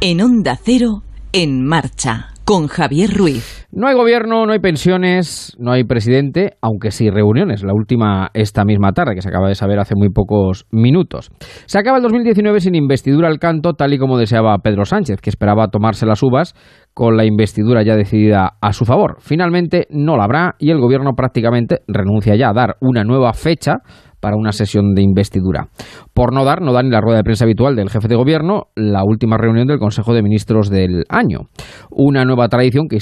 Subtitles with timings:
[0.00, 1.02] En Onda Cero,
[1.32, 3.66] en marcha, con Javier Ruiz.
[3.72, 7.64] No hay gobierno, no hay pensiones, no hay presidente, aunque sí reuniones.
[7.64, 11.32] La última esta misma tarde, que se acaba de saber hace muy pocos minutos.
[11.66, 15.30] Se acaba el 2019 sin investidura al canto, tal y como deseaba Pedro Sánchez, que
[15.30, 16.54] esperaba tomarse las uvas
[16.94, 19.16] con la investidura ya decidida a su favor.
[19.18, 23.78] Finalmente no la habrá y el gobierno prácticamente renuncia ya a dar una nueva fecha
[24.20, 25.68] para una sesión de investidura.
[26.14, 28.66] Por no dar, no da ni la rueda de prensa habitual del jefe de gobierno,
[28.74, 31.48] la última reunión del Consejo de Ministros del año.
[31.90, 32.96] Una nueva tradición que,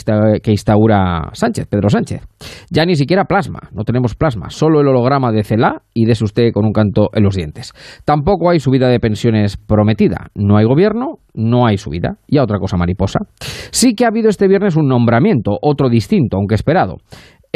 [0.50, 2.22] instaura Sánchez, Pedro Sánchez.
[2.70, 6.52] Ya ni siquiera plasma, no tenemos plasma, solo el holograma de Celá y des usted
[6.52, 7.72] con un canto en los dientes.
[8.05, 10.28] Tampoco hay subida de pensiones prometida.
[10.34, 12.19] No hay gobierno, no hay subida.
[12.27, 13.20] Y a otra cosa mariposa.
[13.70, 16.98] Sí que ha habido este viernes un nombramiento, otro distinto, aunque esperado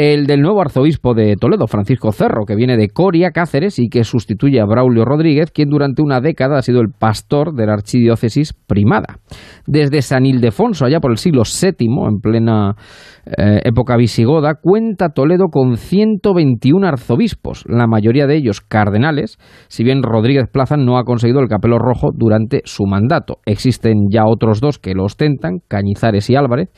[0.01, 4.03] el del nuevo arzobispo de Toledo, Francisco Cerro, que viene de Coria, Cáceres, y que
[4.03, 8.53] sustituye a Braulio Rodríguez, quien durante una década ha sido el pastor de la archidiócesis
[8.65, 9.19] primada.
[9.67, 12.75] Desde San Ildefonso, allá por el siglo VII, en plena
[13.25, 19.37] eh, época visigoda, cuenta Toledo con 121 arzobispos, la mayoría de ellos cardenales,
[19.67, 23.37] si bien Rodríguez Plaza no ha conseguido el capelo rojo durante su mandato.
[23.45, 26.69] Existen ya otros dos que lo ostentan, Cañizares y Álvarez,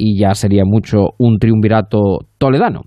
[0.00, 2.82] y ya sería mucho un triunvirato toledano.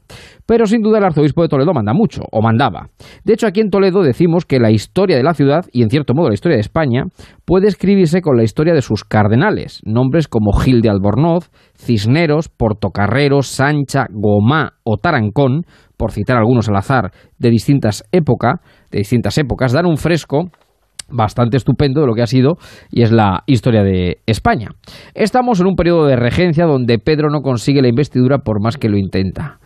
[0.48, 2.90] Pero sin duda el arzobispo de Toledo manda mucho, o mandaba.
[3.24, 6.14] De hecho, aquí en Toledo decimos que la historia de la ciudad, y en cierto
[6.16, 7.04] modo la historia de España,
[7.46, 13.44] puede escribirse con la historia de sus cardenales, nombres como Gil de Albornoz, Cisneros, Portocarrero,
[13.44, 15.66] Sancha, Gomá o Tarancón,
[15.98, 18.56] por citar algunos al azar de distintas épocas,
[18.92, 20.50] de distintas épocas, dan un fresco
[21.14, 22.58] bastante estupendo de lo que ha sido
[22.92, 24.70] y es la historia de España.
[25.14, 28.90] Estamos en un periodo de regencia donde Pedro no consigue la investidura por más que
[28.90, 29.60] lo intenta.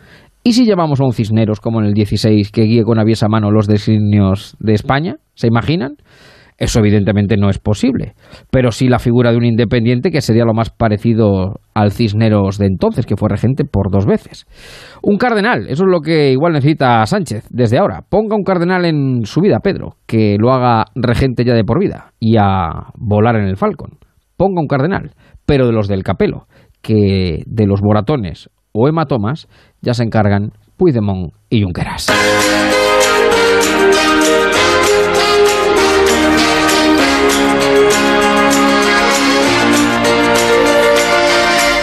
[0.43, 3.51] ¿Y si llevamos a un Cisneros como en el 16 que guíe con aviesa mano
[3.51, 5.15] los designios de España?
[5.33, 5.97] ¿Se imaginan?
[6.57, 8.13] Eso evidentemente no es posible,
[8.49, 12.65] pero sí la figura de un independiente que sería lo más parecido al Cisneros de
[12.65, 14.47] entonces, que fue regente por dos veces.
[15.03, 18.01] Un cardenal, eso es lo que igual necesita Sánchez desde ahora.
[18.09, 22.13] Ponga un cardenal en su vida, Pedro, que lo haga regente ya de por vida
[22.19, 23.99] y a volar en el Falcon.
[24.35, 25.11] Ponga un cardenal,
[25.45, 26.47] pero de los del capelo,
[26.81, 29.47] que de los moratones o hematomas
[29.81, 32.07] ya se encargan Puigdemont y Junqueras.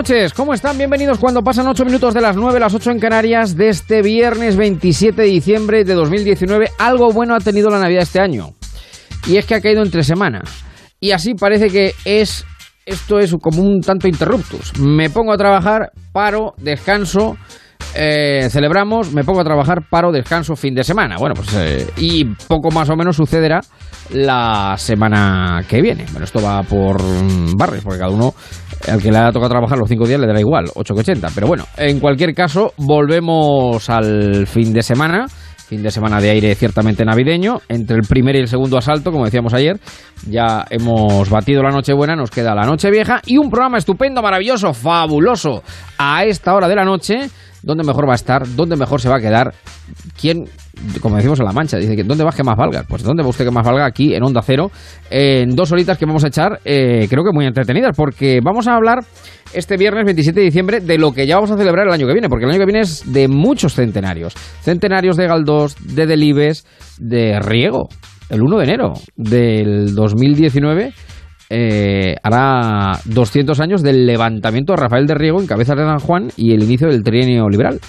[0.00, 0.32] Noches.
[0.32, 0.78] ¿Cómo están?
[0.78, 4.56] Bienvenidos cuando pasan 8 minutos de las 9, las 8 en Canarias de este viernes
[4.56, 6.70] 27 de diciembre de 2019.
[6.78, 8.54] Algo bueno ha tenido la Navidad este año.
[9.26, 10.40] Y es que ha caído entre semana.
[11.00, 12.46] Y así parece que es
[12.86, 14.78] esto es como un tanto interruptus.
[14.78, 17.36] Me pongo a trabajar, paro, descanso,
[17.94, 21.16] eh, celebramos, me pongo a trabajar, paro, descanso, fin de semana.
[21.18, 23.60] Bueno, pues eh, y poco más o menos sucederá
[24.12, 26.06] la semana que viene.
[26.10, 27.02] Bueno, esto va por
[27.54, 28.34] barrios, porque cada uno
[28.88, 31.28] al que le ha tocado trabajar los cinco días le dará igual, 8 que 80.
[31.34, 35.26] Pero bueno, en cualquier caso, volvemos al fin de semana.
[35.68, 37.60] Fin de semana de aire ciertamente navideño.
[37.68, 39.78] Entre el primer y el segundo asalto, como decíamos ayer,
[40.28, 44.20] ya hemos batido la noche buena, nos queda la noche vieja y un programa estupendo,
[44.20, 45.62] maravilloso, fabuloso
[45.96, 47.30] a esta hora de la noche.
[47.62, 48.42] ¿Dónde mejor va a estar?
[48.56, 49.54] ¿Dónde mejor se va a quedar?
[50.20, 50.48] ¿Quién
[51.00, 52.84] como decimos en La Mancha, dice que ¿dónde vas que más valga?
[52.88, 53.86] Pues ¿dónde va usted que más valga?
[53.86, 54.70] Aquí en Onda Cero,
[55.10, 58.74] en dos horitas que vamos a echar, eh, creo que muy entretenidas, porque vamos a
[58.74, 59.00] hablar
[59.52, 62.12] este viernes 27 de diciembre de lo que ya vamos a celebrar el año que
[62.12, 64.34] viene, porque el año que viene es de muchos centenarios.
[64.62, 66.66] Centenarios de Galdós, de Delibes,
[66.98, 67.88] de Riego.
[68.28, 70.92] El 1 de enero del 2019
[71.52, 76.28] eh, hará 200 años del levantamiento de Rafael de Riego en cabeza de San Juan
[76.36, 77.80] y el inicio del trienio liberal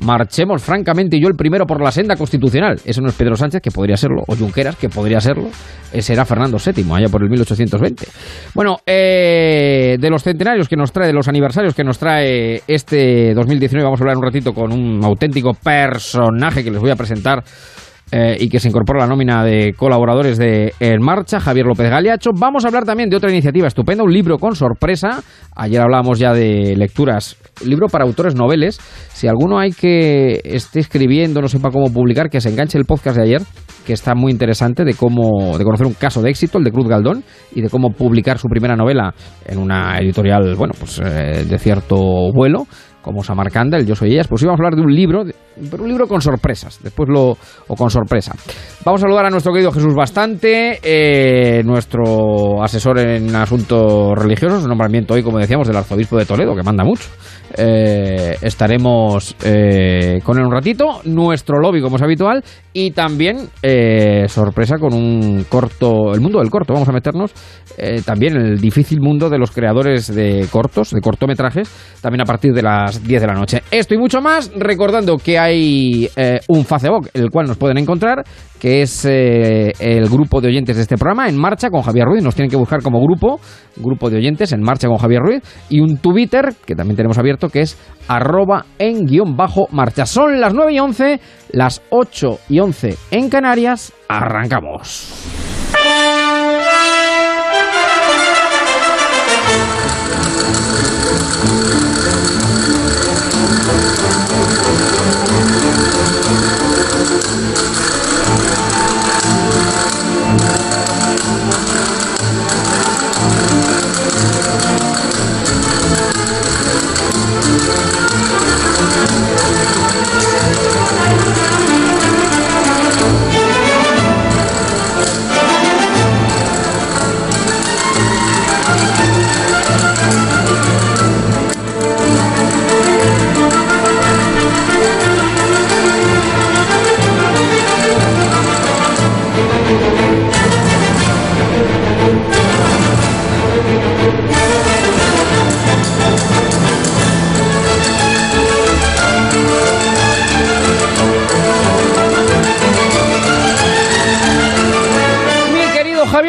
[0.00, 2.80] marchemos francamente y yo el primero por la senda constitucional.
[2.84, 5.48] Eso no es Pedro Sánchez, que podría serlo, o Junqueras, que podría serlo.
[5.92, 8.06] Ese era Fernando VII, allá por el 1820.
[8.54, 13.34] Bueno, eh, de los centenarios que nos trae, de los aniversarios que nos trae este
[13.34, 17.42] 2019, vamos a hablar un ratito con un auténtico personaje que les voy a presentar
[18.10, 21.90] eh, y que se incorpora a la nómina de colaboradores de En Marcha, Javier López
[21.90, 22.30] Galiacho.
[22.34, 25.22] Vamos a hablar también de otra iniciativa estupenda, un libro con sorpresa.
[25.54, 28.78] Ayer hablábamos ya de lecturas, libro para autores noveles.
[29.12, 33.16] Si alguno hay que esté escribiendo, no sepa cómo publicar, que se enganche el podcast
[33.16, 33.42] de ayer,
[33.86, 36.88] que está muy interesante de cómo de conocer un caso de éxito, el de Cruz
[36.88, 37.24] Galdón,
[37.54, 39.12] y de cómo publicar su primera novela
[39.46, 41.96] en una editorial, bueno, pues eh, de cierto
[42.32, 42.66] vuelo
[43.02, 45.24] como Samarcanda, el Yo Soy Ellas, pues íbamos a hablar de un libro,
[45.70, 47.36] pero un libro con sorpresas, después lo,
[47.68, 48.34] o con sorpresa.
[48.84, 55.14] Vamos a saludar a nuestro querido Jesús Bastante, eh, nuestro asesor en asuntos religiosos, nombramiento
[55.14, 57.08] hoy, como decíamos, del arzobispo de Toledo, que manda mucho.
[57.56, 64.26] Eh, estaremos eh, con él un ratito, nuestro lobby como es habitual y también eh,
[64.28, 67.32] sorpresa con un corto, el mundo del corto, vamos a meternos
[68.04, 72.52] también en el difícil mundo de los creadores de cortos, de cortometrajes, también a partir
[72.52, 73.62] de las 10 de la noche.
[73.70, 76.08] Esto y mucho más, recordando que hay
[76.48, 78.24] un Facebook, el cual nos pueden encontrar,
[78.60, 82.34] que es el grupo de oyentes de este programa, En Marcha con Javier Ruiz, nos
[82.34, 83.40] tienen que buscar como grupo,
[83.76, 87.48] grupo de oyentes En Marcha con Javier Ruiz, y un Twitter, que también tenemos abierto
[87.48, 87.78] que es
[88.08, 90.06] arroba en guion bajo marcha.
[90.06, 91.20] Son las 9 y 11,
[91.52, 93.92] las 8 y 11 en Canarias.
[94.08, 95.14] Arrancamos.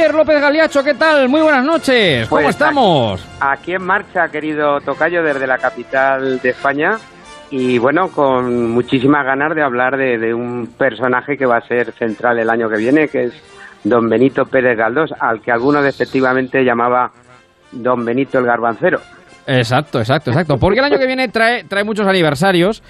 [0.09, 1.29] Javier López Galiacho, ¿qué tal?
[1.29, 3.23] Muy buenas noches, ¿cómo pues estamos?
[3.39, 6.97] Aquí, en marcha, querido Tocayo, desde la capital de España.
[7.51, 12.39] Y bueno, con muchísimas ganas de hablar de, un personaje que va a ser central
[12.39, 13.33] el año que viene, que es
[13.83, 17.11] don Benito Pérez Galdós, al que algunos efectivamente llamaba
[17.71, 19.01] don Benito el Garbancero.
[19.45, 20.57] Exacto, exacto, exacto.
[20.57, 22.81] Porque el año que viene trae, trae muchos aniversarios.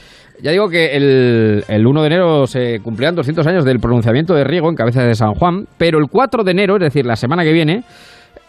[0.42, 4.46] Ya digo que el, el 1 de enero se cumplirán 200 años del pronunciamiento de
[4.46, 7.44] Riego en cabeza de San Juan, pero el 4 de enero, es decir, la semana
[7.44, 7.84] que viene,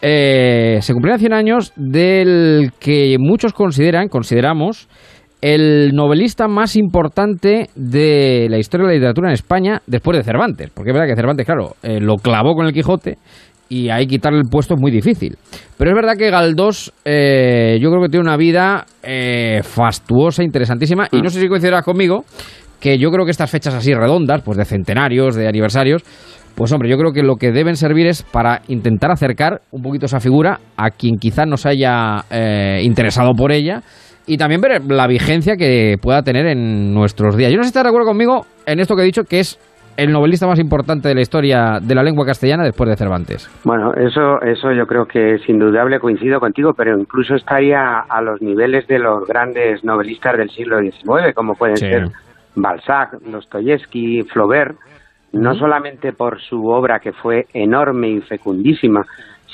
[0.01, 4.87] eh, se cumplirán 100 años del que muchos consideran, consideramos,
[5.41, 10.69] el novelista más importante de la historia de la literatura en España después de Cervantes.
[10.73, 13.17] Porque es verdad que Cervantes, claro, eh, lo clavó con el Quijote
[13.71, 15.37] y ahí quitarle el puesto es muy difícil.
[15.77, 21.07] Pero es verdad que Galdós eh, yo creo que tiene una vida eh, fastuosa, interesantísima,
[21.09, 22.25] y no sé si coincidirás conmigo,
[22.81, 26.03] que yo creo que estas fechas así redondas, pues de centenarios, de aniversarios,
[26.53, 30.05] pues hombre, yo creo que lo que deben servir es para intentar acercar un poquito
[30.05, 33.83] esa figura a quien quizás nos haya eh, interesado por ella
[34.27, 37.51] y también ver la vigencia que pueda tener en nuestros días.
[37.51, 39.57] Yo no sé si estás de acuerdo conmigo en esto que he dicho, que es
[39.97, 43.49] el novelista más importante de la historia de la lengua castellana después de Cervantes.
[43.63, 48.41] Bueno, eso, eso yo creo que es indudable, coincido contigo, pero incluso estaría a los
[48.41, 52.07] niveles de los grandes novelistas del siglo XIX, como pueden ser
[52.55, 54.75] Balzac, Dostoyevsky, Flaubert,
[55.33, 59.05] no solamente por su obra que fue enorme y fecundísima,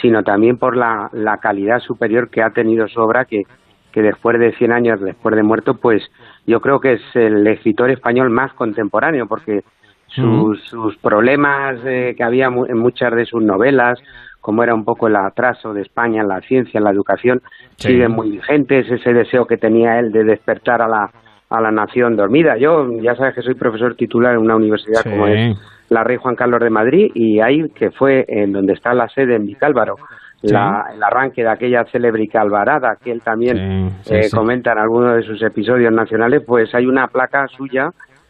[0.01, 3.44] sino también por la, la calidad superior que ha tenido su obra que,
[3.91, 6.03] que después de 100 años después de muerto, pues
[6.46, 9.62] yo creo que es el escritor español más contemporáneo, porque
[10.07, 13.99] sus, problemas eh, que había en muchas de sus novelas,
[14.41, 17.41] como era un poco el atraso de España en la ciencia, en la educación,
[17.75, 21.11] siguen muy vigentes, ese deseo que tenía él de despertar a la,
[21.49, 22.57] a la nación dormida.
[22.57, 25.57] Yo ya sabes que soy profesor titular en una universidad como es
[25.89, 29.35] la Rey Juan Carlos de Madrid y ahí, que fue en donde está la sede
[29.35, 29.95] en Vicálvaro,
[30.41, 35.23] la, el arranque de aquella célebre calvarada que él también eh, comenta en algunos de
[35.23, 37.89] sus episodios nacionales, pues hay una placa suya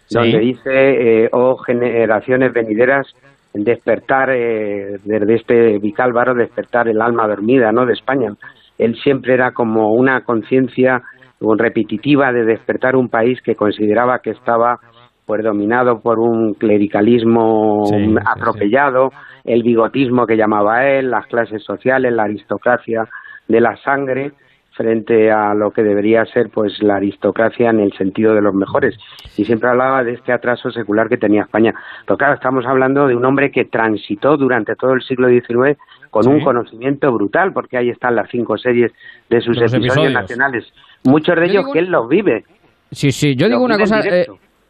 [0.09, 3.07] donde dice, eh, oh generaciones venideras,
[3.53, 7.85] despertar eh, desde este Vicálvaro, despertar el alma dormida ¿no?
[7.85, 8.33] de España.
[8.77, 11.01] Él siempre era como una conciencia
[11.39, 14.79] repetitiva de despertar un país que consideraba que estaba
[15.25, 17.83] pues dominado por un clericalismo
[18.25, 19.11] atropellado,
[19.43, 23.03] el bigotismo que llamaba él, las clases sociales, la aristocracia
[23.47, 24.31] de la sangre,
[24.77, 28.95] frente a lo que debería ser pues la aristocracia en el sentido de los mejores.
[29.35, 31.73] Y siempre hablaba de este atraso secular que tenía España.
[32.05, 35.77] Pero claro estamos hablando de un hombre que transitó durante todo el siglo XIX
[36.11, 38.91] con un conocimiento brutal porque ahí están las cinco series
[39.29, 40.71] de sus episodios, nacionales.
[41.03, 42.45] Muchos de ellos que él los vive.
[42.91, 43.99] Sí sí yo digo una cosa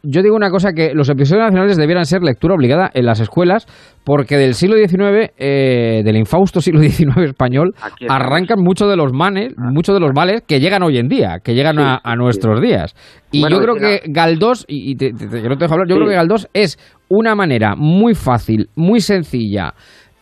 [0.02, 3.66] yo digo una cosa que los episodios nacionales debieran ser lectura obligada en las escuelas
[4.04, 7.74] porque del siglo XIX, eh, del infausto siglo XIX español,
[8.08, 9.70] arrancan muchos de los manes, ah.
[9.72, 12.94] muchos de los males que llegan hoy en día, que llegan a, nuestros días.
[13.30, 15.18] Y yo creo que Galdós, y, te, no
[15.56, 16.78] te dejo hablar, yo creo que Galdós es
[17.08, 19.74] una manera muy fácil, muy sencilla,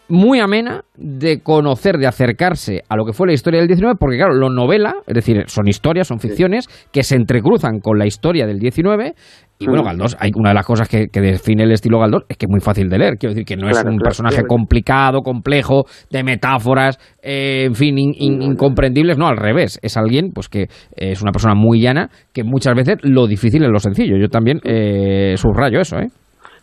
[0.09, 4.17] muy amena de conocer, de acercarse a lo que fue la historia del 19, porque
[4.17, 8.47] claro, lo novela, es decir, son historias, son ficciones que se entrecruzan con la historia
[8.47, 9.15] del 19
[9.59, 12.45] y bueno, Galdós, hay una de las cosas que, define el estilo Galdós es que
[12.45, 13.17] es muy fácil de leer.
[13.17, 19.17] Quiero decir que no es un personaje complicado, complejo, de metáforas, eh, en fin, incomprendibles.
[19.17, 19.79] No, al revés.
[19.83, 23.71] Es alguien pues que es una persona muy llana, que muchas veces lo difícil es
[23.71, 24.19] lo sencillo.
[24.19, 26.09] Yo también eh, subrayo eso, ¿eh?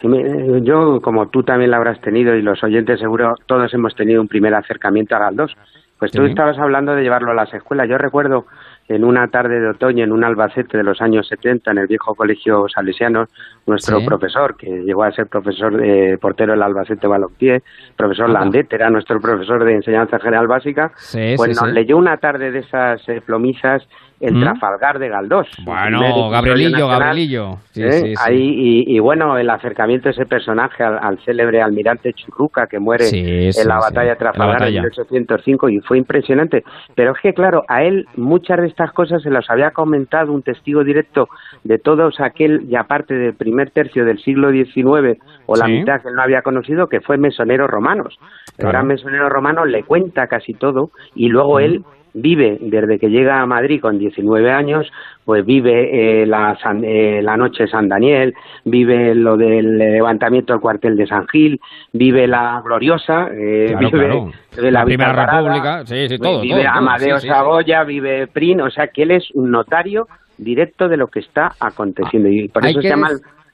[0.03, 4.27] Yo, como tú también lo habrás tenido y los oyentes seguro, todos hemos tenido un
[4.27, 5.55] primer acercamiento a Galdós.
[5.97, 7.87] Pues tú estabas hablando de llevarlo a las escuelas.
[7.87, 8.45] Yo recuerdo
[8.89, 12.13] en una tarde de otoño en un Albacete de los años 70 en el viejo
[12.15, 13.27] colegio salesiano,
[13.65, 17.63] nuestro profesor, que llegó a ser profesor de portero del Albacete Balompié,
[17.95, 20.91] profesor Landet, era nuestro profesor de enseñanza general básica,
[21.37, 23.87] pues nos leyó una tarde de esas eh, plomizas
[24.19, 24.41] el ¿Mm?
[24.41, 25.47] Trafalgar de Galdós.
[25.63, 27.57] Bueno, Gabrielillo, Gabrielillo.
[27.75, 28.13] ¿eh?
[28.23, 33.67] Ahí, y, bueno, el acercamiento de ese personaje al, célebre almirante Churruca que muere en
[33.67, 36.63] la batalla de Trafalgar en 1805 y fue impresionante.
[36.95, 40.41] Pero es que, claro, a él muchas de estas cosas se las había comentado un
[40.41, 41.27] testigo directo
[41.63, 46.09] de todos aquel, y aparte del primer tercio del siglo XIX o la mitad que
[46.09, 48.17] él no había conocido, que fue mesonero romanos.
[48.57, 53.41] El gran mesonero romano le cuenta casi todo y luego él vive desde que llega
[53.41, 54.91] a Madrid con 19 años,
[55.25, 60.61] pues vive eh, la, eh, la noche de San Daniel, vive lo del levantamiento del
[60.61, 61.59] cuartel de San Gil,
[61.91, 68.27] vive la gloriosa, eh, vive, la, Primera República, sí, sí, todo, vive Amadeo Saboya, vive
[68.27, 72.47] Prin, o sea que él es un notario directo de lo que está aconteciendo y
[72.47, 73.09] por eso se llama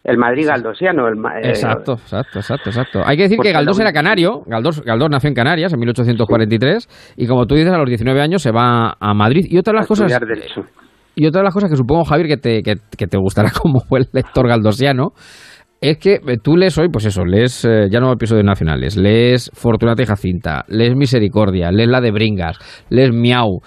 [0.09, 1.07] el Madrid galdosiano.
[1.07, 3.01] El, eh, exacto, exacto, exacto, exacto.
[3.05, 7.27] Hay que decir que Galdós era canario, Galdós, Galdós nació en Canarias en 1843 y
[7.27, 9.45] como tú dices, a los 19 años se va a Madrid.
[9.47, 10.11] Y otra de las cosas...
[11.15, 14.07] Y otra de las cosas que supongo, Javier, que te, que, te gustará como el
[14.13, 15.09] lector galdosiano,
[15.81, 19.51] es que eh, tú lees hoy, pues eso, lees eh, ya no episodios nacionales, lees
[19.53, 22.57] Fortunata y Jacinta, lees Misericordia, lees la de Bringas,
[22.89, 23.59] lees Miau,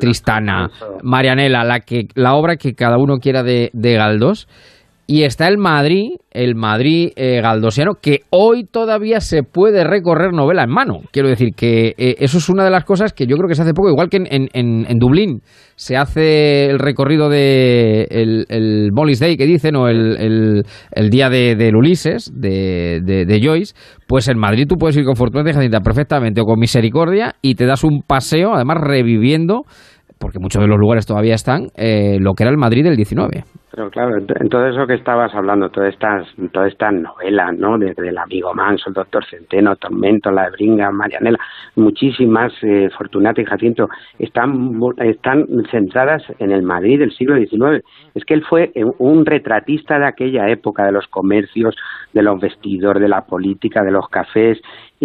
[0.00, 0.70] Tristana,
[1.02, 4.46] Marianela, la, que, la obra que cada uno quiera de, de Galdós.
[5.06, 10.64] Y está el Madrid, el Madrid eh, galdosiano, que hoy todavía se puede recorrer novela
[10.64, 11.00] en mano.
[11.12, 13.62] Quiero decir que eh, eso es una de las cosas que yo creo que se
[13.62, 15.42] hace poco, igual que en, en, Dublín
[15.76, 21.28] se hace el recorrido de el, el Molly's Day que dicen, o el, el, día
[21.28, 23.74] de, del Ulises, de, de, Joyce,
[24.06, 27.56] pues en Madrid tú puedes ir con Fortuna de Jacinta perfectamente o con Misericordia y
[27.56, 29.64] te das un paseo, además reviviendo
[30.24, 33.44] porque muchos de los lugares todavía están, eh, lo que era el Madrid del 19.
[33.70, 37.76] Pero claro, en todo eso que estabas hablando, todas estas, todas estas novelas, ¿no?
[37.76, 41.38] Desde El amigo Manso, el doctor Centeno, Tormento, La Bringa, Marianela,
[41.76, 43.88] muchísimas, eh, Fortunata y Jacinto,
[44.18, 47.84] están, están centradas en el Madrid del siglo XIX.
[48.14, 51.76] Es que él fue un retratista de aquella época, de los comercios,
[52.14, 54.58] de los vestidores, de la política, de los cafés,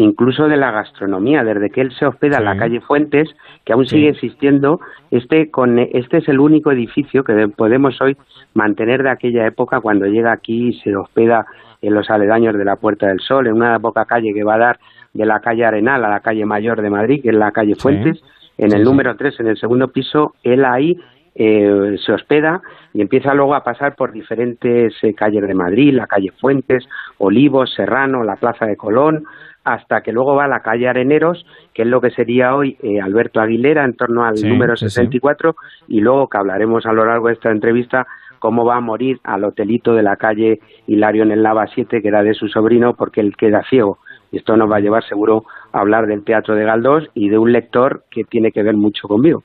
[0.04, 1.44] incluso de la gastronomía.
[1.44, 3.30] Desde que él se hospeda en la calle Fuentes,
[3.66, 4.80] que aún sigue existiendo,
[5.12, 8.16] este, con, este es el único edificio que podemos hoy
[8.54, 11.46] mantener de aquella época cuando llega aquí y se hospeda
[11.82, 14.60] en los aledaños de la Puerta del Sol, en una poca calle que va a
[14.60, 14.80] dar
[15.14, 18.22] de la calle Arenal a la calle Mayor de Madrid, que es la calle Fuentes,
[18.58, 20.98] en el número 3, en el segundo piso, él ahí
[21.36, 22.62] eh, se hospeda
[22.94, 26.86] y empieza luego a pasar por diferentes eh, calles de Madrid, la calle Fuentes,
[27.18, 29.24] Olivos, Serrano, la Plaza de Colón,
[29.74, 33.00] hasta que luego va a la calle Areneros, que es lo que sería hoy eh,
[33.00, 35.56] Alberto Aguilera, en torno al número 64,
[35.88, 38.08] y luego que hablaremos a lo largo de esta entrevista
[38.40, 42.08] cómo va a morir al hotelito de la calle Hilario en el Lava 7, que
[42.08, 44.00] era de su sobrino, porque él queda ciego.
[44.32, 47.38] Y esto nos va a llevar seguro a hablar del teatro de Galdós y de
[47.38, 49.44] un lector que tiene que ver mucho conmigo.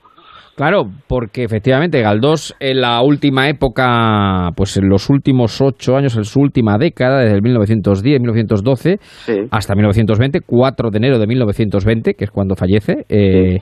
[0.55, 6.23] Claro, porque efectivamente Galdós en la última época, pues en los últimos ocho años, en
[6.23, 8.99] su última década, desde el 1910, 1912
[9.51, 13.57] hasta 1920, 4 de enero de 1920, que es cuando fallece, eh,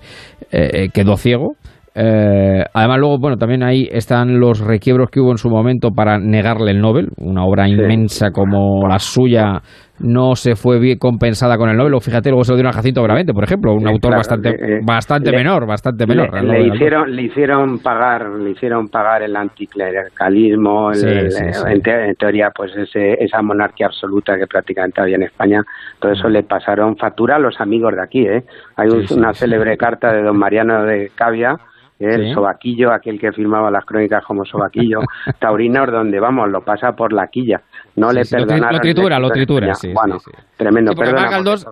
[0.51, 1.55] eh, quedó ciego.
[1.95, 6.19] Eh, además, luego, bueno, también ahí están los requiebros que hubo en su momento para
[6.19, 9.61] negarle el Nobel, una obra inmensa como la suya,
[9.99, 11.93] no se fue bien compensada con el Nobel.
[11.93, 14.79] O fíjate, luego se lo dieron a Jacinto Gravente, por ejemplo, un autor bastante, eh,
[14.83, 16.43] bastante menor, bastante menor.
[16.43, 23.41] Le, hicieron, le hicieron pagar, le hicieron pagar el anticlericalismo, en, teoría, pues ese, esa
[23.41, 25.63] monarquía absoluta que prácticamente había en España.
[25.99, 28.27] Todo eso le pasaron factura a los amigos de aquí.
[28.27, 28.43] ¿eh?
[28.75, 31.57] Hay una célebre carta de don Mariano de Cavia
[31.99, 34.99] el sobaquillo, aquel que firmaba las crónicas como sobaquillo,
[35.39, 37.61] Taurinos, donde vamos, lo pasa por la quilla.
[37.95, 38.71] No le perdona.
[38.71, 39.91] Lo, tritura, lo tritura, sí.
[39.93, 40.17] Bueno,
[40.57, 40.93] tremendo.
[40.95, 41.65] Galdós,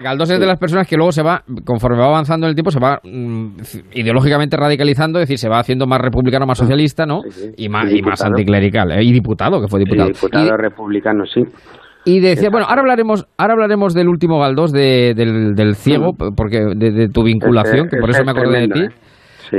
[0.00, 2.72] Galdós, es de las personas que luego se va, conforme va avanzando en el tiempo,
[2.72, 3.60] se va mm,
[3.92, 7.20] ideológicamente radicalizando, es decir, se va haciendo más republicano, más socialista, ¿no?
[7.56, 8.90] Y más, y, más anticlerical.
[8.92, 9.04] ¿eh?
[9.04, 10.08] Y diputado, que fue diputado.
[10.08, 11.42] diputado republicano, sí.
[12.04, 16.34] Y decía, bueno, ahora hablaremos, ahora hablaremos del último Galdós, de, del, del ciego, mm.
[16.34, 18.80] porque de, tu vinculación, que por eso me acordé de ti.
[18.80, 18.88] ¿eh?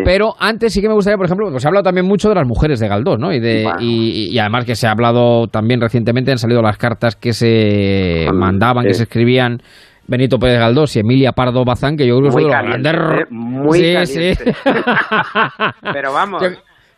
[0.04, 2.36] Pero antes sí que me gustaría, por ejemplo, pues se ha hablado también mucho de
[2.36, 3.34] las mujeres de Galdós, ¿no?
[3.34, 7.34] Y, de, y, además que se ha hablado también recientemente, han salido las cartas que
[7.34, 9.62] se mandaban, que se escribían
[10.08, 14.06] Benito Pérez Galdós y Emilia Pardo Bazán, que yo creo que son los Muy sí,
[14.06, 14.34] sí.
[15.94, 16.44] Pero vamos...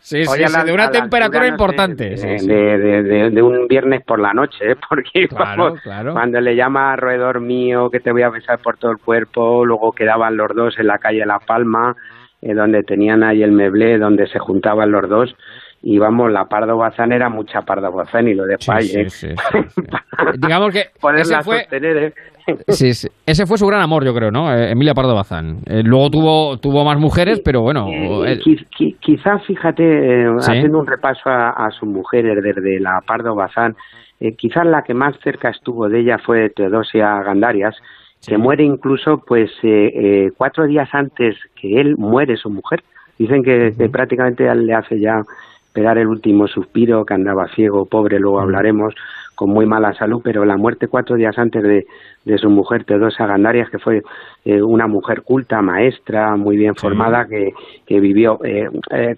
[0.06, 2.10] Sí, sí, de una temperatura importante.
[2.14, 4.76] De, un viernes por la noche, ¿eh?
[4.88, 8.98] porque cuando le llama a roedor mío que te voy a besar por todo el
[8.98, 11.96] cuerpo, luego quedaban los dos en la calle La Palma,
[12.46, 15.34] eh, donde tenían ahí el meblé, donde se juntaban los dos,
[15.82, 19.06] y vamos, la Pardo Bazán era mucha Pardo Bazán y lo de Pay, ¿eh?
[20.38, 20.80] Digamos que
[21.18, 22.14] ese fue, sostener, ¿eh?
[23.26, 24.52] ese fue su gran amor, yo creo, ¿no?
[24.52, 25.58] Emilia Pardo Bazán.
[25.84, 27.88] luego tuvo tuvo más mujeres, pero bueno.
[29.00, 33.74] Quizás, fíjate, haciendo un repaso a, a, sus mujeres desde la Pardo Bazán,
[34.38, 37.74] quizás la que más cerca estuvo de ella fue Teodosia Gandarias,
[38.26, 42.82] se muere incluso pues eh, eh, cuatro días antes que él muere su mujer.
[43.18, 45.22] Dicen que, prácticamente le hace ya
[45.72, 48.94] pegar el último suspiro, que andaba ciego, pobre, luego hablaremos,
[49.36, 51.86] con muy mala salud, pero la muerte cuatro días antes de,
[52.24, 54.02] de su mujer, Teodosa Gandarias, que fue
[54.44, 57.52] eh, una mujer culta, maestra, muy bien formada, que,
[57.86, 58.38] que vivió.
[58.44, 58.68] Eh,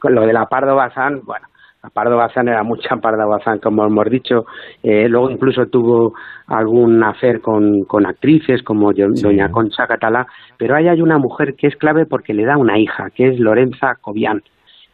[0.03, 1.47] lo de la Pardo Bazán, bueno,
[1.93, 4.47] Pardo Bazán era mucha Pardo Bazán, como hemos dicho.
[4.83, 6.15] Eh, luego incluso tuvo
[6.47, 10.27] algún hacer con, con actrices como Doña Concha Catalá.
[10.57, 13.39] Pero ahí hay una mujer que es clave porque le da una hija, que es
[13.39, 14.43] Lorenza Cobian,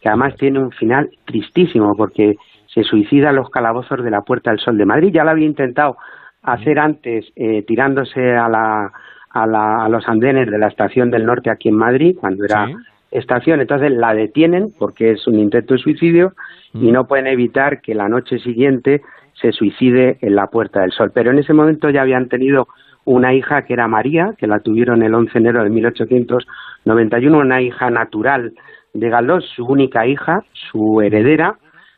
[0.01, 2.35] que además tiene un final tristísimo porque
[2.67, 5.11] se suicida en los calabozos de la Puerta del Sol de Madrid.
[5.13, 5.97] Ya lo había intentado
[6.43, 8.91] hacer antes eh, tirándose a, la,
[9.31, 12.67] a, la, a los andenes de la estación del norte aquí en Madrid, cuando era
[13.11, 13.61] estación.
[13.61, 16.33] Entonces la detienen porque es un intento de suicidio
[16.75, 19.01] y no pueden evitar que la noche siguiente
[19.33, 21.11] se suicide en la Puerta del Sol.
[21.13, 22.67] Pero en ese momento ya habían tenido
[23.05, 27.61] una hija que era María, que la tuvieron el 11 de enero de 1891, una
[27.61, 28.53] hija natural
[28.93, 31.57] de Galdós, su única hija, su heredera,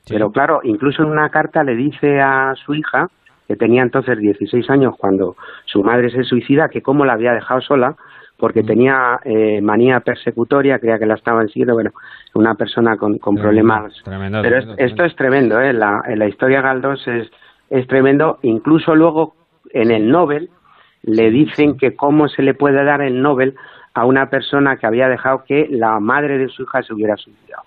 [0.10, 3.08] pero claro, incluso en una carta le dice a su hija,
[3.48, 5.36] que tenía entonces 16 años cuando
[5.66, 7.96] su madre se suicida, que cómo la había dejado sola,
[8.38, 11.92] porque tenía eh, manía persecutoria, creía que la estaban siguiendo, bueno,
[12.36, 13.94] una persona con, con problemas.
[14.06, 15.74] Pero esto es tremendo, ¿eh?
[15.74, 17.30] La, la historia Galdós es,
[17.70, 19.34] es tremendo, incluso luego
[19.72, 20.50] en el Nobel
[21.04, 23.56] le dicen que cómo se le puede dar el Nobel
[23.94, 27.64] a una persona que había dejado que la madre de su hija se hubiera suicidado.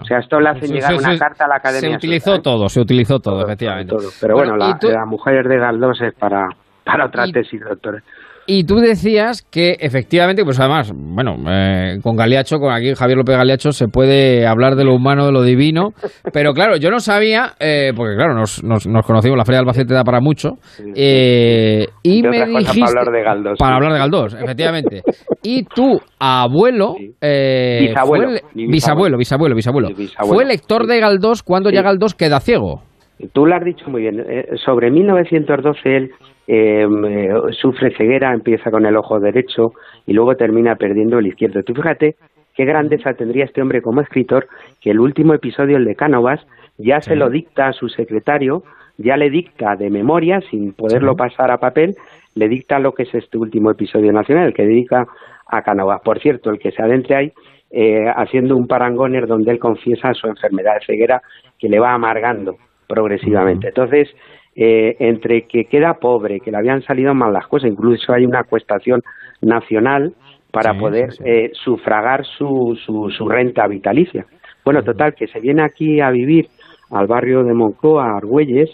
[0.00, 1.90] O sea, esto le hace llegar una carta a la academia.
[1.90, 3.94] Se utilizó todo, se utilizó todo, efectivamente.
[4.20, 6.48] Pero bueno, la, la, mujer de Galdós es para,
[6.84, 8.02] para otra tesis, doctor.
[8.46, 13.36] Y tú decías que efectivamente, pues además, bueno, eh, con Galeacho, con aquí Javier López
[13.36, 15.90] Galeacho, se puede hablar de lo humano, de lo divino,
[16.32, 19.94] pero claro, yo no sabía, eh, porque claro, nos, nos, conocimos, la Feria de Albacete
[19.94, 20.54] da para mucho,
[20.96, 22.80] eh, y me dijiste...
[22.80, 23.58] Para hablar de Galdós.
[23.58, 25.02] Para hablar de Galdós, efectivamente.
[25.42, 26.94] Y tu abuelo...
[26.94, 29.88] bisabuelo, bisabuelo, bisabuelo, bisabuelo,
[30.22, 32.82] Fue lector de Galdós cuando ya Galdós queda ciego.
[33.32, 34.24] Tú lo has dicho muy bien.
[34.56, 36.10] sobre 1912 él
[36.46, 39.74] Em, eh, sufre ceguera, empieza con el ojo derecho
[40.06, 41.62] y luego termina perdiendo el izquierdo.
[41.62, 42.16] Tú fíjate
[42.54, 44.48] qué grandeza tendría este hombre como escritor
[44.80, 46.44] que el último episodio, el de Cánovas,
[46.78, 48.64] ya se lo dicta a su secretario,
[48.98, 51.94] ya le dicta de memoria, sin poderlo pasar a papel,
[52.34, 55.06] le dicta lo que es este último episodio nacional, el que dedica
[55.46, 56.00] a Cánovas.
[56.02, 57.32] Por cierto, el que se adentre ahí
[57.70, 61.22] eh, haciendo un parangoner donde él confiesa su enfermedad de ceguera
[61.58, 62.56] que le va amargando
[62.92, 63.68] progresivamente.
[63.68, 64.10] Entonces,
[64.54, 68.40] eh, entre que queda pobre, que le habían salido mal las cosas, incluso hay una
[68.40, 69.00] acuestación
[69.40, 70.12] nacional
[70.52, 74.26] para poder Eh, sufragar su, su, renta vitalicia.
[74.62, 76.48] Bueno, total, que se viene aquí a vivir
[76.90, 78.68] al barrio de Moncloa, a Argüelles,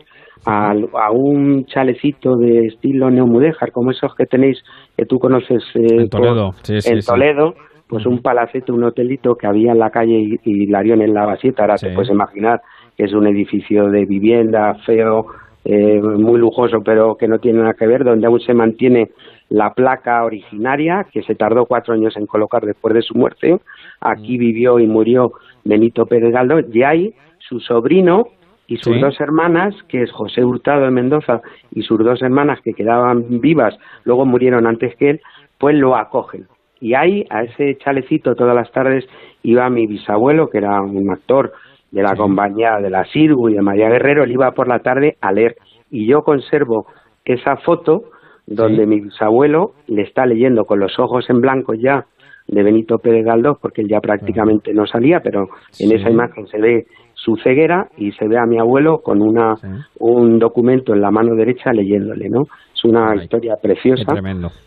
[0.45, 4.59] a, a, un chalecito de estilo neomudéjar, como esos que tenéis,
[4.97, 7.55] que tú conoces eh, en Toledo, en Toledo
[7.89, 11.77] pues un palacete, un hotelito que había en la calle Hilarión en la Basieta, ahora
[11.77, 12.61] te puedes imaginar
[12.99, 15.27] que es un edificio de vivienda feo,
[15.65, 19.11] eh, muy lujoso, pero que no tiene nada que ver, donde aún se mantiene
[19.51, 23.57] la placa originaria, que se tardó cuatro años en colocar después de su muerte.
[24.01, 24.41] Aquí mm.
[24.41, 25.33] vivió y murió
[25.65, 28.31] Benito Pérez Galdós, y ahí su sobrino
[28.67, 32.75] y sus dos hermanas, que es José Hurtado de Mendoza y sus dos hermanas que
[32.75, 35.21] quedaban vivas, luego murieron antes que él,
[35.57, 36.49] pues lo acogen.
[36.81, 39.07] Y ahí, a ese chalecito, todas las tardes
[39.43, 41.53] iba mi bisabuelo, que era un actor
[41.91, 45.17] de la compañía de la Sirgu y de María Guerrero, él iba por la tarde
[45.21, 45.57] a leer.
[45.91, 46.87] Y yo conservo
[47.25, 48.05] esa foto
[48.47, 52.07] donde mi bisabuelo le está leyendo con los ojos en blanco ya
[52.47, 55.49] de Benito Pérez Galdós, porque él ya prácticamente no salía, pero
[55.79, 59.55] en esa imagen se ve su ceguera y se ve a mi abuelo con una
[59.99, 62.43] un documento en la mano derecha leyéndole, ¿no?
[62.75, 64.15] Es una historia preciosa,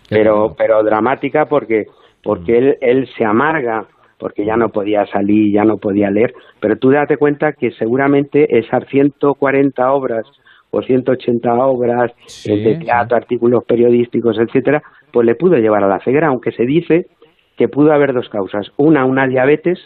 [0.09, 1.85] pero pero dramática porque
[2.21, 2.55] porque mm.
[2.55, 3.87] él él se amarga
[4.21, 8.59] porque ya no podía salir, ya no podía leer, pero tú date cuenta que seguramente
[8.59, 10.27] esas 140 obras
[10.69, 12.11] o 180 obras
[12.45, 17.07] de teatro, artículos periodísticos, etcétera, pues le pudo llevar a la ceguera, aunque se dice
[17.57, 19.79] que pudo haber dos causas, una una diabetes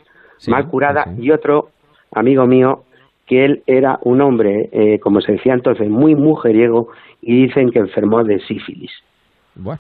[0.47, 1.69] mal curada y otro
[2.11, 2.83] amigo mío
[3.25, 6.89] que él era un hombre, eh, como se decía entonces, muy mujeriego
[7.21, 8.91] y dicen que enfermó de sífilis.
[9.55, 9.79] Bueno,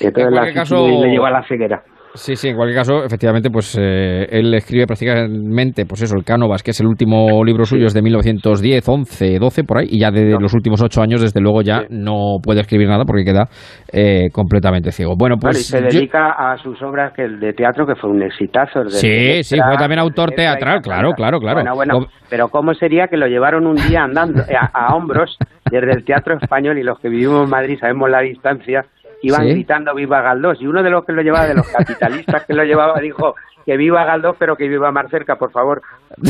[0.00, 0.88] entonces la caso...
[0.88, 1.84] le llevó a la ceguera.
[2.14, 6.62] Sí, sí, en cualquier caso, efectivamente, pues eh, él escribe prácticamente, pues eso, el Cánovas,
[6.62, 10.10] que es el último libro suyo, es de 1910, 11, 12, por ahí, y ya
[10.10, 13.48] de los últimos ocho años, desde luego, ya no puede escribir nada porque queda
[13.92, 15.14] eh, completamente ciego.
[15.16, 15.60] Bueno, pues...
[15.60, 18.88] y se dedica a sus obras que de teatro, que fue un exitazo.
[18.88, 21.60] sí, sí, fue también autor teatral, claro, claro, claro.
[21.60, 25.36] Bueno, bueno, pero ¿cómo sería que lo llevaron un día andando eh, a hombros
[25.70, 28.84] desde el Teatro Español y los que vivimos en Madrid sabemos la distancia
[29.22, 32.54] iban gritando viva Galdós y uno de los que lo llevaba de los capitalistas que
[32.54, 35.82] lo llevaba dijo que viva Galdós pero que viva más cerca por favor.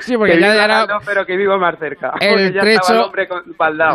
[0.00, 2.12] Sí porque ya, era pero que viva más cerca.
[2.20, 3.28] El trecho el hombre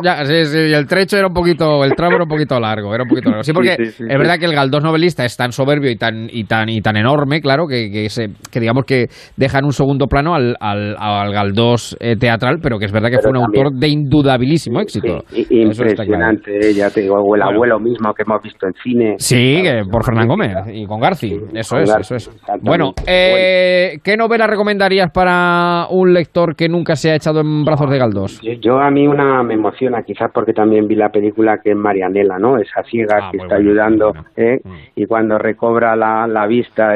[0.03, 3.03] ya, sí, sí, el trecho era un poquito el tramo era un poquito largo era
[3.03, 3.43] un poquito largo.
[3.43, 6.69] Sí porque es verdad que el Galdós novelista es tan soberbio y tan y tan
[6.69, 9.07] y tan enorme claro que, que, se, que digamos que
[9.37, 13.09] deja en un segundo plano al, al, al Galdós eh, teatral pero que es verdad
[13.09, 15.23] que fue un autor de indudabilísimo éxito.
[15.49, 19.15] impresionante ya te digo el abuelo mismo que hemos visto en cine.
[19.17, 25.11] Sí por Gómez y con Garci eso es eso es bueno eh, ¿qué novela recomendarías
[25.11, 28.41] para un lector que nunca se ha echado en brazos de Galdós?
[28.61, 32.37] Yo, a mí una me emociona, quizás porque también vi la película que es Marianela,
[32.39, 32.57] ¿no?
[32.57, 34.59] Esa ciega ah, que está ayudando, ¿eh?
[34.63, 34.73] Mm.
[34.95, 36.93] y cuando recobra la, la vista,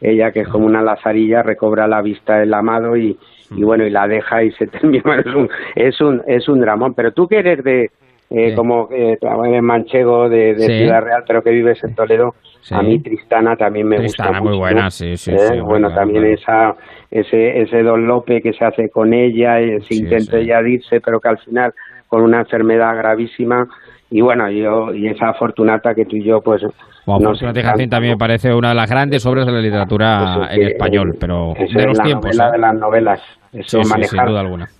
[0.00, 3.16] ella que es como una lazarilla, recobra la vista del amado y,
[3.50, 3.64] y mm.
[3.64, 5.20] bueno, y la deja y se termina.
[5.20, 6.94] Es un, es un, es un dramón.
[6.94, 7.90] Pero tú que eres de,
[8.30, 9.18] eh, como eh,
[9.62, 12.34] manchego de, Ciudad Real, pero que vives en Toledo,
[12.70, 14.24] a mí Tristana también me gusta.
[14.24, 15.32] Tristana muy buena, sí, sí.
[15.32, 15.60] ¿Eh?
[15.60, 16.74] bueno, también esa
[17.10, 21.20] ese ese Don Lope que se hace con ella, ese intento de ella irse, pero
[21.20, 21.74] que al final
[22.08, 23.68] con una enfermedad gravísima
[24.10, 26.62] y bueno, yo y esa Fortunata que tú y yo pues
[27.06, 30.68] bueno, no también me parece una de las grandes obras de la literatura pues en
[30.68, 32.30] español, pero de los tiempos.
[32.36, 33.20] de las novelas.
[33.52, 34.28] Eso manejar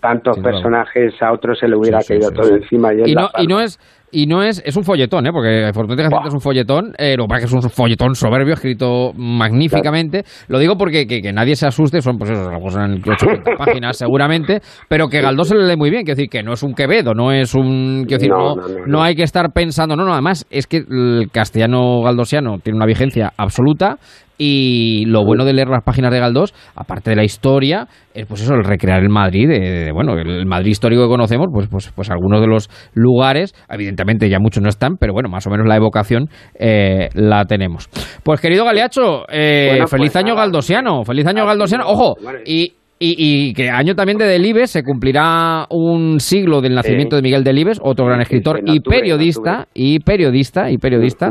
[0.01, 2.93] tantos personajes a otros se le hubiera caído todo encima.
[2.93, 3.79] Y, no, y no es
[4.15, 5.31] y no es, es un folletón, ¿eh?
[5.33, 8.55] porque afortunadamente es un folletón, eh, lo que pasa es que es un folletón soberbio,
[8.55, 10.23] escrito magníficamente.
[10.47, 15.09] Lo digo porque que, nadie se asuste, son pues eso, en 800 páginas seguramente, pero
[15.09, 17.33] que Galdós se le lee muy bien, quiero decir, que no es un Quevedo, no
[17.33, 18.05] es un...
[18.07, 18.55] Quiero decir, no,
[18.87, 22.87] no, hay que estar pensando, no, no, además es que el castellano galdosiano tiene una
[22.87, 23.99] vigencia absoluta,
[24.39, 28.43] y lo bueno de leer las páginas de Galdós, aparte de la historia, es pues
[28.43, 32.11] eso, el recrear el Madrid, de, bueno, el Madrid histórico que conocemos, pues, pues, pues
[32.11, 35.77] algunos de los lugares, evidentemente ya muchos no están, pero bueno, más o menos la
[35.77, 37.89] evocación eh, la tenemos.
[38.23, 43.71] Pues querido Galeacho, eh, feliz pues año galdosiano, feliz año galdosiano, ojo, y, y, que
[43.71, 48.21] año también de Delibes se cumplirá un siglo del nacimiento de Miguel Delibes, otro gran
[48.21, 51.31] escritor y periodista, y periodista, y periodista,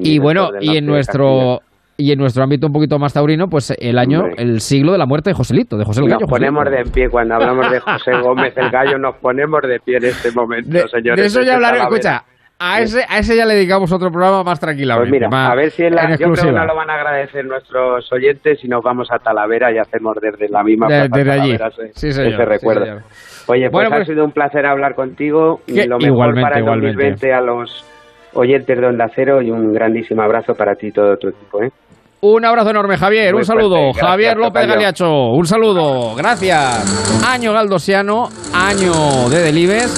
[0.00, 1.60] y bueno, y en nuestro
[1.96, 5.06] y en nuestro ámbito un poquito más taurino, pues el año, el siglo de la
[5.06, 6.20] muerte de Joselito, de José el Gallo.
[6.20, 9.96] Nos ponemos de pie cuando hablamos de José Gómez el Gallo, nos ponemos de pie
[9.96, 11.16] en este momento, señores.
[11.16, 12.24] De eso ya hablaré, escucha.
[12.58, 15.10] A ese, a ese ya le dedicamos otro programa más tranquilamente.
[15.10, 17.44] Pues mira, a ver si en la, yo creo que no lo van a agradecer
[17.44, 21.58] nuestros oyentes si nos vamos a Talavera y hacemos desde la misma de, desde allí.
[21.92, 23.02] sí, ese recuerdo.
[23.48, 25.60] Oye, pues, ha pues sido un placer hablar contigo.
[25.66, 27.84] y lo mejor igualmente, para el 2020 a los
[28.32, 31.62] oyentes de Onda Cero y un grandísimo abrazo para ti y todo tu equipo.
[31.62, 31.70] ¿eh?
[32.20, 33.34] Un abrazo enorme, Javier.
[33.34, 33.92] un saludo.
[33.92, 35.30] Javier López Galiacho.
[35.32, 36.14] Un saludo.
[36.14, 37.22] Gracias.
[37.26, 39.92] Año Galdosiano, año de Delibes.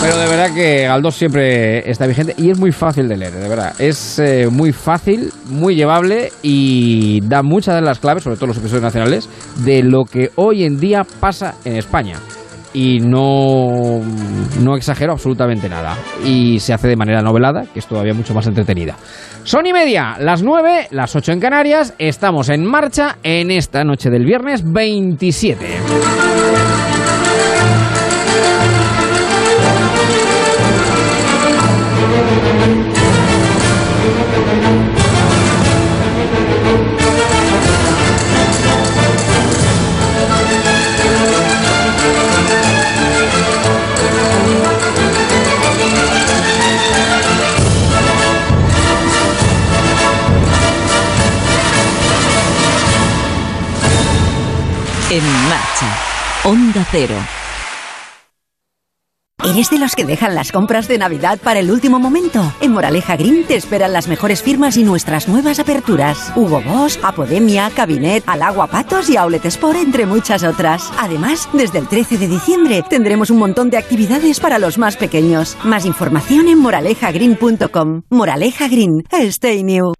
[0.00, 3.48] Pero de verdad que Galdós siempre está vigente y es muy fácil de leer, de
[3.48, 3.74] verdad.
[3.78, 8.58] Es eh, muy fácil, muy llevable y da muchas de las claves, sobre todo los
[8.58, 9.30] episodios nacionales,
[9.64, 12.18] de lo que hoy en día pasa en España.
[12.74, 14.00] Y no,
[14.60, 15.96] no exagero absolutamente nada.
[16.24, 18.96] Y se hace de manera novelada, que es todavía mucho más entretenida.
[19.44, 21.94] Son y media, las 9, las 8 en Canarias.
[21.98, 26.73] Estamos en marcha en esta noche del viernes 27.
[55.14, 55.96] En marcha.
[56.42, 57.14] Onda Cero.
[59.44, 62.42] ¿Eres de los que dejan las compras de Navidad para el último momento?
[62.60, 66.32] En Moraleja Green te esperan las mejores firmas y nuestras nuevas aperturas.
[66.34, 70.92] Hugo Boss, Apodemia, Cabinet, Alagua Patos y Outlet Sport, entre muchas otras.
[70.98, 75.56] Además, desde el 13 de diciembre tendremos un montón de actividades para los más pequeños.
[75.62, 78.02] Más información en moralejagreen.com.
[78.10, 79.92] Moraleja Green, stay new.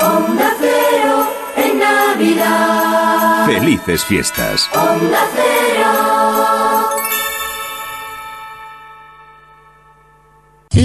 [0.00, 2.73] Onda Cero en Navidad.
[3.46, 4.70] Felices fiestas.
[4.74, 6.14] Onda Cero.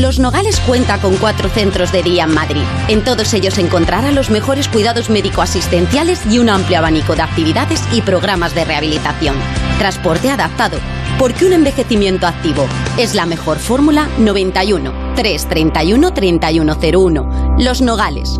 [0.02, 2.64] Los Nogales cuenta con cuatro centros de día en Madrid.
[2.90, 8.02] En todos ellos encontrará los mejores cuidados médico-asistenciales y un amplio abanico de actividades y
[8.02, 9.36] programas de rehabilitación.
[9.78, 10.78] Transporte adaptado,
[11.18, 12.68] porque un envejecimiento activo
[12.98, 17.56] es la mejor fórmula 91 331 3101.
[17.58, 18.40] Los Nogales.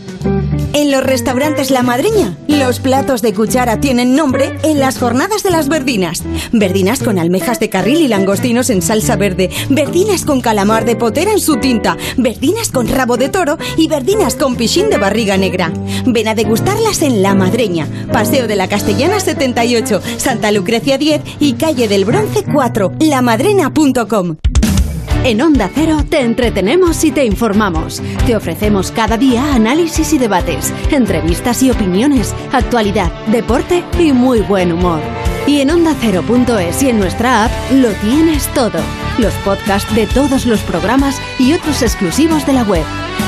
[0.73, 5.51] En los restaurantes La Madreña, los platos de cuchara tienen nombre en las jornadas de
[5.51, 6.23] las verdinas.
[6.53, 11.31] Verdinas con almejas de carril y langostinos en salsa verde, verdinas con calamar de potera
[11.33, 15.73] en su tinta, verdinas con rabo de toro y verdinas con pichín de barriga negra.
[16.05, 21.53] Ven a degustarlas en La Madreña, Paseo de la Castellana 78, Santa Lucrecia 10 y
[21.53, 24.37] Calle del Bronce 4, lamadrena.com.
[25.23, 28.01] En Onda Cero te entretenemos y te informamos.
[28.25, 34.71] Te ofrecemos cada día análisis y debates, entrevistas y opiniones, actualidad, deporte y muy buen
[34.71, 34.99] humor.
[35.45, 38.79] Y en ondacero.es y en nuestra app lo tienes todo.
[39.19, 42.83] Los podcasts de todos los programas y otros exclusivos de la web.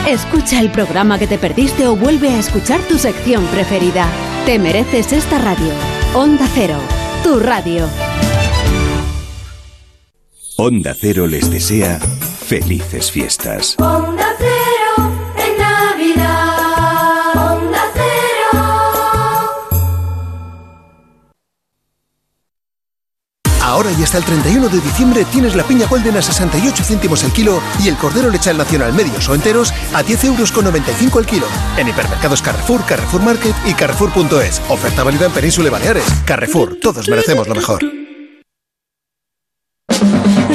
[0.07, 4.07] Escucha el programa que te perdiste o vuelve a escuchar tu sección preferida.
[4.47, 5.71] Te mereces esta radio.
[6.15, 6.77] Onda Cero,
[7.23, 7.87] tu radio.
[10.65, 13.75] Onda Cero les desea felices fiestas.
[13.79, 17.35] Onda Cero en Navidad.
[17.35, 18.61] Onda Cero.
[23.61, 27.33] Ahora y hasta el 31 de diciembre tienes la piña Golden a 68 céntimos el
[27.33, 31.25] kilo y el cordero lechal nacional medios o enteros a 10 euros con 95 el
[31.25, 31.47] kilo.
[31.75, 34.61] En hipermercados Carrefour, Carrefour Market y Carrefour.es.
[34.69, 36.05] Oferta válida en Península y Baleares.
[36.25, 38.02] Carrefour, todos merecemos lo mejor.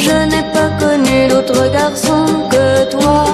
[0.09, 3.25] Je n'ai pas connu d'autre garçon que toi.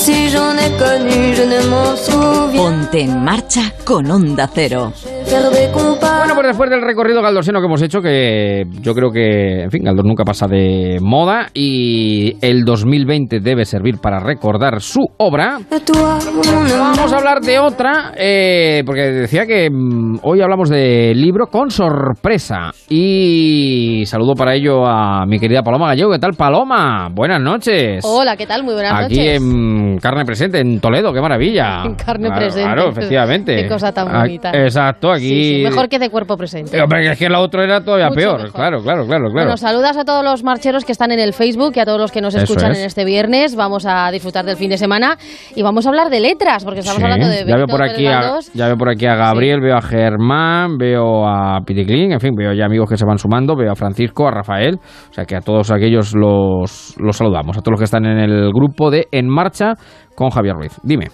[0.00, 2.62] Si j'en ai connu, je ne m'en souviens.
[2.62, 4.92] Ponte en marcha con Onda Cero.
[5.30, 9.84] Bueno, pues después del recorrido galdosiano que hemos hecho, que yo creo que, en fin,
[9.84, 15.58] Galdós nunca pasa de moda y el 2020 debe servir para recordar su obra.
[15.68, 21.70] Vamos a hablar de otra, eh, porque decía que mm, hoy hablamos de libro con
[21.70, 22.72] sorpresa.
[22.88, 26.10] Y saludo para ello a mi querida Paloma Gallego.
[26.10, 27.08] ¿Qué tal, Paloma?
[27.12, 28.04] Buenas noches.
[28.04, 28.64] Hola, ¿qué tal?
[28.64, 29.36] Muy buenas Aquí noches.
[29.36, 31.82] en Carne Presente, en Toledo, qué maravilla.
[31.90, 32.72] En Carne Claro, Presente.
[32.74, 33.56] Claro, efectivamente.
[33.62, 34.50] Qué cosa tan Ah, bonita.
[34.52, 35.28] Exacto, aquí aquí...
[35.44, 36.76] Sí, sí, mejor que de cuerpo presente.
[36.76, 38.36] Eh, hombre, es que la otra era todavía Mucho peor.
[38.38, 38.52] mejor.
[38.52, 39.32] Claro, claro, claro, claro.
[39.32, 42.10] Bueno, saludas a todos los marcheros que están en el Facebook y a todos los
[42.12, 42.78] que nos Eso escuchan es.
[42.78, 43.54] en este viernes.
[43.56, 45.16] Vamos a disfrutar del fin de semana
[45.54, 48.06] y vamos a hablar de letras, porque estamos Sí, hablando de ya veo por aquí
[48.06, 52.34] a, ya veo por aquí a Gabriel, veo a Germán, veo a Piticlin, en fin,
[52.34, 54.76] veo ya amigos que se van sumando, veo a Francisco, a Rafael,
[55.10, 58.18] o sea que a todos aquellos los, los saludamos, a todos los que están en
[58.18, 59.74] el grupo de En Marcha
[60.14, 60.72] con Javier Ruiz.
[60.82, 61.08] Dime.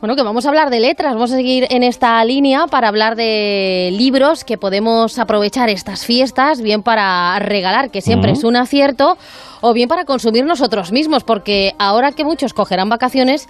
[0.00, 3.14] Bueno, que vamos a hablar de letras, vamos a seguir en esta línea para hablar
[3.14, 9.16] de libros que podemos aprovechar estas fiestas, bien para regalar, que siempre es un acierto,
[9.60, 13.48] o bien para consumir nosotros mismos, porque ahora que muchos cogerán vacaciones,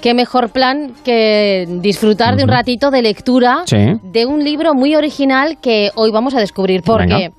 [0.00, 3.76] qué mejor plan que disfrutar de un ratito de lectura Sí.
[4.02, 7.32] de un libro muy original que hoy vamos a descubrir, porque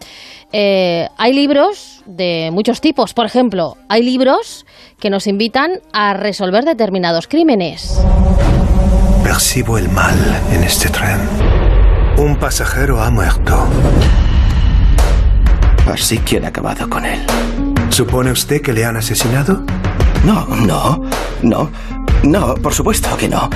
[0.52, 3.16] eh, hay libros de muchos tipos.
[3.16, 4.68] Por ejemplo, hay libros
[5.04, 8.00] que nos invitan a resolver determinados crímenes.
[9.22, 10.16] Percibo el mal
[10.54, 11.20] en este tren.
[12.16, 13.68] Un pasajero ha muerto.
[15.92, 17.20] Así que han acabado con él.
[17.90, 19.66] ¿Supone usted que le han asesinado?
[20.24, 21.04] No, no,
[21.42, 21.70] no,
[22.24, 23.50] no, por supuesto que no.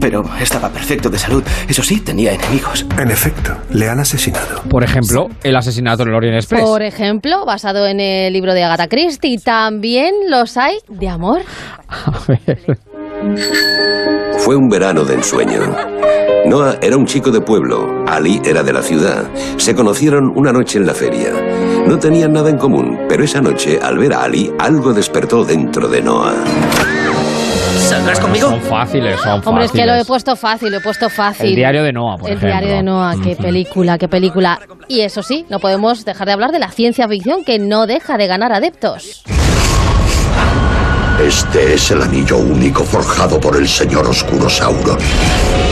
[0.00, 1.42] Pero estaba perfecto de salud.
[1.68, 2.86] Eso sí, tenía enemigos.
[2.98, 4.62] En efecto, le han asesinado.
[4.68, 6.62] Por ejemplo, el asesinato en el Orient Express.
[6.62, 11.42] Por ejemplo, basado en el libro de Agatha Christie, también los hay de amor.
[14.38, 15.74] Fue un verano de ensueño.
[16.46, 19.24] Noah era un chico de pueblo, Ali era de la ciudad.
[19.56, 21.32] Se conocieron una noche en la feria.
[21.86, 25.88] No tenían nada en común, pero esa noche, al ver a Ali, algo despertó dentro
[25.88, 26.34] de Noah.
[27.88, 28.50] ¿Saldrás conmigo?
[28.50, 29.86] Son fáciles, son Hombre, es que fáciles.
[29.96, 31.46] lo he puesto fácil, lo he puesto fácil.
[31.50, 32.48] El diario de Noah, por El ejemplo.
[32.58, 34.60] diario de Noah, qué película, qué película.
[34.88, 38.18] Y eso sí, no podemos dejar de hablar de la ciencia ficción que no deja
[38.18, 39.22] de ganar adeptos.
[41.20, 44.98] Este es el anillo único forjado por el señor Oscuro Sauron.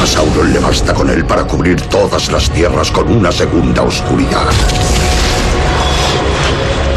[0.02, 4.48] A Sauron le basta con él para cubrir todas las tierras con una segunda oscuridad.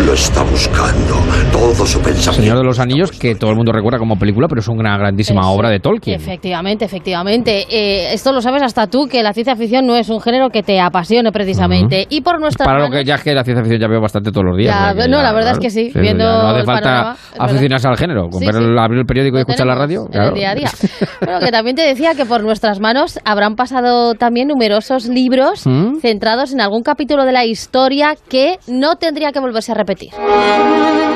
[0.06, 1.16] Lo está buscando.
[1.52, 2.32] Todo su pensamiento.
[2.42, 5.50] Señor de los Anillos, que todo el mundo recuerda como película, pero es una grandísima
[5.52, 6.20] obra de Tolkien.
[6.20, 7.66] Efectivamente, efectivamente.
[7.70, 10.64] Eh, esto lo sabes hasta tú, que la ciencia ficción no es un género que
[10.64, 12.08] te apasione precisamente.
[12.10, 14.32] Y por nuestra Para lo que ya es que la ciencia ficción ya veo bastante
[14.32, 14.74] todos los días.
[14.74, 15.60] Ya, no, ya, la verdad claro.
[15.60, 18.30] es que sí, viendo no hace falta panorama, aficionarse al género.
[18.30, 18.64] Con Sí, ver sí.
[18.64, 20.08] el- abrir el periódico y escuchar la radio.
[20.12, 20.70] en el día a día.
[21.22, 25.98] Bueno, que también te decía que por nuestras manos habrán pasado también numerosos libros ¿Mm?
[26.00, 29.89] centrados en algún capítulo de la historia que no tendría que volverse a repetir.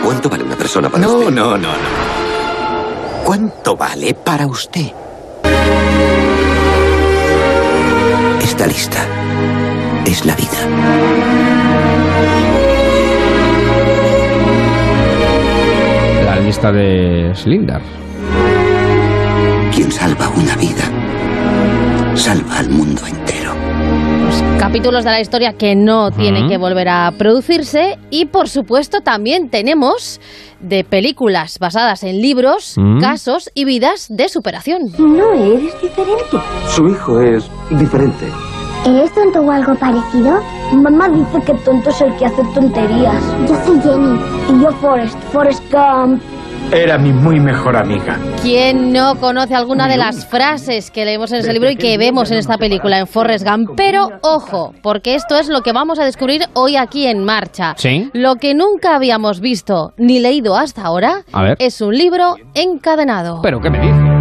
[0.03, 1.31] ¿Cuánto vale una persona para No, usted?
[1.31, 1.73] no, no, no.
[3.23, 4.91] ¿Cuánto vale para usted?
[8.41, 9.05] Está lista.
[10.05, 10.57] Es la vida.
[16.25, 17.81] La lista de Slindar.
[19.73, 20.83] Quien salva una vida,
[22.15, 23.32] salva al mundo entero.
[24.59, 29.49] Capítulos de la historia que no tienen que volver a producirse y por supuesto también
[29.49, 30.19] tenemos
[30.61, 34.91] de películas basadas en libros, casos y vidas de superación.
[34.97, 36.37] No eres diferente.
[36.67, 38.25] Su hijo es diferente.
[38.85, 40.41] ¿Eres tonto o algo parecido?
[40.73, 43.23] Mamá dice que tonto es el que hace tonterías.
[43.47, 44.19] Yo soy Jenny.
[44.49, 45.17] Y yo Forrest.
[45.31, 46.21] Forrest Gump.
[46.73, 48.17] Era mi muy mejor amiga.
[48.41, 52.31] ¿Quién no conoce alguna de las frases que leemos en ese libro y que vemos
[52.31, 53.71] en esta película, en Forrest Gump?
[53.77, 57.75] Pero ojo, porque esto es lo que vamos a descubrir hoy aquí en Marcha.
[57.77, 58.09] ¿Sí?
[58.13, 61.57] Lo que nunca habíamos visto ni leído hasta ahora A ver.
[61.59, 63.41] es un libro encadenado.
[63.43, 64.12] ¿Pero qué me dices?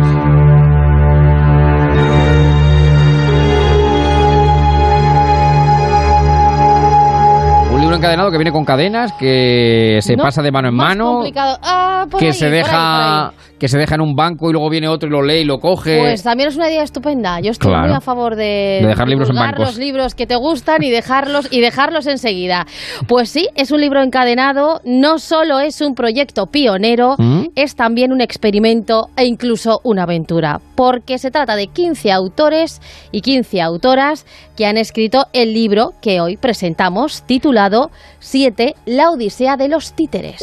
[7.96, 11.22] Encadenado que viene con cadenas, que se No, pasa de mano en mano.
[11.62, 13.32] Ah, que ahí, se deja ahí.
[13.62, 15.60] Que se deja en un banco y luego viene otro y lo lee y lo
[15.60, 16.00] coge.
[16.00, 17.38] Pues también es una idea estupenda.
[17.38, 17.86] Yo estoy Claro.
[17.86, 19.66] muy a favor de, De dejar libros en bancos.
[19.66, 22.66] los libros que te gustan y dejarlos y dejarlos enseguida.
[23.06, 27.50] Pues sí, es un libro encadenado, no solo es un proyecto pionero, ¿Mm?
[27.54, 32.80] es también un experimento e incluso una aventura, porque se trata de 15 autores
[33.12, 39.56] y 15 autoras que han escrito el libro que hoy presentamos titulado 7 La Odisea
[39.56, 40.42] de los títeres.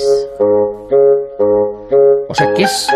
[2.32, 2.88] O sea, que es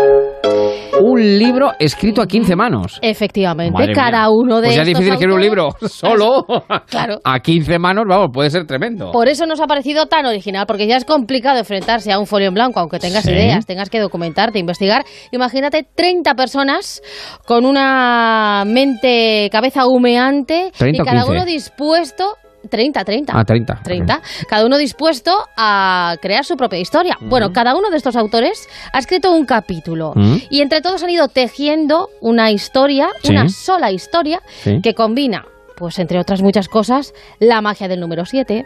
[1.00, 2.98] un libro escrito a 15 manos.
[3.02, 4.30] Efectivamente, Madre cada mía.
[4.30, 6.46] uno de Pues ya es difícil escribir un libro solo.
[6.88, 7.18] Claro.
[7.24, 9.10] A 15 manos, vamos, puede ser tremendo.
[9.10, 12.48] Por eso nos ha parecido tan original, porque ya es complicado enfrentarse a un folio
[12.48, 13.32] en blanco, aunque tengas Sí.
[13.32, 15.04] ideas, tengas que documentarte, investigar.
[15.32, 17.02] Imagínate 30 personas
[17.46, 21.32] con una mente, cabeza humeante 30 y cada 15.
[21.32, 22.36] uno dispuesto
[22.68, 23.32] 30, 30.
[23.36, 23.80] Ah, 30.
[23.82, 24.22] 30.
[24.48, 27.16] Cada uno dispuesto a crear su propia historia.
[27.20, 30.12] Bueno, cada uno de estos autores ha escrito un capítulo
[30.50, 33.30] y entre todos han ido tejiendo una historia, Sí.
[33.32, 34.80] una sola historia Sí.
[34.82, 35.44] que combina
[35.76, 38.64] pues entre otras muchas cosas, la magia del número 7,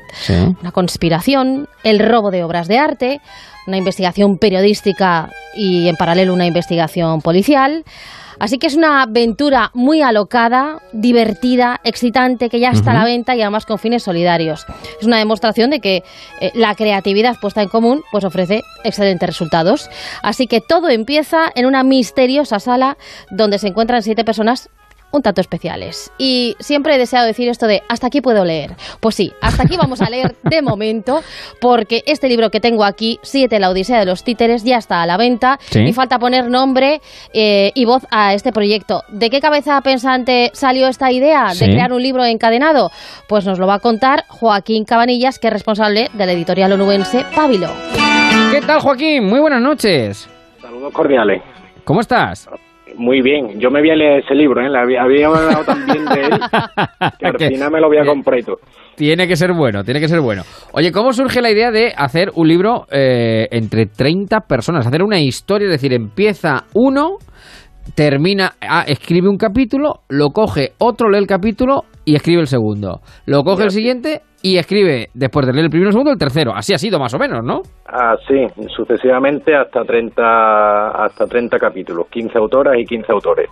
[0.60, 3.22] una conspiración, el robo de obras de arte,
[3.66, 7.84] una investigación periodística y en paralelo una investigación policial.
[8.38, 13.34] Así que es una aventura muy alocada, divertida, excitante, que ya está a la venta
[13.34, 14.66] y además con fines solidarios.
[15.00, 16.04] Es una demostración de que
[16.40, 19.90] eh, la creatividad puesta en común pues ofrece excelentes resultados.
[20.22, 22.96] Así que todo empieza en una misteriosa sala
[23.30, 24.70] donde se encuentran siete personas
[25.10, 26.12] un tanto especiales.
[26.18, 28.76] Y siempre he deseado decir esto de hasta aquí puedo leer.
[29.00, 31.22] Pues sí, hasta aquí vamos a leer de momento,
[31.60, 35.06] porque este libro que tengo aquí, Siete, la Odisea de los Títeres, ya está a
[35.06, 35.80] la venta Sí.
[35.80, 37.00] y falta poner nombre
[37.32, 39.02] eh, y voz a este proyecto.
[39.08, 41.64] ¿De qué cabeza pensante salió esta idea Sí.
[41.66, 42.90] de crear un libro encadenado?
[43.28, 47.24] Pues nos lo va a contar Joaquín Cabanillas, que es responsable de la editorial onubense
[47.34, 47.68] Pábilo.
[48.50, 49.24] ¿Qué tal, Joaquín?
[49.26, 50.28] Muy buenas noches.
[50.60, 51.42] Saludos cordiales.
[51.84, 52.48] ¿Cómo estás?
[52.98, 53.60] Muy bien.
[53.60, 54.66] Yo me voy a leer ese libro, ¿eh?
[54.66, 56.30] Había, había hablado también de él,
[57.18, 58.40] que al final me lo voy a comprar.
[58.96, 60.42] Tiene que ser bueno, tiene que ser bueno.
[60.72, 64.86] Oye, ¿cómo surge la idea de hacer un libro eh, entre 30 personas?
[64.86, 67.18] Hacer una historia, es decir, empieza uno,
[67.94, 73.00] termina, ah, escribe un capítulo, lo coge otro, lee el capítulo y escribe el segundo.
[73.26, 76.52] Lo coge el siguiente y escribe, después de leer el primero el segundo, el tercero.
[76.54, 77.62] Así ha sido más o menos, ¿no?
[77.86, 83.48] Así, sucesivamente hasta 30, hasta 30 capítulos, 15 autoras y 15 autores.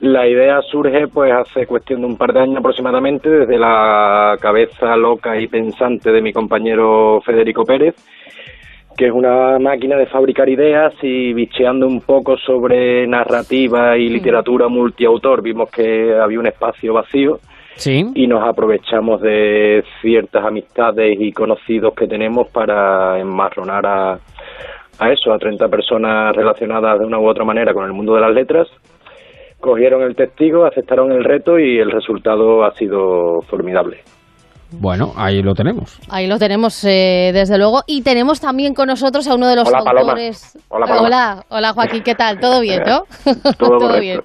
[0.00, 4.96] La idea surge pues hace cuestión de un par de años aproximadamente desde la cabeza
[4.96, 7.94] loca y pensante de mi compañero Federico Pérez,
[8.96, 14.68] que es una máquina de fabricar ideas y bicheando un poco sobre narrativa y literatura
[14.68, 17.40] multiautor, vimos que había un espacio vacío
[17.76, 18.06] Sí.
[18.14, 24.18] y nos aprovechamos de ciertas amistades y conocidos que tenemos para enmarronar a,
[24.98, 28.20] a eso, a 30 personas relacionadas de una u otra manera con el mundo de
[28.20, 28.68] las letras.
[29.60, 34.02] Cogieron el testigo, aceptaron el reto y el resultado ha sido formidable.
[34.72, 35.98] Bueno, ahí lo tenemos.
[36.08, 37.82] Ahí lo tenemos, eh, desde luego.
[37.86, 40.00] Y tenemos también con nosotros a uno de los Hola, Paloma.
[40.12, 40.58] autores.
[40.68, 41.06] Hola, Paloma.
[41.06, 42.40] hola, hola, Joaquín, ¿qué tal?
[42.40, 43.04] ¿Todo bien, no?
[43.58, 44.00] Todo correcto.
[44.00, 44.20] bien.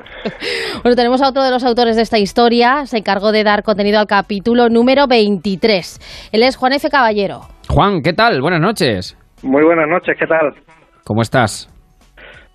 [0.81, 2.85] Bueno, tenemos a otro de los autores de esta historia.
[2.85, 6.29] Se encargó de dar contenido al capítulo número 23.
[6.31, 6.89] Él es Juan F.
[6.89, 7.41] Caballero.
[7.69, 8.41] Juan, ¿qué tal?
[8.41, 9.15] Buenas noches.
[9.43, 10.53] Muy buenas noches, ¿qué tal?
[11.05, 11.69] ¿Cómo estás?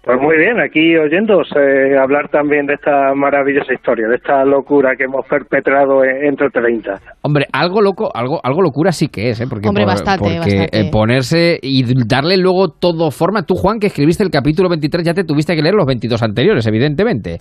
[0.04, 4.96] Pues muy bien, aquí oyéndos eh, hablar también de esta maravillosa historia, de esta locura
[4.96, 7.00] que hemos perpetrado en- entre 30.
[7.22, 9.46] Hombre, algo loco, algo, algo locura sí que es, ¿eh?
[9.48, 10.78] Porque, Hombre, bastante, porque, bastante.
[10.80, 13.44] eh, ponerse y darle luego todo forma.
[13.44, 16.66] Tú, Juan, que escribiste el capítulo 23, ya te tuviste que leer los 22 anteriores,
[16.66, 17.38] evidentemente.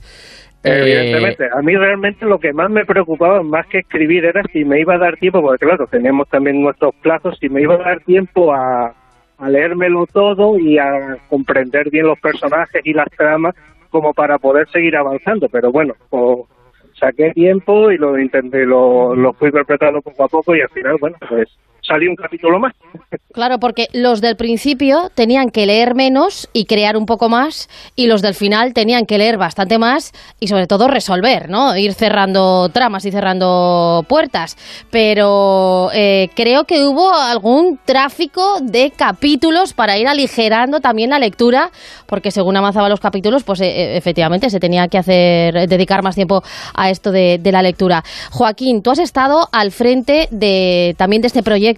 [0.65, 4.63] Eh, Evidentemente, a mí realmente lo que más me preocupaba, más que escribir, era si
[4.63, 7.79] me iba a dar tiempo, porque claro, tenemos también nuestros plazos, si me iba a
[7.79, 8.93] dar tiempo a,
[9.37, 13.55] a leérmelo todo y a comprender bien los personajes y las tramas
[13.89, 15.47] como para poder seguir avanzando.
[15.49, 16.39] Pero bueno, pues,
[16.99, 20.97] saqué tiempo y lo intenté, lo, lo fui interpretando poco a poco y al final,
[20.99, 21.49] bueno, pues
[21.85, 22.73] salió un capítulo más.
[23.33, 28.07] Claro, porque los del principio tenían que leer menos y crear un poco más, y
[28.07, 31.75] los del final tenían que leer bastante más y sobre todo resolver, ¿no?
[31.75, 34.55] Ir cerrando tramas y cerrando puertas.
[34.91, 41.71] Pero eh, creo que hubo algún tráfico de capítulos para ir aligerando también la lectura,
[42.05, 46.43] porque según avanzaban los capítulos, pues eh, efectivamente se tenía que hacer, dedicar más tiempo
[46.75, 48.03] a esto de, de la lectura.
[48.31, 51.72] Joaquín, tú has estado al frente de también de este proyecto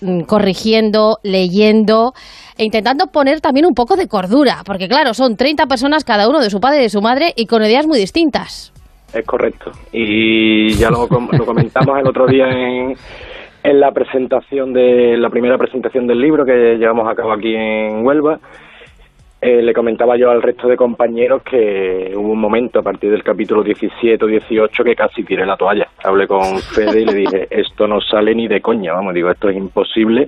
[0.00, 2.12] mm, corrigiendo, leyendo
[2.58, 6.40] e intentando poner también un poco de cordura, porque claro, son 30 personas cada uno
[6.40, 8.72] de su padre y de su madre y con ideas muy distintas.
[9.12, 9.70] Es correcto.
[9.92, 12.94] Y ya lo, lo comentamos el otro día en,
[13.66, 18.06] en la presentación de la primera presentación del libro que llevamos a cabo aquí en
[18.06, 18.38] Huelva.
[19.40, 23.22] Eh, le comentaba yo al resto de compañeros que hubo un momento a partir del
[23.22, 25.88] capítulo 17 o 18 que casi tiré la toalla.
[26.02, 29.48] Hablé con Fede y le dije, esto no sale ni de coña, vamos, digo, esto
[29.50, 30.26] es imposible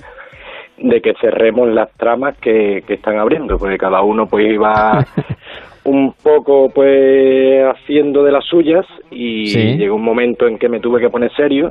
[0.76, 5.04] de que cerremos las tramas que, que están abriendo, porque cada uno pues iba
[5.84, 9.76] un poco pues haciendo de las suyas y Sí.
[9.78, 11.70] llegó un momento en que me tuve que poner serio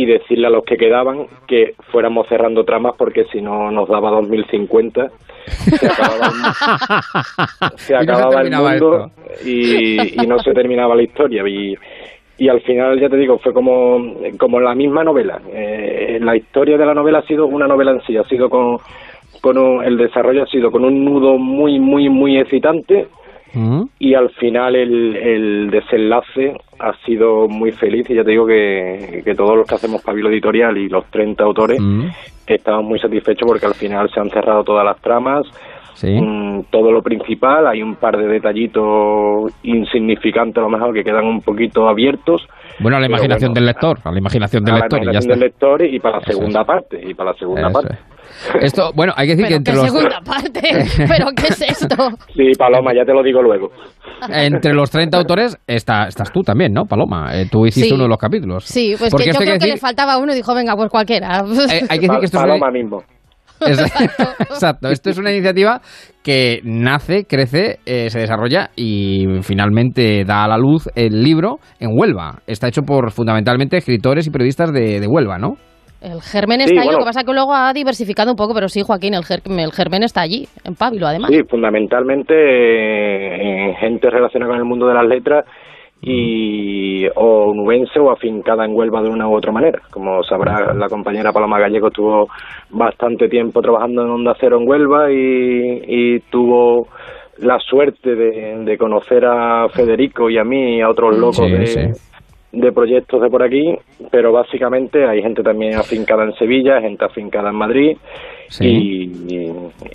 [0.00, 4.10] y decirle a los que quedaban que fuéramos cerrando tramas porque si no nos daba
[4.12, 5.08] 2050
[5.46, 6.30] se acababa
[7.76, 9.10] se Y no se acababa el mundo
[9.44, 11.42] y, y no se terminaba la historia.
[11.48, 11.74] Y,
[12.38, 15.40] y al final ya te digo fue como como la misma novela.
[15.52, 18.16] Eh, la historia de la novela ha sido una novela en sí.
[18.16, 18.78] Ha sido con
[19.40, 23.08] con un- el desarrollo ha sido con un nudo muy muy muy excitante
[23.98, 29.22] y al final el, el desenlace ha sido muy feliz y ya te digo que,
[29.24, 31.78] que todos los que hacemos Pabilo Editorial y los 30 autores
[32.46, 35.46] estamos muy satisfechos porque al final se han cerrado todas las tramas,
[35.94, 36.16] Sí.
[36.20, 41.24] mm, todo lo principal, hay un par de detallitos insignificantes a lo mejor que quedan
[41.26, 42.46] un poquito abiertos.
[42.78, 45.04] Bueno, a la imaginación bueno, del lector, a la imaginación del a la lector y
[45.06, 45.34] ya imaginación está.
[45.34, 47.98] del lector y para la Eso segunda parte, y para la segunda Eso parte.
[48.60, 50.60] Esto, bueno, hay que decir que entre qué los, segunda parte.
[51.08, 52.08] ¿Pero qué es esto?
[52.34, 53.70] Sí, Paloma, ya te lo digo luego.
[54.30, 57.30] entre los 30 autores está, estás tú también, ¿no, Paloma?
[57.34, 57.94] Eh, tú hiciste Sí.
[57.94, 58.64] uno de los capítulos.
[58.64, 60.36] Sí, pues Porque que yo esto hay creo que que, decir- le faltaba uno y
[60.36, 61.38] dijo, venga, pues cualquiera.
[61.70, 63.02] Eh, hay que decir que esto es una- Paloma mismo.
[63.60, 65.80] Es- Exacto, esto es una iniciativa
[66.22, 71.90] que nace, crece, eh, se desarrolla y finalmente da a la luz el libro en
[71.92, 72.38] Huelva.
[72.46, 75.54] Está hecho por fundamentalmente escritores y periodistas de, de Huelva, ¿no?
[76.00, 76.98] El germen Sí, está ahí, bueno.
[77.00, 79.72] lo que pasa que luego ha diversificado un poco, pero sí, Joaquín, el, ger- el
[79.72, 81.30] germen está allí, en Pablo, además.
[81.32, 85.44] Sí, fundamentalmente eh, en gente relacionada con el mundo de las letras
[86.00, 89.80] y o nubense o afincada en Huelva de una u otra manera.
[89.90, 92.28] Como sabrá, la compañera Paloma Gallego estuvo
[92.70, 96.86] bastante tiempo trabajando en Onda Cero en Huelva y, y tuvo
[97.38, 101.50] la suerte de, de conocer a Federico y a mí y a otros locos Sí,
[101.52, 101.80] de, sí.
[102.52, 103.76] De proyectos de por aquí,
[104.10, 107.96] pero básicamente hay gente también afincada en Sevilla, gente afincada en Madrid,
[108.48, 108.66] Sí.
[108.66, 109.52] y, y-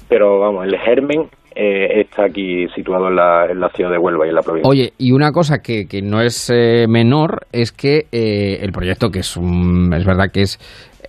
[0.08, 1.24] pero vamos, el germen
[1.56, 4.70] eh, está aquí situado en la, en la ciudad de Huelva y en la provincia.
[4.70, 9.10] Oye, y una cosa que, que no es eh, menor es que eh, el proyecto,
[9.10, 10.58] que es un, es verdad que es,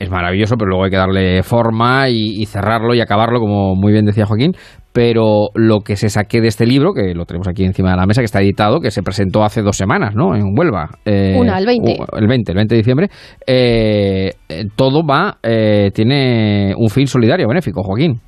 [0.00, 3.92] es maravilloso, pero luego hay que darle forma y, y cerrarlo y acabarlo, como muy
[3.92, 4.52] bien decía Joaquín.
[4.94, 8.06] Pero lo que se saque de este libro, que lo tenemos aquí encima de la
[8.06, 10.36] mesa, que está editado, que se presentó hace dos semanas, ¿no?
[10.36, 10.88] En Huelva.
[11.04, 11.96] Eh, Una, el 20.
[11.98, 13.08] u- El 20, el 20 de diciembre.
[13.44, 18.20] eh, eh, todo va, eh, tiene un fin solidario, benéfico, Joaquín.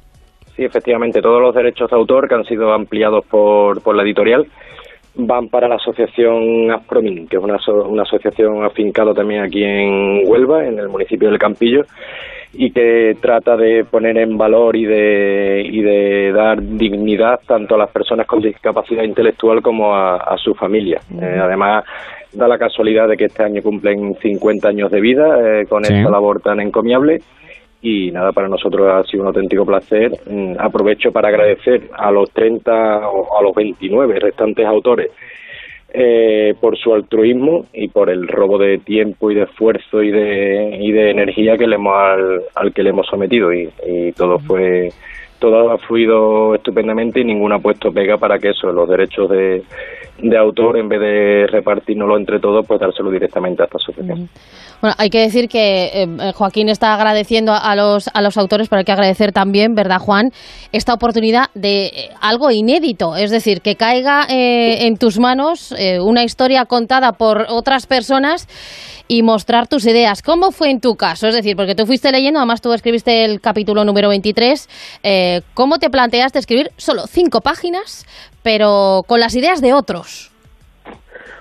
[0.56, 4.44] Sí, efectivamente, todos los derechos de autor que han sido ampliados por, por la editorial
[5.18, 10.22] van para la asociación Aspromin, que es una, aso- una asociación afincada también aquí en
[10.28, 11.82] Huelva, en el municipio del Campillo,
[12.58, 17.78] y que trata de poner en valor y de, y de dar dignidad tanto a
[17.78, 21.00] las personas con discapacidad intelectual como a, a su familia.
[21.20, 21.84] Eh, además,
[22.32, 25.94] da la casualidad de que este año cumplen 50 años de vida eh, con Sí.
[25.94, 27.20] esta labor tan encomiable
[27.82, 30.10] y nada, para nosotros ha sido un auténtico placer.
[30.28, 35.10] Mm, Aprovecho para agradecer a los 30 o a los 29 restantes autores
[35.98, 40.76] eh, por su altruismo y por el robo de tiempo y de esfuerzo y de,
[40.78, 43.50] y de energía que le hemos al, al que le hemos sometido.
[43.50, 44.90] Y, y todo fue
[45.38, 49.62] todo ha fluido estupendamente y ninguno ha puesto pega para que eso, los derechos de,
[50.18, 54.28] de autor, en vez de repartirnoslo entre todos, pues dárselo directamente a esta asociación.
[54.80, 58.80] Bueno, hay que decir que eh, Joaquín está agradeciendo a los, a los autores, pero
[58.80, 60.30] hay que agradecer también, ¿verdad, Juan?
[60.72, 66.00] Esta oportunidad de eh, algo inédito, es decir, que caiga eh, en tus manos eh,
[66.00, 68.48] una historia contada por otras personas
[69.08, 70.22] y mostrar tus ideas.
[70.22, 71.28] ¿Cómo fue en tu caso?
[71.28, 74.68] Es decir, porque tú fuiste leyendo, además tú escribiste el capítulo número 23,
[75.02, 78.06] eh, ¿cómo te planteaste escribir solo cinco páginas,
[78.42, 80.32] pero con las ideas de otros?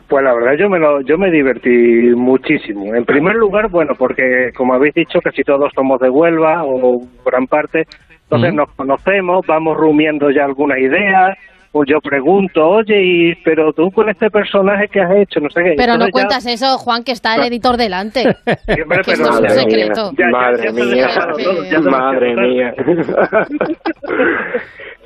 [0.07, 1.69] Pues la verdad yo me lo, yo me divertí
[2.15, 2.93] muchísimo.
[2.93, 7.47] En primer lugar, bueno, porque como habéis dicho, casi todos somos de Huelva o gran
[7.47, 7.85] parte,
[8.23, 8.55] entonces Mm.
[8.55, 11.35] nos conocemos, vamos rumiando ya algunas ideas.
[11.77, 15.61] O yo pregunto, oye, y, pero tú con este personaje que has hecho, no sé
[15.61, 15.73] qué.
[15.75, 18.21] Pero no ya- cuentas eso, Juan, que está el editor delante.
[18.21, 18.27] Sí,
[18.81, 20.11] hombre, que pero- esto es un Madre secreto.
[20.13, 21.09] mía, madre ya mía,
[21.91, 22.73] madre mía.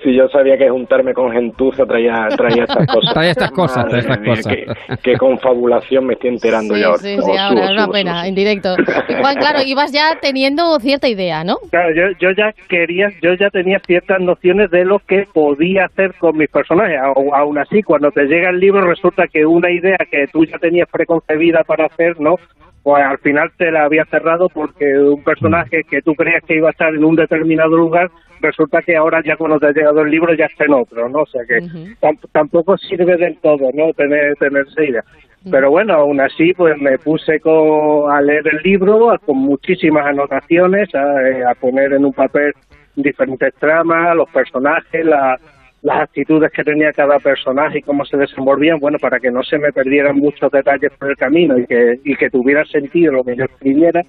[0.03, 3.13] si yo sabía que juntarme con gentuza traía, traía estas cosas.
[3.13, 4.53] Traía estas cosas, traía estas mía, cosas.
[4.53, 4.65] Que,
[5.11, 6.97] que confabulación me estoy enterando Sí, ya ahora.
[6.99, 8.27] sí, Oh, sí, ahora subo, es una subo, pena, subo.
[8.29, 8.75] en directo.
[9.21, 11.57] Juan, claro, ibas ya teniendo cierta idea, ¿no?
[11.71, 16.13] Claro, yo, yo ya quería, yo ya tenía ciertas nociones de lo que podía hacer
[16.19, 16.97] con mis personajes.
[17.33, 20.87] Aún así, cuando te llega el libro, resulta que una idea que tú ya tenías
[20.91, 22.35] preconcebida para hacer, ¿no?
[22.81, 26.69] Pues al final te la había cerrado porque un personaje que tú creías que iba
[26.69, 28.09] a estar en un determinado lugar,
[28.41, 31.19] resulta que ahora ya cuando te ha llegado el libro ya está en otro, ¿no?
[31.21, 31.59] O sea que
[32.01, 33.93] tam- tampoco sirve del todo, ¿no?
[33.93, 35.03] Tener, tener esa idea.
[35.51, 40.05] Pero bueno, aún así, pues me puse co- a leer el libro a- con muchísimas
[40.05, 42.51] anotaciones, a, eh, a poner en un papel
[42.95, 45.37] diferentes tramas, los personajes, la-
[45.81, 49.57] las actitudes que tenía cada personaje y cómo se desenvolvían, bueno, para que no se
[49.57, 53.37] me perdieran muchos detalles por el camino y que, y que tuviera sentido lo que
[53.37, 54.01] yo escribiera.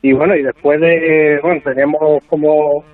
[0.00, 2.84] Y bueno, y después de, bueno, teníamos como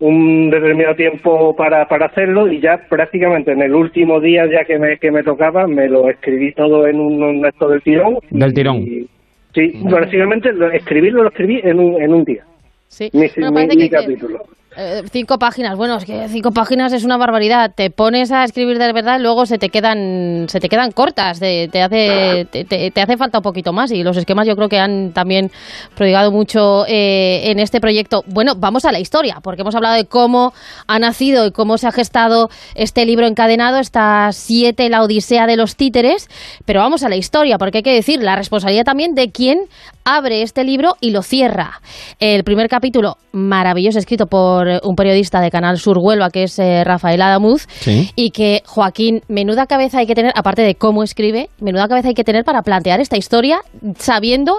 [0.00, 4.78] un determinado tiempo para, para hacerlo y ya prácticamente en el último día ya que
[4.78, 8.18] me, que me tocaba me lo escribí todo en un, un acto del tirón.
[8.30, 8.76] Del tirón.
[8.78, 9.06] Y-
[9.54, 12.44] sí, básicamente lo, escribirlo lo escribí en un, en un día.
[12.88, 13.10] Sí.
[13.12, 14.42] Mi, Bueno, mi- parece mi que- capítulo.
[14.76, 17.72] Eh, cinco páginas, bueno, es que cinco páginas es una barbaridad.
[17.74, 21.40] Te pones a escribir de verdad luego se te quedan, se te quedan cortas.
[21.40, 24.68] Te, te hace, te, te- hace falta un poquito más y los esquemas yo creo
[24.68, 25.50] que han también
[25.96, 28.22] prodigado mucho eh, en este proyecto.
[28.28, 30.52] Bueno, vamos a la historia, porque hemos hablado de cómo
[30.86, 35.56] ha nacido y cómo se ha gestado este libro encadenado, esta siete, la Odisea de
[35.56, 36.28] los títeres.
[36.64, 39.58] Pero vamos a la historia, porque hay que decir la responsabilidad también de quien
[40.04, 41.80] abre este libro y lo cierra.
[42.20, 46.58] El primer capítulo, maravilloso, escrito por eh, un periodista de Canal Sur Huelva, que es
[46.58, 48.10] eh, Rafael Adamuz, Sí.
[48.16, 52.14] y que, Joaquín, menuda cabeza hay que tener, aparte de cómo escribe, menuda cabeza hay
[52.14, 53.60] que tener para plantear esta historia
[53.96, 54.58] sabiendo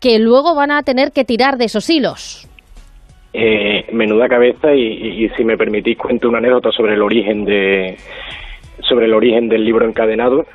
[0.00, 2.46] que luego van a tener que tirar de esos hilos.
[3.32, 7.44] Eh, menuda cabeza y, y- y si me permitís cuento una anécdota sobre el origen
[7.44, 7.96] de
[8.88, 10.46] sobre el origen del libro encadenado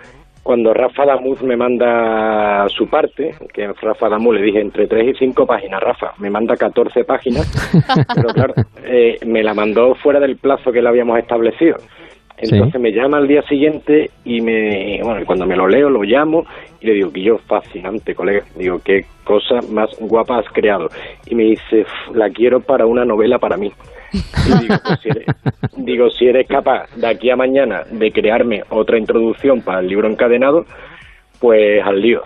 [0.46, 5.18] cuando Rafa Damuz me manda su parte, que Rafa Damuz le dije entre 3 y
[5.18, 7.52] 5 páginas, Rafa, me manda 14 páginas,
[8.16, 11.78] pero claro, eh, me la mandó fuera del plazo que le habíamos establecido.
[12.38, 16.46] Entonces me llama al día siguiente y me, bueno, cuando me lo leo, lo llamo
[16.80, 18.44] y le digo que yo, fascinante, colega.
[18.56, 20.90] Digo, qué cosa más guapa has creado.
[21.26, 23.72] Y me dice, "Uf, la quiero para una novela para mí.
[24.14, 25.26] Y digo, pues si eres,
[25.78, 30.10] digo, si eres capaz de aquí a mañana de crearme otra introducción para el libro
[30.10, 30.66] encadenado,
[31.40, 32.22] pues al lío.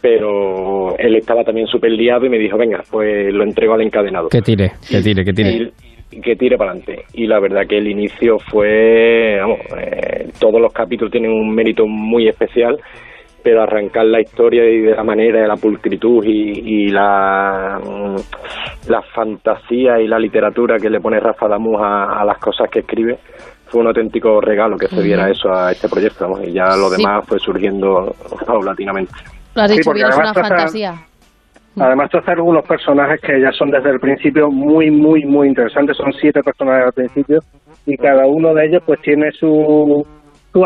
[0.00, 4.28] Pero él estaba también súper liado y me dijo, venga, pues lo entrego al encadenado
[4.28, 5.72] Que tire, que tire, que tire.
[6.10, 7.04] y que tire para adelante.
[7.14, 11.86] Y la verdad que el inicio fue, vamos, eh, todos los capítulos tienen un mérito
[11.86, 12.78] muy especial,
[13.42, 18.90] pero arrancar la historia y de la manera, de la pulcritud y, y la, mm,
[18.90, 22.80] la fantasía y la literatura que le pone Rafa Damus a, a las cosas que
[22.80, 23.18] escribe,
[23.66, 26.90] fue un auténtico regalo que se diera eso a este proyecto, vamos, y ya lo
[26.90, 26.96] Sí.
[27.02, 28.14] demás fue surgiendo
[28.46, 29.12] paulatinamente.
[29.54, 30.94] Lo has Sí, dicho porque bien, es una además fantasía.
[32.26, 35.96] Algunos personajes que ya son desde el principio muy, muy, muy interesantes.
[35.96, 37.38] Son siete personajes al principio
[37.86, 40.04] y cada uno de ellos pues tiene su,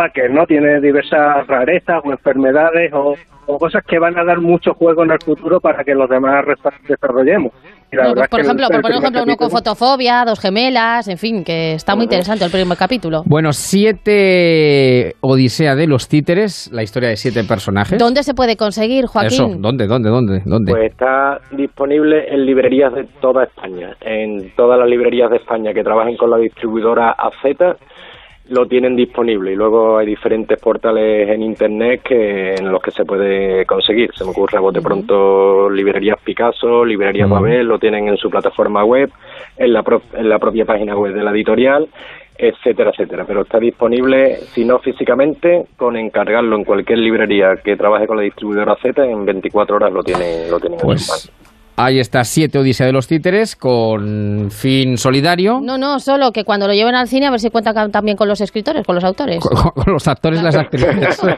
[0.00, 0.44] aquel, ¿no?
[0.46, 3.14] Tiene diversas rarezas o enfermedades o,
[3.46, 6.44] o cosas que van a dar mucho juego en el futuro para que los demás
[6.88, 7.52] desarrollemos.
[7.92, 10.24] Y la Bueno, verdad por es que ejemplo, el- por ejemplo, uno con capítulo- fotofobia,
[10.26, 13.22] dos gemelas, en fin, que está muy interesante el primer capítulo.
[13.26, 17.98] Bueno, siete Odisea de los títeres, la historia de siete personajes.
[17.98, 19.28] ¿Dónde se puede conseguir, Joaquín?
[19.32, 20.72] Eso, ¿dónde, dónde, dónde, dónde?
[20.72, 23.96] Pues está disponible en librerías de toda España.
[24.00, 27.76] En todas las librerías de España que trabajen con la distribuidora AZ
[28.48, 29.52] lo tienen disponible.
[29.52, 34.10] Y luego hay diferentes portales en internet que en los que se puede conseguir.
[34.14, 37.34] Se me ocurre a bote pronto librerías Picasso, librerías Ujú.
[37.34, 39.10] Babel, lo tienen en su plataforma web,
[39.56, 41.88] en la, pro- en la propia página web de la editorial
[42.38, 43.24] etcétera, etcétera.
[43.26, 48.24] Pero está disponible, si no físicamente, con encargarlo en cualquier librería que trabaje con la
[48.24, 51.32] distribuidora Z, en 24 horas lo tienen, lo tienen en sus manos.
[51.78, 55.60] Ahí está, siete Odisea de los títeres con fin solidario.
[55.62, 58.28] No, no, solo que cuando lo lleven al cine a ver si cuentan también con
[58.28, 59.40] los escritores, con los autores.
[59.40, 60.96] Con, con los actores y las actrices.
[61.18, 61.28] Eso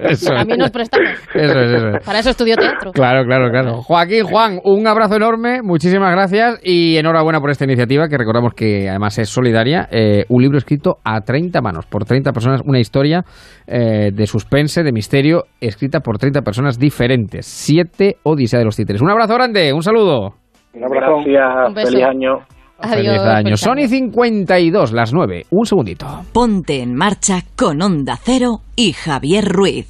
[0.00, 0.24] es.
[0.24, 1.08] También nos prestamos.
[1.34, 2.04] Eso es, eso es.
[2.04, 2.92] Para eso estudio teatro.
[2.92, 3.82] Claro, claro, claro.
[3.82, 8.88] Joaquín, Juan, un abrazo enorme, muchísimas gracias y enhorabuena por esta iniciativa que recordamos que
[8.90, 9.88] además es solidaria.
[9.90, 13.24] Eh, un libro escrito a 30 manos, por 30 personas, una historia
[13.66, 17.46] eh, de suspense, de misterio, escrita por 30 personas diferentes.
[17.46, 19.00] Siete Odisea de los Títeres.
[19.00, 20.34] Un abrazo grande, un saludo.
[20.74, 21.90] Gracias, Un beso.
[21.90, 22.38] feliz año.
[22.80, 23.56] Feliz año.
[23.56, 25.46] Sony 52, las 9.
[25.50, 26.06] Un segundito.
[26.32, 29.88] Ponte en marcha con Onda Cero y Javier Ruiz.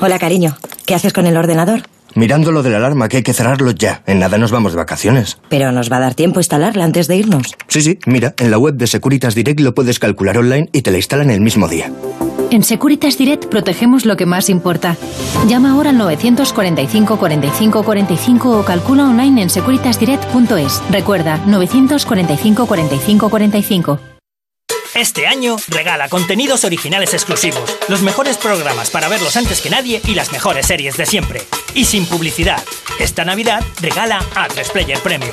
[0.00, 0.50] Hola, cariño.
[0.86, 1.80] ¿Qué haces con el ordenador?
[2.14, 4.02] Mirando lo de la alarma, que hay que cerrarlo ya.
[4.06, 5.38] En nada nos vamos de vacaciones.
[5.48, 7.54] Pero nos va a dar tiempo instalarla antes de irnos.
[7.68, 10.90] Sí, sí, mira, en la web de Securitas Direct lo puedes calcular online y te
[10.90, 11.90] la instalan el mismo día.
[12.50, 14.96] En Securitas Direct protegemos lo que más importa.
[15.48, 20.82] Llama ahora al 945 45 45 o calcula online en securitasdirect.es.
[20.90, 24.13] Recuerda, 945 45 45.
[24.94, 30.14] Este año regala contenidos originales exclusivos, los mejores programas para verlos antes que nadie y
[30.14, 31.42] las mejores series de siempre.
[31.74, 32.62] Y sin publicidad.
[33.00, 35.32] Esta Navidad regala a Player Premium.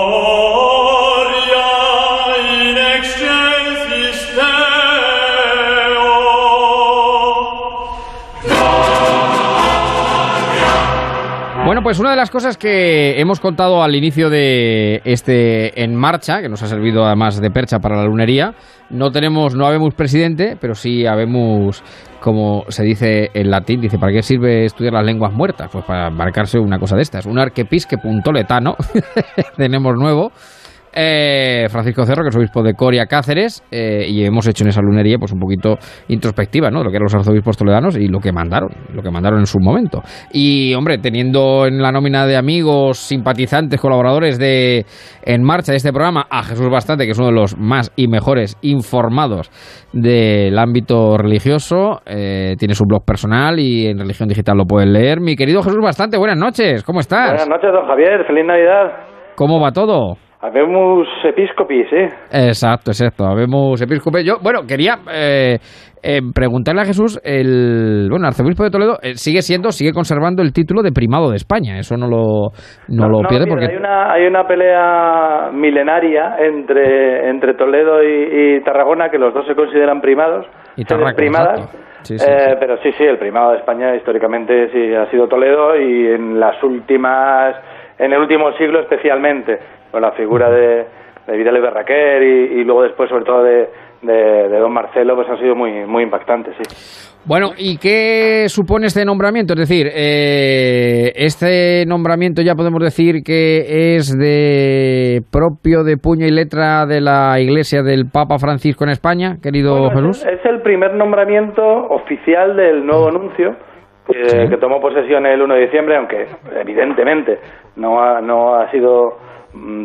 [11.81, 16.39] Bueno, pues una de las cosas que hemos contado al inicio de este En Marcha,
[16.39, 18.53] que nos ha servido además de percha para la lunería,
[18.91, 21.83] no tenemos, no habemos presidente, pero sí habemos,
[22.19, 25.71] como se dice en latín, dice, ¿para qué sirve estudiar las lenguas muertas?
[25.71, 27.25] Pues para marcarse una cosa de estas.
[27.25, 28.75] Un arquepisque puntoletano,
[29.57, 30.31] tenemos nuevo,
[30.93, 34.81] eh, Francisco Cerro, que es obispo de Coria Cáceres, eh, y hemos hecho en esa
[34.81, 35.77] lunería pues un poquito
[36.07, 36.83] introspectiva, ¿no?
[36.83, 39.59] Lo que eran los arzobispos toledanos y lo que mandaron, lo que mandaron en su
[39.59, 40.01] momento.
[40.33, 44.85] Y, hombre, teniendo en la nómina de amigos, simpatizantes, colaboradores de
[45.23, 48.07] En Marcha de este programa a Jesús Bastante, que es uno de los más y
[48.07, 49.49] mejores informados
[49.93, 55.19] del ámbito religioso, eh, tiene su blog personal y en Religión Digital lo pueden leer.
[55.19, 57.29] Mi querido Jesús Bastante, buenas noches, ¿cómo estás?
[57.29, 58.91] Buenas noches, don Javier, feliz Navidad.
[59.35, 60.17] ¿Cómo va todo?
[60.41, 62.09] Habemos episcopis, ¿eh?
[62.31, 63.25] Exacto, exacto.
[63.25, 64.25] Habemos episcopes.
[64.25, 65.59] Yo, bueno, quería eh,
[66.01, 70.51] eh, preguntarle a Jesús, el bueno, arzobispo de Toledo eh, sigue siendo, sigue conservando el
[70.51, 71.77] título de primado de España.
[71.77, 72.49] Eso no lo,
[72.87, 78.55] no, lo pierde mira, porque hay una hay una pelea milenaria entre entre Toledo y,
[78.57, 81.69] y Tarragona que los dos se consideran primados, Y sedes Tarraco, primadas.
[82.01, 85.75] Sí, sí, Eh, Pero sí, sí, el primado de España históricamente sí ha sido Toledo
[85.79, 87.55] y en las últimas,
[87.99, 89.59] en el último siglo especialmente,
[89.91, 90.85] con la figura de,
[91.27, 93.69] de Vidal y Berraquer y, y luego después sobre todo de,
[94.01, 97.11] de, de Don Marcelo, pues han sido muy, muy impactantes, sí.
[97.23, 99.53] Bueno, ¿y qué supone este nombramiento?
[99.53, 106.31] Es decir, eh, este nombramiento ya podemos decir que es de propio de puño y
[106.31, 110.25] letra de la Iglesia del Papa Francisco en España, querido Bueno, Jesús.
[110.25, 113.55] es, es el primer nombramiento oficial del nuevo nuncio
[114.07, 116.25] que, que tomó posesión el 1 de diciembre, aunque
[116.59, 117.37] evidentemente
[117.75, 119.19] no ha, no ha sido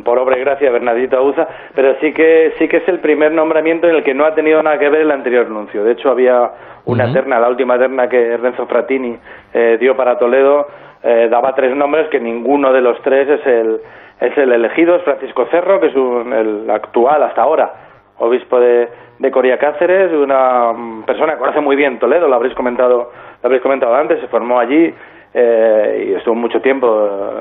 [0.04, 3.32] por obra y gracia de Bernardito Auza, pero sí que sí que es el primer
[3.32, 5.82] nombramiento en el que no ha tenido nada que ver el anterior nuncio.
[5.84, 6.50] De hecho, había
[6.84, 7.14] una Ujú.
[7.14, 9.16] terna, la última terna que Renzo Fratini
[9.52, 10.68] eh, dio para Toledo,
[11.02, 13.80] eh, daba tres nombres que ninguno de los tres es el
[14.18, 17.70] es el elegido, es Francisco Cerro, que es un- el actual hasta ahora
[18.18, 18.88] obispo de,
[19.18, 23.10] de Coria Cáceres, una mm, persona que conoce muy bien Toledo, lo habréis comentado,
[23.42, 24.94] lo habréis comentado antes, se formó allí
[25.34, 27.40] eh, y estuvo mucho tiempo eh,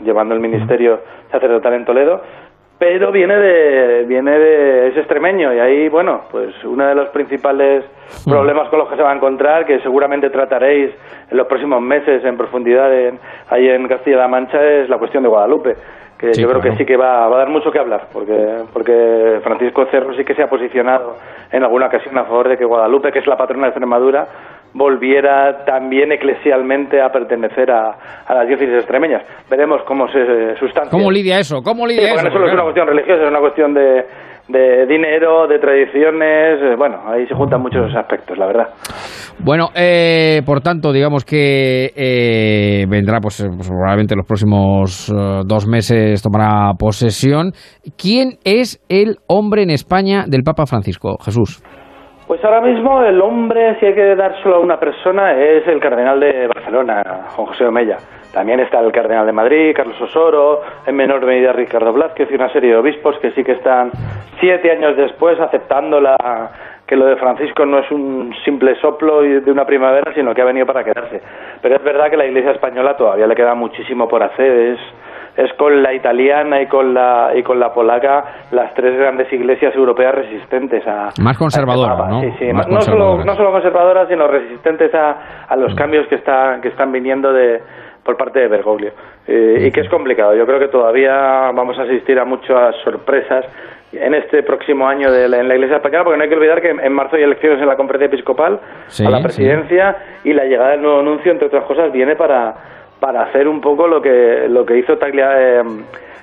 [0.00, 2.20] llevando el ministerio sacerdotal en Toledo,
[2.78, 7.84] pero viene de, viene de, es extremeño y ahí, bueno, pues uno de los principales
[8.24, 10.90] problemas con los que se va a encontrar, que seguramente trataréis
[11.30, 13.18] en los próximos meses en profundidad en,
[13.48, 15.76] ahí en Castilla-La Mancha, es la cuestión de Guadalupe
[16.18, 16.76] que Sí, yo creo claro.
[16.76, 20.24] que sí que va, va a dar mucho que hablar, porque, porque Francisco Cerro sí
[20.24, 21.16] que se ha posicionado
[21.52, 24.26] en alguna ocasión a favor de que Guadalupe, que es la patrona de Extremadura,
[24.76, 27.96] volviera también eclesialmente a pertenecer a,
[28.26, 29.22] a las diócesis extremeñas.
[29.50, 30.90] Veremos cómo se sustancia.
[30.90, 31.62] ¿Cómo lidia eso?
[31.62, 32.24] ¿Cómo lidia eso?
[32.24, 34.04] no solo es una cuestión religiosa, es una cuestión de,
[34.48, 38.68] de dinero, de tradiciones, eh, bueno, ahí se juntan muchos aspectos, la verdad.
[39.38, 45.42] Bueno, eh, por tanto, digamos que eh, vendrá, pues, eh, pues, probablemente los próximos eh,
[45.44, 47.52] dos meses tomará posesión.
[47.98, 51.16] ¿Quién es el hombre en España del Papa Francisco?
[51.22, 51.62] Jesús.
[52.26, 55.78] Pues ahora mismo el hombre, si hay que dar solo a una persona, es el
[55.78, 57.02] cardenal de Barcelona,
[57.36, 57.98] Juan José Omeya.
[58.32, 62.52] También está el cardenal de Madrid, Carlos Osoro, en menor medida Ricardo Blázquez y una
[62.52, 63.92] serie de obispos que sí que están
[64.40, 66.50] siete años después aceptando la,
[66.84, 70.46] que lo de Francisco no es un simple soplo de una primavera, sino que ha
[70.46, 71.20] venido para quedarse.
[71.62, 74.50] Pero es verdad que la Iglesia española todavía le queda muchísimo por hacer.
[74.50, 74.80] Es,
[75.36, 79.74] es con la italiana y con la y con la polaca las tres grandes iglesias
[79.74, 81.60] europeas resistentes a Más a este
[82.06, 82.16] ¿no?
[82.16, 82.20] papa.
[82.20, 83.24] Sí, sí, Más no solo conservadora.
[83.24, 87.60] no solo conservadoras, sino resistentes a, a los cambios que está que están viniendo de
[88.04, 88.92] por parte de Bergoglio
[89.28, 90.34] Eh, y que es complicado.
[90.36, 93.44] Yo creo que todavía vamos a asistir a muchas sorpresas
[93.92, 96.60] en este próximo año de la- en la Iglesia española, porque no hay que olvidar
[96.62, 99.22] que en, marzo hay elecciones en la conferencia episcopal Sí, a la sí.
[99.24, 102.54] presidencia y la llegada del nuevo anuncio, entre otras cosas, viene para
[103.00, 105.62] para hacer un poco lo que lo que hizo Taglia, eh,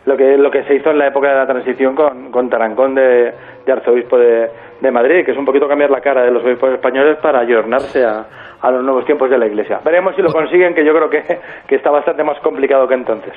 [0.05, 2.95] lo que lo que se hizo en la época de la transición con, con Tarancón
[2.95, 3.33] de,
[3.67, 4.49] arzobispo de,
[4.81, 8.03] de Madrid, que es un poquito cambiar la cara de los obispos españoles para ayornarse
[8.03, 8.25] a,
[8.61, 9.79] a los nuevos tiempos de la Iglesia.
[9.83, 11.23] Veremos si lo consiguen, que yo creo que,
[11.67, 13.33] que está bastante más complicado que entonces.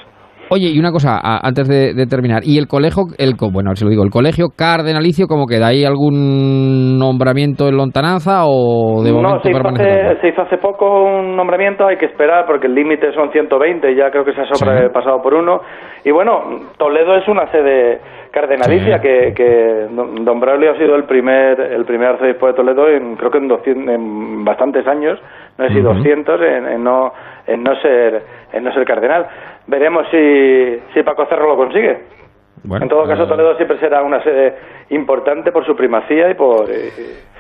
[0.50, 2.42] Oye, y una cosa, a- antes de, de terminar.
[2.44, 5.68] ¿Y el colegio, el, bueno, se lo digo, el colegio cardenalicio, cómo queda?
[5.68, 11.02] ¿Hay algún nombramiento en lontananza o de no, se hizo, hace, se hizo hace poco
[11.04, 14.40] un nombramiento, hay que esperar porque el límite son 120 y ya creo que se
[14.42, 15.60] ha sobrepasado por uno.
[16.04, 16.42] Y bueno,
[16.78, 18.00] Toledo es una sede
[18.32, 19.02] cardenalicia Sí.
[19.02, 23.30] que, que don Braulio ha sido el primer el primer arzobispo de Toledo en creo
[23.30, 25.18] que en, 200 en bastantes años,
[25.58, 25.94] no sé si Ujú.
[25.94, 27.12] 200 en, en no
[27.46, 28.22] en no ser
[28.52, 29.26] en no ser cardenal.
[29.66, 32.04] Veremos si si Paco Cerro lo consigue.
[32.64, 34.56] Bueno, en todo caso, eh, Toledo siempre será una sede
[34.90, 36.66] importante por su primacía y por,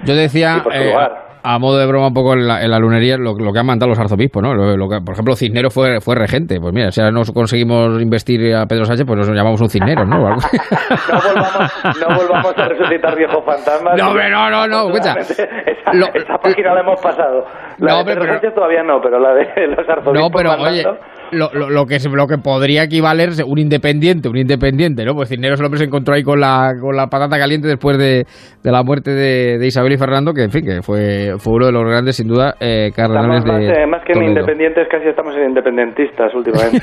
[0.04, 1.26] Yo decía y por su eh, lugar.
[1.42, 3.66] a modo de broma un poco en la, en la lunería lo, lo que han
[3.66, 4.54] mandado los arzobispos, ¿no?
[4.54, 6.60] Lo, lo que, por ejemplo, Cisneros fue, fue regente.
[6.60, 10.06] Pues mira, si ahora no conseguimos investir a Pedro Sánchez, pues nos llamamos un Cisneros,
[10.06, 10.18] ¿no?
[10.18, 13.96] No volvamos, no volvamos a resucitar viejos fantasmas.
[13.96, 15.14] No, hombre, no, no, no, escucha.
[15.18, 17.44] Esa, Lo- esa página la hemos pasado.
[17.78, 20.50] La No, de Pedro pero- Sánchez todavía no, pero la de los arzobispos No, pero
[20.50, 20.98] mandando- oye,
[21.32, 25.14] lo, lo, lo que, lo que podría equivalerse un independiente, un independiente, ¿no?
[25.14, 28.26] Pues Cisneros hombre se encontró ahí con la, con la patata caliente después de,
[28.62, 31.66] de la muerte de, de Isabel y Fernando, que en fin, que fue, fue uno
[31.66, 35.08] de los grandes, sin duda, eh, cardenales más, de eh, más que en independientes, casi
[35.08, 36.80] estamos en independentistas últimamente.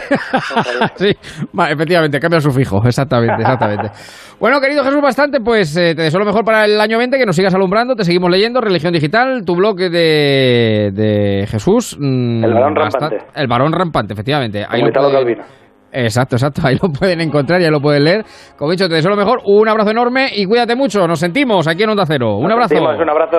[0.95, 1.11] sí,
[1.57, 3.91] va, efectivamente, cambia su fijo, exactamente, exactamente.
[4.39, 7.25] Bueno, querido Jesús, bastante, pues eh, te deseo lo mejor para el año 20, que
[7.25, 11.97] nos sigas alumbrando, te seguimos leyendo, Religión Digital, tu blog de, de Jesús.
[11.97, 13.17] mm, El varón rampante.
[13.35, 14.32] El varón rampante, efectivamente.
[14.39, 15.63] Pueden-.
[15.95, 18.25] Exacto, exacto, ahí lo pueden encontrar, ya lo pueden leer.
[18.57, 21.67] Como he dicho, te deseo lo mejor, un abrazo enorme y cuídate mucho, nos sentimos
[21.67, 22.37] aquí en Onda Cero.
[22.37, 22.69] Un Nos abrazo.
[22.69, 23.37] sentimos, Un abrazo.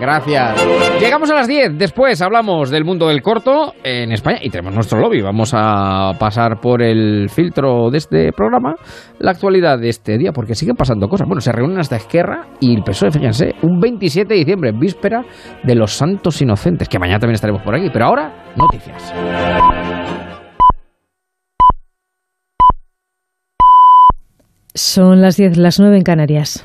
[0.00, 0.66] Gracias.
[1.00, 1.78] Llegamos a las 10.
[1.78, 5.22] Después hablamos del mundo del corto en España y tenemos nuestro lobby.
[5.22, 8.74] Vamos a pasar por el filtro de este programa
[9.20, 11.28] la actualidad de este día porque siguen pasando cosas.
[11.28, 15.22] Bueno, se reúnen hasta Esquerra y el PSOE, fíjense, un 27 de diciembre, víspera
[15.62, 17.90] de los Santos Inocentes, que mañana también estaremos por aquí.
[17.92, 19.14] Pero ahora, noticias.
[24.74, 26.64] Son las 10, las 9 en Canarias.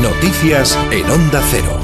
[0.00, 1.78] Noticias en Onda Cero.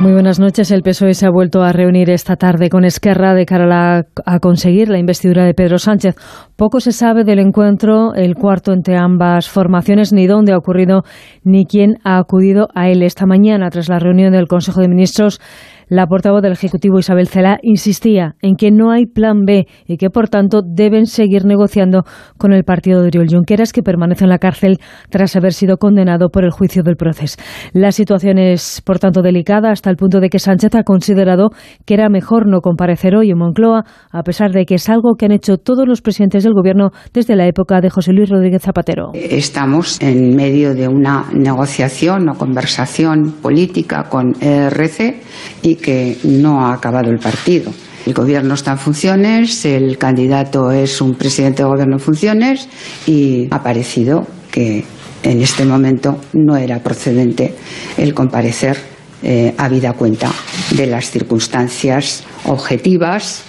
[0.00, 0.70] Muy buenas noches.
[0.72, 4.06] El PSOE se ha vuelto a reunir esta tarde con Esquerra de cara a, la-
[4.26, 6.16] a conseguir la investidura de Pedro Sánchez.
[6.56, 11.02] Poco se sabe del encuentro, el cuarto entre ambas formaciones, ni dónde ha ocurrido,
[11.44, 13.02] ni quién ha acudido a él.
[13.02, 15.40] Esta mañana, tras la reunión del Consejo de Ministros,
[15.88, 20.10] la portavoz del Ejecutivo, Isabel Cela, insistía en que no hay plan B y que,
[20.10, 22.04] por tanto, deben seguir negociando
[22.38, 24.78] con el partido de Oriol Junqueras, que permanece en la cárcel
[25.10, 27.36] tras haber sido condenado por el juicio del proceso.
[27.72, 31.50] La situación es, por tanto, delicada hasta el punto de que Sánchez ha considerado
[31.86, 35.26] que era mejor no comparecer hoy en Moncloa, a pesar de que es algo que
[35.26, 39.10] han hecho todos los presidentes del Gobierno desde la época de José Luis Rodríguez Zapatero.
[39.14, 45.16] Estamos en medio de una negociación o conversación política con ERC
[45.62, 47.72] y que no ha acabado el partido.
[48.04, 52.68] El gobierno está en funciones, el candidato es un presidente de gobierno en funciones
[53.06, 54.84] y ha parecido que
[55.22, 57.54] en este momento no era procedente
[57.96, 58.76] el comparecer
[59.22, 60.32] eh, habida cuenta
[60.72, 63.44] de las circunstancias objetivas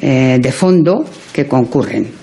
[0.00, 2.21] eh, de fondo que concurren.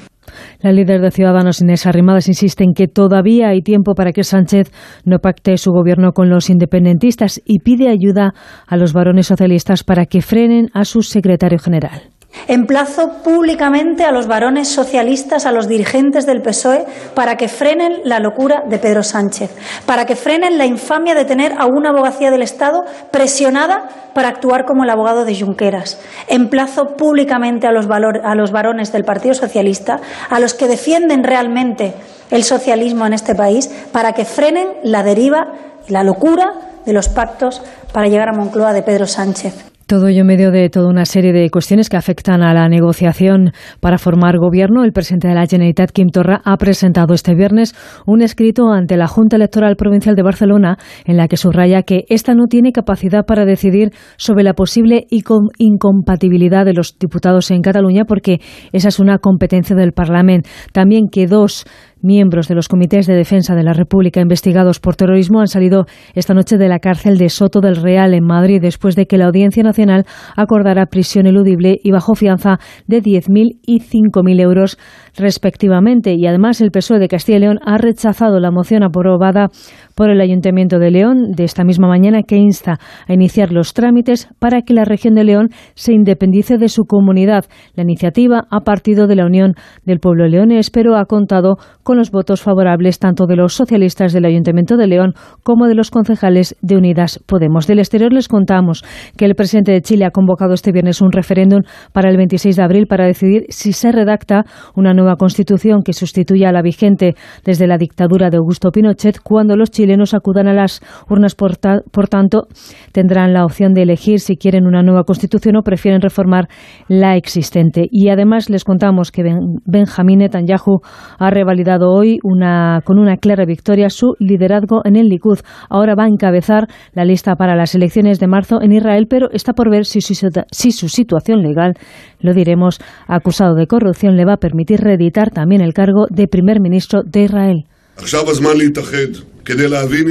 [0.62, 4.72] La líder de Ciudadanos, Inés Arrimadas, insiste en que todavía hay tiempo para que Sánchez
[5.05, 8.34] no pacte su gobierno con los independentistas y pide ayuda
[8.68, 12.10] a los varones socialistas para que frenen a su secretario general.
[12.48, 18.20] Emplazo públicamente a los varones socialistas, a los dirigentes del PSOE, para que frenen la
[18.20, 19.52] locura de Pedro Sánchez,
[19.86, 24.66] para que frenen la infamia de tener a una abogacía del Estado presionada para actuar
[24.66, 26.00] como el abogado de Junqueras.
[26.28, 30.00] Emplazo públicamente a los, varones del Partido Socialista,
[30.30, 31.94] a los que defienden realmente
[32.32, 35.54] el socialismo en este país, para que frenen la deriva
[35.88, 36.54] y la locura
[36.86, 37.62] de los pactos
[37.94, 39.70] para llegar a Moncloa de Pedro Sánchez.
[39.90, 43.54] Todo ello en medio de toda una serie de cuestiones que afectan a la negociación
[43.80, 44.84] para formar gobierno.
[44.84, 47.74] El presidente de la Generalitat, Quim Torra, ha presentado este viernes
[48.06, 52.36] un escrito ante la Junta Electoral Provincial de Barcelona en la que subraya que esta
[52.36, 58.42] no tiene capacidad para decidir sobre la posible incompatibilidad de los diputados en Cataluña porque
[58.72, 60.48] esa es una competencia del Parlamento.
[60.72, 61.66] También que dos
[62.02, 66.34] miembros de los comités de defensa de la República investigados por terrorismo han salido esta
[66.34, 69.64] noche de la cárcel de Soto del Real en Madrid después de que la Audiencia
[69.64, 74.78] Nacional acordara prisión eludible y bajo fianza de 10.000 y 5.000 euros
[75.16, 76.14] respectivamente.
[76.18, 79.50] Y además el PSOE de Castilla y León ha rechazado la moción aprobada
[79.95, 84.30] por el Ayuntamiento de León de esta misma mañana que insta a iniciar los trámites
[84.39, 87.45] para que la región de León se independice de su comunidad.
[87.76, 91.58] La iniciativa ha partido de la Unión del Pueblo Leonés, pero ha contado
[91.90, 95.90] con los votos favorables tanto de los socialistas del Ayuntamiento de León como de los
[95.90, 97.66] concejales de Unidas Podemos.
[97.66, 98.84] Del exterior les contamos
[99.18, 101.62] que el presidente de Chile ha convocado este viernes un referéndum
[101.92, 104.44] para el 26 de abril para decidir si se redacta
[104.76, 109.56] una nueva constitución que sustituya a la vigente desde la dictadura de Augusto Pinochet cuando
[109.56, 111.34] los chilenos acudan a las urnas.
[111.34, 112.44] Por, ta- por tanto,
[112.92, 116.50] tendrán la opción de elegir si quieren una nueva constitución o prefieren reformar
[116.88, 117.88] la existente.
[117.90, 120.82] Y además les contamos que Ben- Benjamín Netanyahu
[121.18, 125.40] ha revalidado hoy una, con una clara victoria su liderazgo en el Likud.
[125.70, 129.54] Ahora va a encabezar la lista para las elecciones de marzo en Israel, pero está
[129.54, 131.74] por ver si su, situa- si su situación legal,
[132.20, 136.60] lo diremos, acusado de corrupción, le va a permitir reeditar también el cargo de primer
[136.60, 137.64] ministro de Israel.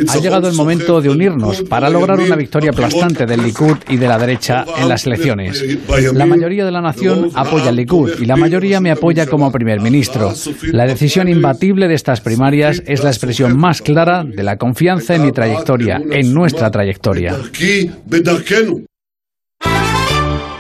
[0.09, 4.09] Ha llegado el momento de unirnos para lograr una victoria aplastante del Likud y de
[4.09, 5.65] la derecha en las elecciones.
[6.13, 9.81] La mayoría de la nación apoya al Likud y la mayoría me apoya como primer
[9.81, 10.33] ministro.
[10.73, 15.25] La decisión imbatible de estas primarias es la expresión más clara de la confianza en
[15.25, 17.37] mi trayectoria, en nuestra trayectoria.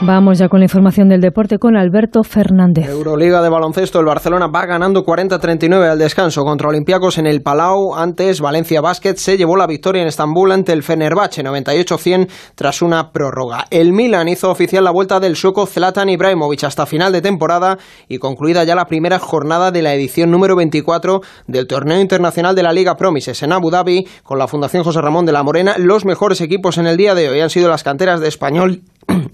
[0.00, 2.88] Vamos ya con la información del deporte con Alberto Fernández.
[2.88, 7.96] Euroliga de baloncesto, el Barcelona va ganando 40-39 al descanso contra Olympiacos en el Palau.
[7.96, 13.10] Antes, Valencia Basket se llevó la victoria en Estambul ante el Fenerbahce 98-100 tras una
[13.10, 13.64] prórroga.
[13.70, 17.76] El Milan hizo oficial la vuelta del sueco Zlatan Ibrahimovic hasta final de temporada
[18.08, 22.62] y concluida ya la primera jornada de la edición número 24 del torneo internacional de
[22.62, 25.74] la Liga Promises en Abu Dhabi con la Fundación José Ramón de la Morena.
[25.76, 28.82] Los mejores equipos en el día de hoy han sido las canteras de Español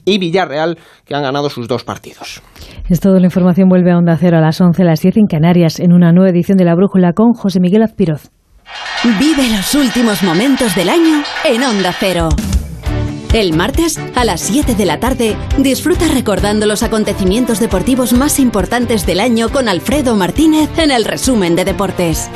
[0.04, 2.42] y Villarreal, que han ganado sus dos partidos.
[2.88, 5.26] Es todo, la información vuelve a Onda Cero a las 11, a las 10 en
[5.26, 8.30] Canarias, en una nueva edición de La Brújula con José Miguel Azpiroz.
[9.18, 12.28] Vive los últimos momentos del año en Onda Cero.
[13.34, 19.06] El martes, a las 7 de la tarde, disfruta recordando los acontecimientos deportivos más importantes
[19.06, 22.30] del año con Alfredo Martínez en el resumen de deportes.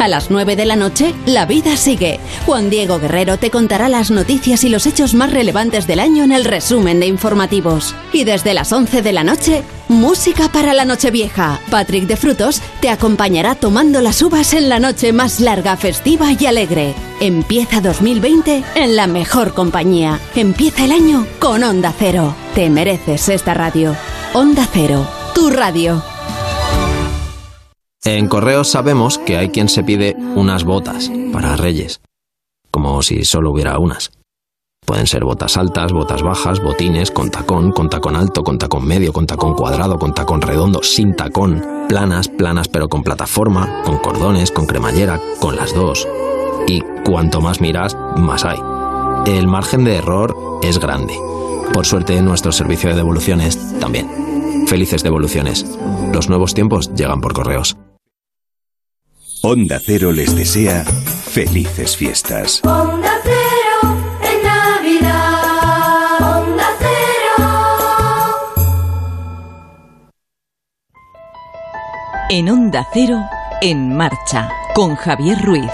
[0.00, 2.20] A las 9 de la noche, la vida sigue.
[2.46, 6.30] Juan Diego Guerrero te contará las noticias y los hechos más relevantes del año en
[6.30, 7.94] el resumen de informativos.
[8.12, 11.60] Y desde las 11 de la noche, música para la Nochevieja.
[11.70, 16.46] Patrick de Frutos te acompañará tomando las uvas en la noche más larga, festiva y
[16.46, 16.94] alegre.
[17.20, 20.18] Empieza 2020 en la mejor compañía.
[20.44, 22.34] Empieza el año con Onda Cero.
[22.54, 23.96] Te mereces esta radio.
[24.34, 26.02] Onda Cero, tu radio.
[28.04, 32.02] En Correos sabemos que hay quien se pide unas botas para Reyes,
[32.70, 34.10] como si solo hubiera unas.
[34.84, 39.14] Pueden ser botas altas, botas bajas, botines, con tacón, con tacón alto, con tacón medio,
[39.14, 44.50] con tacón cuadrado, con tacón redondo, sin tacón, planas, planas pero con plataforma, con cordones,
[44.50, 46.06] con cremallera, con las dos.
[46.66, 48.73] Y cuanto más miras, más hay.
[49.26, 51.14] El margen de error es grande.
[51.72, 54.66] Por suerte, nuestro servicio de devoluciones también.
[54.66, 55.64] Felices devoluciones.
[56.12, 57.74] Los nuevos tiempos llegan por correos.
[59.42, 62.60] Onda Cero les desea felices fiestas.
[62.64, 66.38] Onda Cero en Navidad.
[66.38, 67.44] Onda Cero.
[72.28, 73.22] En Onda Cero,
[73.62, 75.70] en marcha, con Javier Ruiz.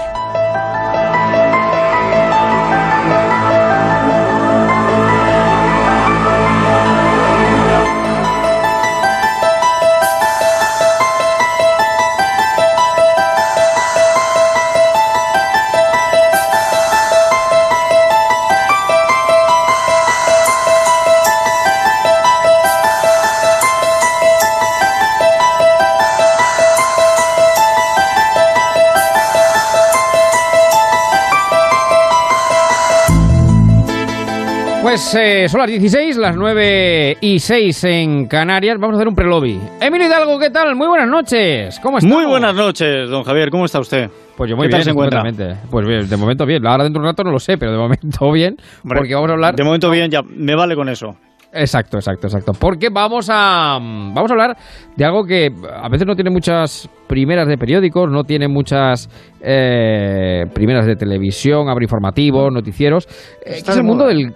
[35.41, 38.77] Eh, son las 16, las 9 y 6 en Canarias.
[38.79, 39.59] Vamos a hacer un prelobby.
[39.79, 40.75] Emilio Hidalgo, ¿qué tal?
[40.75, 41.79] Muy buenas noches.
[41.81, 42.07] ¿Cómo está?
[42.07, 43.49] Muy buenas noches, don Javier.
[43.49, 44.09] ¿Cómo está usted?
[44.37, 45.23] Pues yo muy ¿Qué tal bien, se encuentra?
[45.69, 46.65] Pues bien, de momento bien.
[46.67, 48.55] Ahora dentro de un rato no lo sé, pero de momento bien.
[48.83, 49.55] Hombre, porque vamos a hablar...
[49.55, 51.15] De momento bien, ya me vale con eso.
[51.53, 52.53] Exacto, exacto, exacto.
[52.53, 54.57] Porque vamos a vamos a hablar
[54.95, 59.09] de algo que a veces no tiene muchas primeras de periódicos, no tiene muchas
[59.41, 63.05] eh, primeras de televisión, abre informativos, noticieros.
[63.45, 64.33] eh, que es el mundo del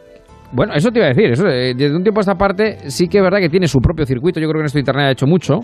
[0.56, 1.32] bueno, eso te iba a decir.
[1.32, 3.80] Eso, eh, desde un tiempo a esta parte sí que es verdad que tiene su
[3.80, 4.40] propio circuito.
[4.40, 5.60] Yo creo que en esto Internet ha hecho mucho.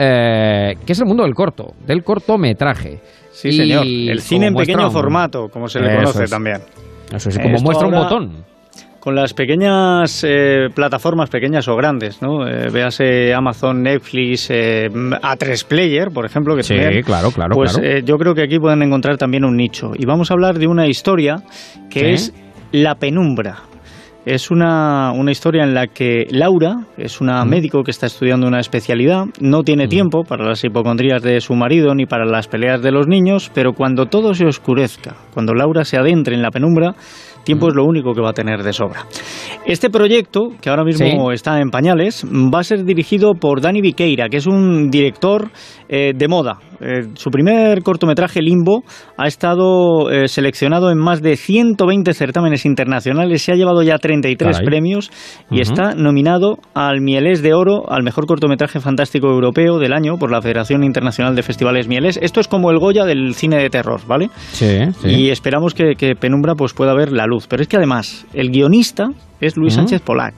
[0.00, 3.00] eh, que es el mundo del corto, del cortometraje.
[3.32, 3.84] Sí, Y señor.
[3.84, 6.30] El cine en pequeño un- formato, como se le Eso conoce es.
[6.30, 6.58] también.
[7.12, 8.44] Eso es, como Esto muestra un botón.
[9.00, 12.46] Con las pequeñas eh, plataformas, pequeñas o grandes, ¿no?
[12.46, 17.72] Eh, véase Amazon, Netflix, eh, A3 Player, por ejemplo, que Sí, también, claro, claro, Pues
[17.78, 17.88] claro.
[17.88, 19.92] eh, yo creo que aquí pueden encontrar también un nicho.
[19.96, 21.36] Y vamos a hablar de una historia
[21.90, 22.06] que Sí.
[22.32, 22.34] es
[22.72, 23.56] La Penumbra.
[24.26, 28.60] Es una, una historia en la que Laura es una médico que está estudiando una
[28.60, 32.90] especialidad, no tiene tiempo para las hipocondrías de su marido ni para las peleas de
[32.92, 36.94] los niños, pero cuando todo se oscurezca, cuando Laura se adentre en la penumbra,
[37.44, 39.06] tiempo es lo único que va a tener de sobra.
[39.64, 41.34] Este proyecto, que ahora mismo Sí.
[41.34, 45.48] está en pañales, va a ser dirigido por Dani Viqueira, que es un director
[45.88, 46.58] eh, de moda.
[46.80, 48.84] Eh, su primer cortometraje, Limbo,
[49.16, 54.56] ha estado eh, seleccionado en más de 120 certámenes internacionales, se ha llevado ya 33
[54.56, 54.66] Caray.
[54.66, 55.10] premios
[55.50, 60.30] y está nominado al Mielés de Oro, al mejor cortometraje fantástico europeo del año por
[60.30, 62.18] la Federación Internacional de Festivales Mielés.
[62.22, 64.30] Esto es como el Goya del cine de terror, ¿vale?
[64.52, 65.08] Sí, sí.
[65.08, 67.46] Y esperamos que, que Penumbra pues, pueda ver la luz.
[67.48, 69.08] Pero es que además, el guionista
[69.40, 69.74] es Luis.
[69.74, 70.34] Sánchez Polac.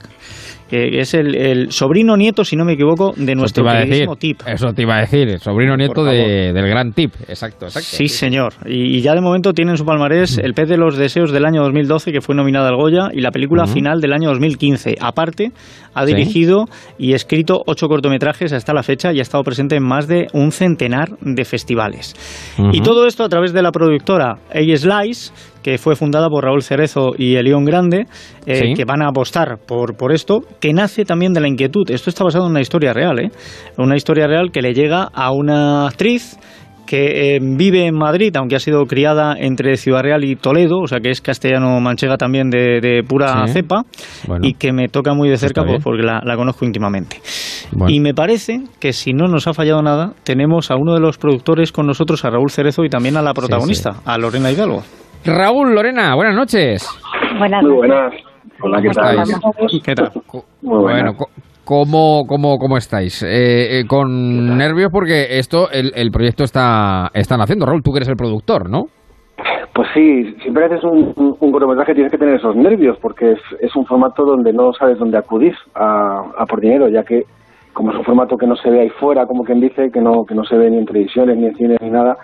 [0.71, 4.15] Que es el, el sobrino nieto, si no me equivoco, de nuestro a decir, queridísimo
[4.15, 4.41] Tip.
[4.47, 7.13] Eso te iba a decir, el sobrino nieto de- del gran tip.
[7.27, 7.89] Exacto, exacto.
[7.91, 8.53] Sí, señor.
[8.65, 11.45] Y, y ya de momento tiene en su palmarés El pez de los deseos del
[11.45, 14.95] año 2012, que fue nominada al Goya, y la película final del año 2015.
[15.01, 15.51] Aparte,
[15.93, 16.13] ha Sí.
[16.13, 16.65] dirigido
[16.97, 20.53] y escrito ocho cortometrajes hasta la fecha y ha estado presente en más de un
[20.53, 22.15] centenar de festivales.
[22.71, 25.33] Y todo esto a través de la productora A-Slice,
[25.63, 28.05] que fue fundada por Raúl Cerezo y Elión Grande,
[28.45, 28.73] eh, Sí.
[28.75, 31.89] que van a apostar por, por esto, que nace también de la inquietud.
[31.89, 33.29] Esto está basado en una historia real, ¿eh?
[33.77, 36.37] Una historia real que le llega a una actriz
[36.87, 40.87] que eh, vive en Madrid, aunque ha sido criada entre Ciudad Real y Toledo, o
[40.87, 43.53] sea que es castellano-manchega también de, de pura Sí.
[43.53, 43.83] cepa,
[44.27, 44.45] Bueno.
[44.45, 47.21] y que me toca muy de cerca pues, porque la, la conozco íntimamente.
[47.71, 47.93] Bueno.
[47.93, 51.17] Y me parece que si no nos ha fallado nada, tenemos a uno de los
[51.17, 54.83] productores con nosotros, a Raúl Cerezo, y también a la protagonista, a Lorena Hidalgo.
[55.25, 56.87] Raúl, Lorena, buenas noches.
[57.37, 58.13] Buenas Muy buenas.
[58.63, 59.19] Hola, ¿qué ¿Cómo tal?
[59.19, 59.83] estáis?
[59.83, 60.11] ¿Qué tal?
[60.61, 60.81] Muy buenas.
[61.03, 61.29] Bueno, co-
[61.63, 63.21] ¿cómo, cómo, cómo estáis?
[63.23, 67.65] Eh, eh, con nervios porque esto, el, el proyecto está, están haciendo.
[67.65, 68.85] Raúl, tú que eres el productor, ¿no?
[69.73, 73.39] Pues sí, siempre haces un, un, un cortometraje tienes que tener esos nervios porque es,
[73.61, 77.23] es un formato donde no sabes dónde acudir a, a por dinero, ya que
[77.73, 80.23] como es un formato que no se ve ahí fuera, como quien dice, que no,
[80.27, 82.17] que no se ve ni en televisiones, ni en cine, ni nada,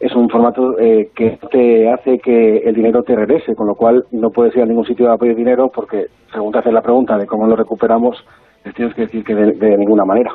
[0.00, 4.04] es un formato eh, que te hace que el dinero te regrese, con lo cual
[4.12, 7.16] no puedes ir a ningún sitio a pedir dinero porque según te haces la pregunta
[7.18, 8.16] de cómo lo recuperamos,
[8.64, 10.30] les tienes que decir que de, de ninguna manera.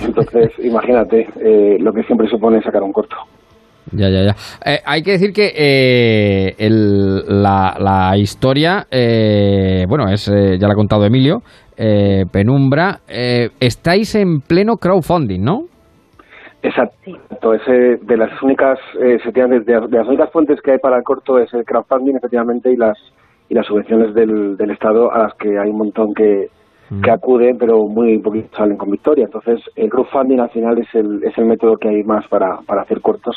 [0.00, 3.16] Entonces, imagínate eh, lo que siempre supone sacar un corto.
[3.92, 4.34] Ya, ya, ya.
[4.64, 10.66] Eh, hay que decir que eh, el- la, la historia, eh, bueno, es eh, ya
[10.66, 11.38] la ha contado Emilio,
[11.76, 13.00] eh, Penumbra.
[13.08, 15.60] eh, estáis en pleno crowdfunding, ¿no?
[16.62, 21.04] Exacto, ese de las únicas eh, de, de las únicas fuentes que hay para el
[21.04, 22.98] corto es el crowdfunding efectivamente y las
[23.48, 26.50] y las subvenciones del, del estado a las que hay un montón que,
[27.02, 29.24] que acuden pero muy poquito salen con victoria.
[29.26, 32.82] Entonces el crowdfunding al final es el es el método que hay más para, para
[32.82, 33.36] hacer cortos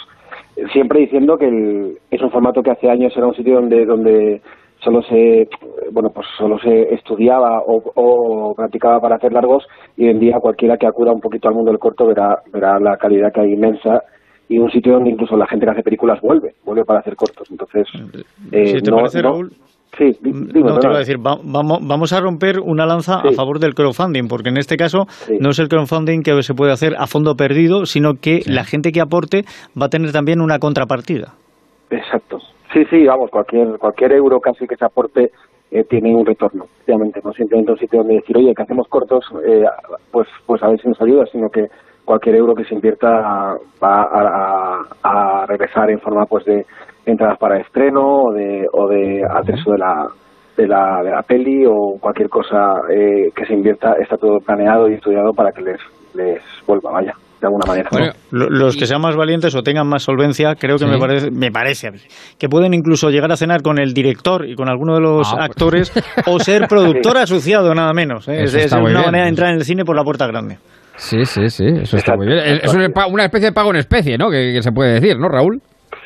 [0.55, 3.85] Eh, siempre diciendo que el- es un formato que hace años era un sitio donde
[3.85, 4.41] donde
[4.83, 5.47] solo se
[5.91, 9.63] bueno pues solo se estudiaba o, o practicaba para hacer largos
[9.97, 12.79] y hoy en día cualquiera que acuda un poquito al mundo del corto verá verá
[12.79, 14.01] la calidad que hay inmensa
[14.49, 17.47] y un sitio donde incluso la gente que hace películas vuelve vuelve para hacer cortos.
[17.51, 17.87] Entonces
[18.51, 19.51] eh, si te no- parece, no- Raúl,
[19.97, 23.19] sí di- dime, no te iba a decir, va- vamos, vamos a romper una lanza
[23.19, 25.05] a favor del crowdfunding, porque en este caso
[25.39, 28.91] no es el crowdfunding que se puede hacer a fondo perdido, sino que la gente
[28.91, 29.43] que aporte
[29.79, 31.33] va a tener también una contrapartida.
[32.73, 35.31] Sí, sí, vamos, cualquier cualquier euro casi que se aporte
[35.71, 39.25] eh, tiene un retorno, obviamente, no simplemente un sitio donde decir, oye, que hacemos cortos,
[39.45, 39.65] eh,
[40.11, 41.67] pues pues a ver si nos ayuda, sino que
[42.05, 43.09] cualquier euro que se invierta
[43.83, 46.65] va a, a- a regresar en forma pues de
[47.05, 50.07] entradas para estreno o de, o de atrezo de la,
[50.57, 54.89] de la, de la peli o cualquier cosa eh, que se invierta, está todo planeado
[54.89, 55.79] y estudiado para que les,
[56.13, 57.89] les vuelva, vaya, de alguna manera.
[58.31, 60.89] Lo- Los que sean más valientes o tengan más solvencia, creo que Sí.
[60.91, 61.97] me parece, me parece a mí,
[62.39, 65.37] que pueden incluso llegar a cenar con el director y con alguno de los Ah,
[65.37, 65.49] pues.
[65.49, 65.91] actores
[66.27, 68.27] o ser productor asociado, nada menos.
[68.27, 68.43] ¿eh?
[68.43, 68.93] Es, una bien.
[69.05, 70.57] manera de entrar en el cine por la puerta grande.
[70.97, 72.39] Sí, sí, sí, eso está muy bien.
[72.61, 72.85] Es una,
[73.25, 74.29] especie de pago en especie, ¿no?
[74.29, 75.59] Que, que se puede decir, ¿no, Raúl?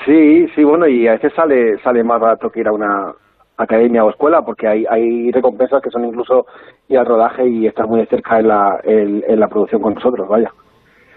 [0.05, 3.11] Sí, sí, bueno, y a veces sale sale más barato que ir a una
[3.57, 6.45] academia o escuela, porque hay, hay recompensas que son incluso
[6.87, 9.95] ir al rodaje y estar muy de cerca en la, en, en la producción con
[9.95, 10.51] nosotros, vaya.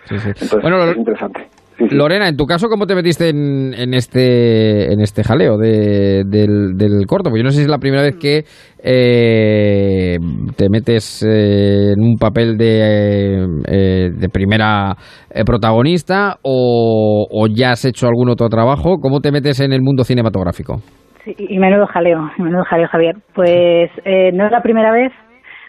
[0.05, 0.28] Sí, sí.
[0.28, 1.40] Entonces, Bueno, es interesante.
[1.78, 1.94] Sí, sí.
[1.94, 6.76] Lorena, en tu caso, ¿cómo te metiste en, en este en este jaleo de- del,
[6.76, 7.30] del corto?
[7.30, 8.42] Porque yo no sé si es la primera vez que
[8.82, 10.16] eh,
[10.57, 14.96] te metes eh, en un papel de, eh, de primera
[15.30, 18.96] eh, protagonista o, o ya has hecho algún otro trabajo.
[19.01, 20.80] ¿Cómo te metes en el mundo cinematográfico?
[21.24, 23.14] Sí, y menudo jaleo, y menudo jaleo, Javier.
[23.34, 25.12] Pues eh, no es la primera vez,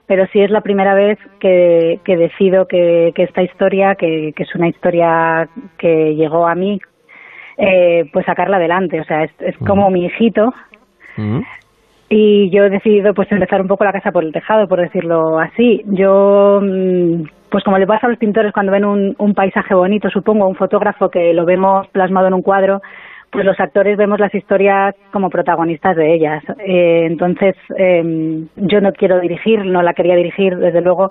[0.09, 4.41] pero sí es la primera vez que, que decido que, que esta historia, que, que
[4.41, 5.47] es una historia
[5.77, 6.81] que llegó a mí,
[7.59, 8.99] eh, pues sacarla adelante.
[8.99, 10.51] O sea, es, es como mi hijito
[12.09, 15.37] y yo he decidido pues empezar un poco la casa por el tejado, por decirlo
[15.37, 15.83] así.
[15.85, 20.09] Yo, mm, pues como le pasa a los pintores cuando ven un, un paisaje bonito,
[20.09, 22.81] supongo, a un fotógrafo que lo vemos plasmado en un cuadro,
[23.31, 26.43] pues los actores vemos las historias como protagonistas de ellas.
[26.59, 31.07] Eh, entonces, eh, yo no quiero dirigir, no la quería dirigir, desde luego,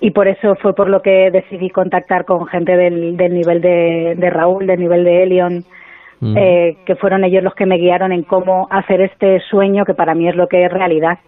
[0.00, 4.14] y por eso fue por lo que decidí contactar con gente del, del nivel de,
[4.16, 5.64] de Raúl, del nivel de Elion,
[6.20, 6.36] Mm.
[6.36, 10.14] eh, que fueron ellos los que me guiaron en cómo hacer este sueño que para
[10.14, 11.18] mí es lo que es realidad.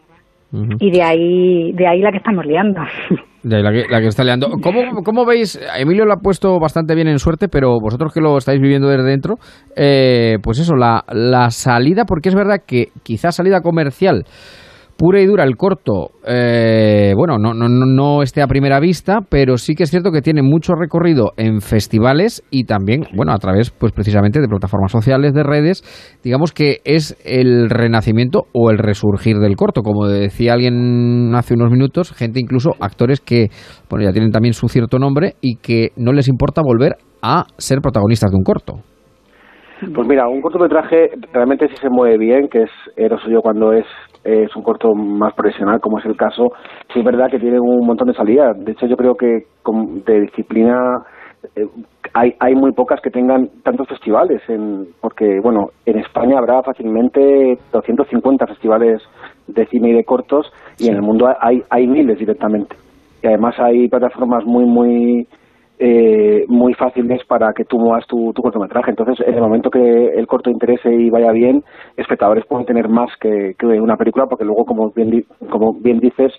[0.52, 2.80] Y de ahí, de ahí la que estamos liando.
[3.42, 4.50] De la que, la que está liando.
[4.62, 5.58] ¿Cómo, ¿Cómo veis?
[5.76, 9.02] Emilio lo ha puesto bastante bien en suerte, pero vosotros que lo estáis viviendo desde
[9.02, 9.34] dentro,
[9.74, 14.26] eh, pues eso, la, la salida, porque es verdad que quizás salida comercial,
[14.96, 19.56] pura y dura el corto, eh, bueno, no, no, no esté a primera vista, pero
[19.56, 23.70] sí que es cierto que tiene mucho recorrido en festivales y también, bueno, a través,
[23.70, 25.82] pues precisamente de plataformas sociales, de redes,
[26.22, 31.70] digamos que es el renacimiento o el resurgir del corto, como decía alguien hace unos
[31.70, 33.48] minutos, gente incluso, actores que,
[33.90, 37.80] bueno, ya tienen también su cierto nombre y que no les importa volver a ser
[37.80, 38.74] protagonistas de un corto.
[39.94, 43.86] Pues mira, un cortometraje realmente sí se mueve bien, que es Eros yo cuando es,
[44.24, 46.52] es un corto más profesional, como es el caso.
[46.92, 48.56] Sí es verdad que tiene un montón de salidas.
[48.64, 49.46] De hecho, yo creo que
[50.06, 50.76] de disciplina
[51.56, 51.66] eh,
[52.14, 57.58] hay, hay muy pocas que tengan tantos festivales, en, porque bueno, en España habrá fácilmente
[57.72, 59.02] 250 festivales
[59.46, 60.46] de cine y de cortos
[60.78, 62.76] y en el mundo hay, hay miles directamente.
[63.22, 65.26] Y además hay plataformas muy, muy
[65.84, 68.90] eh, muy fáciles para que tú muevas tu, cortometraje.
[68.90, 71.64] Entonces, en el momento que el corto interese y vaya bien,
[71.96, 76.32] espectadores pueden tener más que, que una película, porque luego, como bien, como bien dices,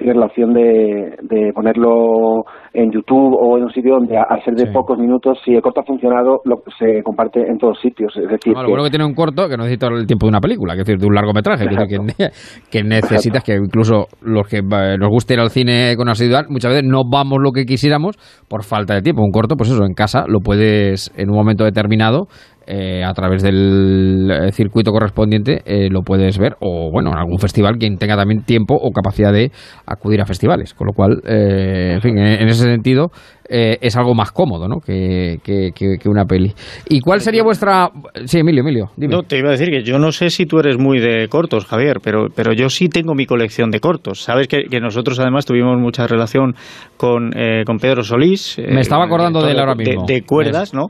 [0.00, 4.54] tienes la opción de, de, ponerlo en YouTube o en un sitio donde al ser
[4.54, 8.16] de pocos minutos, si el corto ha funcionado, lo, se comparte en todos sitios.
[8.16, 10.40] Es decir, lo bueno que tiene un corto que no necesita el tiempo de una
[10.40, 12.30] película, que es decir, de un largometraje, que,
[12.70, 16.88] que, necesitas que incluso los que nos guste ir al cine con asiduidad, muchas veces
[16.88, 18.16] no vamos lo que quisiéramos
[18.48, 19.22] por falta de tiempo.
[19.22, 22.26] Un corto, pues eso, en casa lo puedes en un momento determinado
[22.72, 27.40] eh, a través del eh, circuito correspondiente eh, lo puedes ver o bueno en algún
[27.40, 29.50] festival quien tenga también tiempo o capacidad de
[29.86, 30.72] acudir a festivales.
[30.74, 33.10] Con lo cual en fin en, ese sentido
[33.50, 34.80] es algo más cómodo ¿no?
[34.80, 36.52] que, que, una peli.
[36.88, 37.90] Y cuál sería vuestra
[38.24, 39.14] sí Emilio Emilio dime.
[39.14, 41.66] no te iba a decir que yo no sé si tú eres muy de cortos
[41.66, 44.22] Javier pero pero yo sí tengo mi colección de cortos.
[44.22, 46.54] Sabes que, nosotros además tuvimos mucha relación
[46.96, 47.32] con,
[47.66, 50.04] con Pedro Solís me estaba acordando de él ahora mismo.
[50.06, 50.86] de, cuerdas no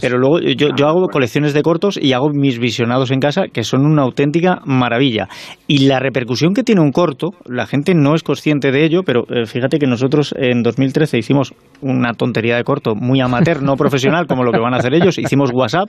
[0.00, 3.64] pero luego yo, yo hago colecciones de cortos y hago mis visionados en casa, que
[3.64, 5.28] son una auténtica maravilla.
[5.66, 9.24] Y la repercusión que tiene un corto, la gente no es consciente de ello, pero
[9.28, 11.54] eh, fíjate que nosotros en 2013 hicimos
[11.86, 15.18] una tontería de corto muy amateur, no profesional, como lo que van a hacer ellos,
[15.18, 15.88] hicimos WhatsApp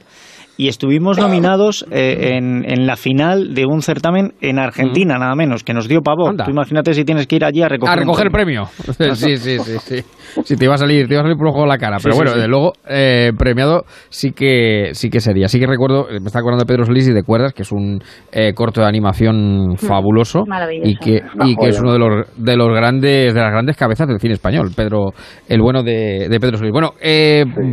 [0.57, 5.63] y estuvimos nominados eh, en, en, la final de un certamen en Argentina, nada menos,
[5.63, 6.33] que nos dio pavo.
[6.33, 8.65] Tú imagínate si tienes que ir allí a recoger, a recoger el premio.
[9.13, 10.03] sí, sí, sí, sí.
[10.43, 11.97] Sí, te iba a salir, te iba a salir por ojo la cara.
[12.01, 15.47] Pero bueno, desde luego, eh, premiado sí que sí que sería.
[15.47, 18.01] Sí que recuerdo, me está acordando de Pedro Solís y de Cuerdas, que es un
[18.31, 20.43] eh, corto de animación mm, fabuloso.
[20.83, 24.07] Y que, y que es uno de los, de los grandes, de las grandes cabezas
[24.07, 25.13] del cine español, Pedro,
[25.47, 26.73] el bueno de, de Pedro Solís.
[26.73, 26.93] Bueno,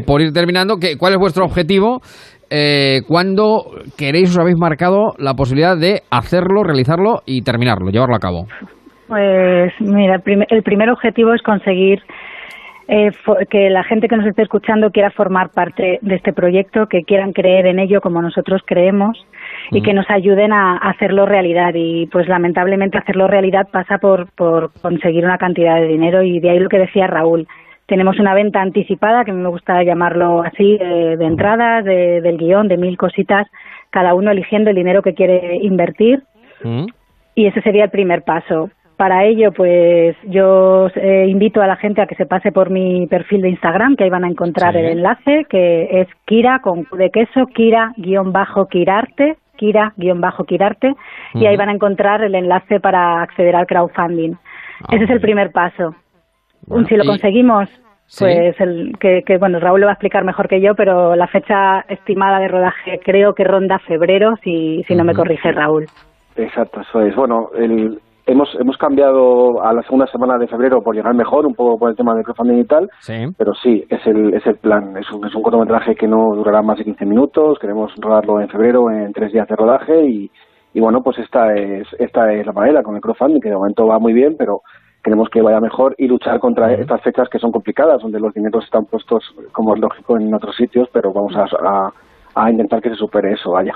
[0.06, 2.02] por ir terminando, ¿cuál es vuestro objetivo?
[2.50, 3.64] Eh, ¿cuándo
[3.96, 8.46] queréis, os habéis marcado la posibilidad de hacerlo, realizarlo y terminarlo, llevarlo a cabo?
[9.08, 12.00] Pues mira, el primer, objetivo es conseguir
[12.88, 13.10] eh,
[13.50, 17.32] que la gente que nos esté escuchando quiera formar parte de este proyecto, que quieran
[17.32, 19.26] creer en ello como nosotros creemos
[19.70, 21.72] y que nos ayuden a, hacerlo realidad.
[21.74, 26.50] Y pues lamentablemente hacerlo realidad pasa por, por conseguir una cantidad de dinero y de
[26.50, 27.46] ahí lo que decía Raúl,
[27.86, 32.96] tenemos una venta anticipada, que me gusta llamarlo así, de, entradas, del guion, de mil
[32.96, 33.46] cositas,
[33.90, 36.22] cada uno eligiendo el dinero que quiere invertir.
[36.62, 36.86] Mm.
[37.34, 38.70] Y ese sería el primer paso.
[38.96, 43.08] Para ello, pues yo eh, invito a la gente a que se pase por mi
[43.08, 47.10] perfil de Instagram, que ahí van a encontrar el enlace, que es Kira con de
[47.10, 50.94] queso, Kira-Kirarte, Kira-Kirarte,
[51.34, 54.34] y ahí van a encontrar el enlace para acceder al crowdfunding.
[54.82, 55.96] Ah, ese es el primer paso
[56.88, 57.68] si lo conseguimos,
[58.18, 61.80] pues el, que, bueno, Raúl lo va a explicar mejor que yo, pero la fecha
[61.88, 65.86] estimada de rodaje creo que ronda febrero, si, si no me corrige Raúl.
[66.36, 67.14] Exacto, eso es.
[67.14, 71.54] Bueno, el, hemos hemos cambiado a la segunda semana de febrero por llegar mejor, un
[71.54, 72.88] poco por el tema de crowdfunding y tal,
[73.36, 74.96] pero sí, es el, es el plan.
[74.96, 78.48] Es un, es un cortometraje que no durará más de 15 minutos, queremos rodarlo en
[78.48, 80.30] febrero en tres días de rodaje y,
[80.72, 83.86] y bueno, pues esta es, esta es la manera con el crowdfunding, que de momento
[83.86, 84.60] va muy bien, pero
[85.04, 88.64] queremos que vaya mejor y luchar contra estas fechas que son complicadas, donde los dineros
[88.64, 89.22] están puestos,
[89.52, 91.92] como es lógico, en otros sitios, pero vamos a,
[92.34, 93.74] a, intentar que se supere eso, vaya.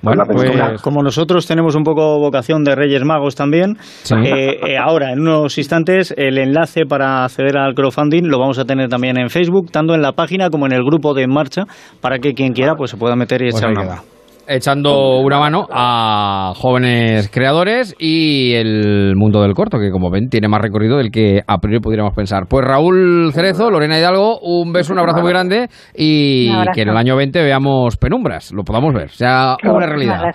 [0.00, 3.78] Bueno, pues, como nosotros tenemos un poco vocación de Reyes Magos también,
[4.22, 8.66] eh, eh, ahora en unos instantes el enlace para acceder al crowdfunding lo vamos a
[8.66, 11.62] tener también en Facebook, tanto en la página como en el grupo de En Marcha,
[12.02, 14.13] para que quien quiera pues se pueda meter y pues echar una mano
[14.48, 20.48] echando una mano a jóvenes creadores y el mundo del corto, que como ven tiene
[20.48, 22.46] más recorrido del que a priori pudiéramos pensar.
[22.48, 26.96] Pues Raúl Cerezo, Lorena Hidalgo, un beso, un abrazo muy grande y que en el
[26.96, 30.34] año 20 veamos penumbras, lo podamos ver, sea una realidad.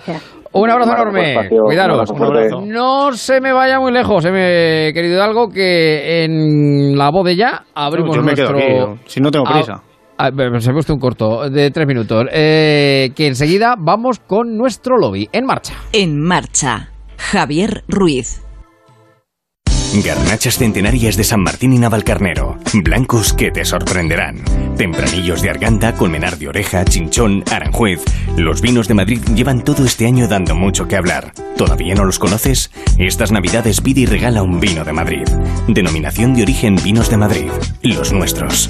[0.51, 2.11] Un abrazo enorme, cuidaros.
[2.65, 7.63] No se me vaya muy lejos, eh, querido Hidalgo, que en la voz de ya
[7.75, 8.97] abrimos nuestro...
[9.05, 9.83] si no tengo prisa.
[10.21, 12.25] Ah, se ha puesto un corto de tres minutos.
[12.33, 15.29] Eh, que enseguida vamos con nuestro lobby.
[15.31, 15.75] En marcha.
[15.93, 16.89] En marcha.
[17.17, 18.41] Javier Ruiz.
[20.03, 22.57] Garnachas centenarias de San Martín y Navalcarnero.
[22.73, 24.43] Blancos que te sorprenderán.
[24.77, 28.03] Tempranillos de Arganda, Colmenar de Oreja, Chinchón, Aranjuez.
[28.35, 31.31] Los vinos de Madrid llevan todo este año dando mucho que hablar.
[31.57, 32.71] ¿Todavía no los conoces?
[32.97, 35.23] Estas navidades pide y regala un vino de Madrid.
[35.69, 37.49] Denominación de origen Vinos de Madrid.
[37.81, 38.69] Los nuestros.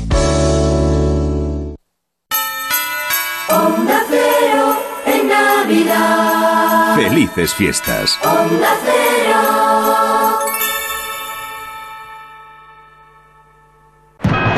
[3.49, 6.95] Onda Cero en Navidad.
[6.95, 8.19] Felices fiestas.
[8.23, 10.39] Onda Cero.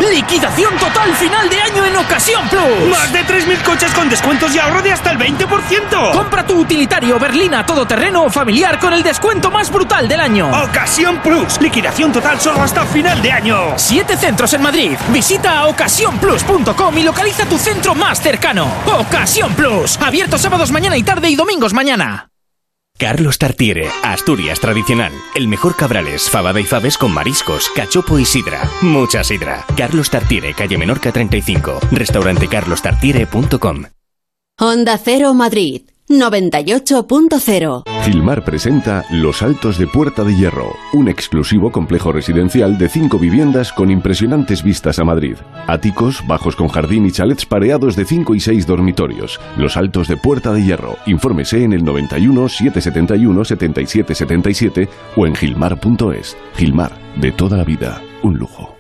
[0.10, 2.90] ¡Liquidación total final de año en Ocasión Plus!
[2.90, 6.12] ¡Más de 3.000 coches con descuentos y ahorro de hasta el 20%!
[6.14, 10.50] Compra tu utilitario berlina todoterreno o familiar con el descuento más brutal del año.
[10.64, 11.60] ¡Ocasión Plus!
[11.62, 13.74] Liquidación total solo hasta final de año.
[13.78, 14.98] Siete centros en Madrid.
[15.10, 18.68] Visita ocasiónplus.com y localiza tu centro más cercano.
[18.86, 19.98] Ocasión Plus.
[20.02, 22.31] Abierto sábados mañana y tarde y domingos mañana.
[23.02, 25.12] Carlos Tartiere, Asturias tradicional.
[25.34, 28.70] El mejor cabrales, fabada y faves con mariscos, cachopo y sidra.
[28.84, 29.66] Mucha sidra.
[29.76, 31.80] Carlos Tartiere, calle Menorca 35.
[31.92, 33.86] Restaurantecarlostartiere.com.
[34.60, 35.82] Onda Cero Madrid
[36.20, 37.84] 98.0.
[38.04, 43.72] Gilmar presenta Los Altos de Puerta de Hierro, un exclusivo complejo residencial de cinco viviendas
[43.72, 45.36] con impresionantes vistas a Madrid.
[45.68, 49.40] Áticos, bajos con jardín y chalets pareados de 5 y 6 dormitorios.
[49.58, 50.98] Los Altos de Puerta de Hierro.
[51.06, 56.38] Infórmese en el 91 771 77 77 o en gilmar.es.
[56.56, 58.71] Gilmar, de toda la vida, un lujo.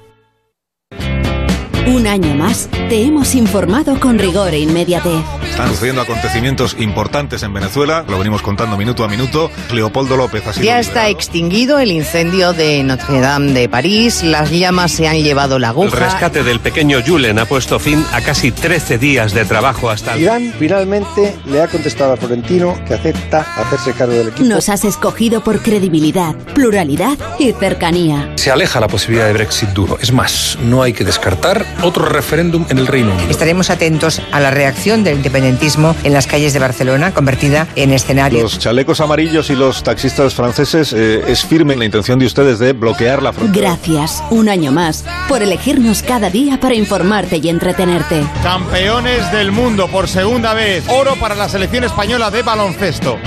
[1.93, 5.21] Un año más te hemos informado con rigor e inmediatez.
[5.49, 9.51] Están sucediendo acontecimientos importantes en Venezuela, lo venimos contando minuto a minuto.
[9.73, 14.51] Leopoldo López ha sido Ya está extinguido el incendio de Notre Dame de París, las
[14.51, 15.99] llamas se han llevado la El aguja.
[15.99, 20.21] rescate del pequeño Julen ha puesto fin a casi 13 días de trabajo hasta el...
[20.21, 24.47] Irán finalmente le ha contestado a Florentino que acepta hacerse cargo del equipo.
[24.47, 28.31] Nos has escogido por credibilidad, pluralidad y cercanía.
[28.35, 29.97] Se aleja la posibilidad de Brexit duro.
[30.01, 33.29] Es más, no hay que descartar otro referéndum en el Reino Unido.
[33.29, 38.41] Estaremos atentos a la reacción del independentismo en las calles de Barcelona, convertida en escenario.
[38.43, 42.73] Los chalecos amarillos y los taxistas franceses eh, es firme la intención de ustedes de
[42.73, 43.71] bloquear la frontera.
[43.71, 48.23] Gracias, un año más, por elegirnos cada día para informarte y entretenerte.
[48.43, 50.83] Campeones del mundo por segunda vez.
[50.87, 53.17] Oro para la selección española de baloncesto.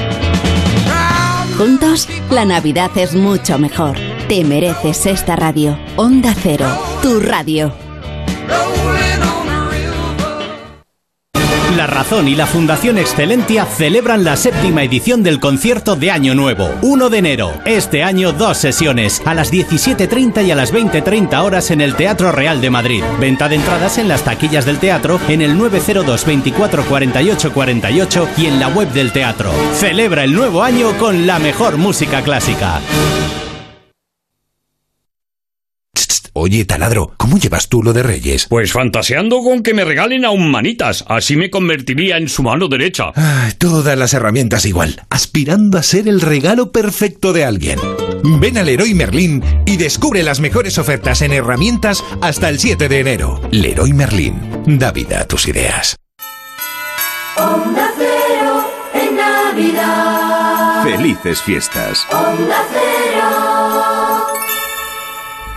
[1.56, 3.96] Juntos, la Navidad es mucho mejor.
[4.28, 5.78] Te mereces esta radio.
[5.96, 6.66] Onda Cero,
[7.00, 7.72] tu radio.
[11.76, 16.70] La Razón y la Fundación Excelentia celebran la séptima edición del concierto de Año Nuevo,
[16.82, 17.52] 1 de enero.
[17.64, 22.30] Este año dos sesiones, a las 17.30 y a las 20.30 horas en el Teatro
[22.30, 23.02] Real de Madrid.
[23.18, 28.46] Venta de entradas en las taquillas del teatro en el 902 24 48 48 y
[28.46, 29.50] en la web del teatro.
[29.74, 32.80] Celebra el nuevo año con la mejor música clásica.
[36.36, 38.46] Oye, taladro, ¿cómo llevas tú lo de Reyes?
[38.48, 43.12] Pues fantaseando con que me regalen aún manitas, así me convertiría en su mano derecha.
[43.14, 47.78] Ay, todas las herramientas igual, aspirando a ser el regalo perfecto de alguien.
[48.40, 52.98] Ven al Leroy Merlin y descubre las mejores ofertas en herramientas hasta el 7 de
[52.98, 53.40] enero.
[53.52, 54.34] Leroy Merlin,
[54.66, 55.94] da vida a tus ideas.
[57.36, 60.82] Onda Cero en Navidad.
[60.82, 62.04] Felices fiestas.
[62.10, 62.83] Onda Cero.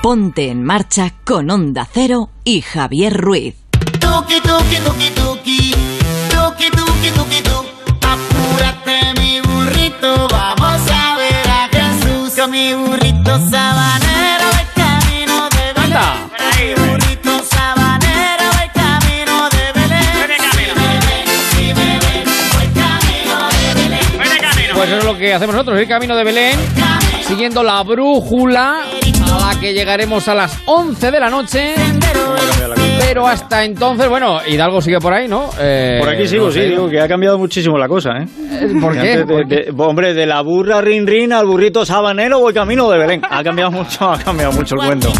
[0.01, 3.55] Ponte en marcha con Onda Cero y Javier Ruiz.
[3.99, 5.75] Tuki, tuki, tuki, tuki.
[6.29, 7.69] Tuki, tuki, tuki, tuki.
[8.01, 10.27] Apúrate, mi burrito.
[10.29, 12.39] Vamos a ver a Jesús.
[12.39, 14.45] Con mi burrito sabanero.
[14.53, 15.99] Voy camino de Belén.
[16.57, 18.45] Mi burrito sabanero.
[18.55, 20.03] Voy camino de Belén.
[20.53, 24.73] Si me ven, si me ven, voy camino de Belén.
[24.73, 26.59] Pues eso es lo que hacemos nosotros, ir camino de Belén,
[27.27, 31.75] siguiendo la brújula a la que llegaremos a las 11 de la noche.
[32.99, 35.49] Pero hasta entonces, bueno, Hidalgo sigue por ahí, ¿no?
[35.59, 38.27] Eh, Por aquí sigo, no sí, digo que ha cambiado muchísimo la cosa, ¿eh?
[38.81, 39.11] ¿Por Que qué?
[39.13, 42.89] antes de- ¿Por de- hombre, de la burra rin rin al burrito sabanero voy camino
[42.89, 43.21] de Belén.
[43.29, 45.11] Ha cambiado mucho, ha cambiado mucho el cuento.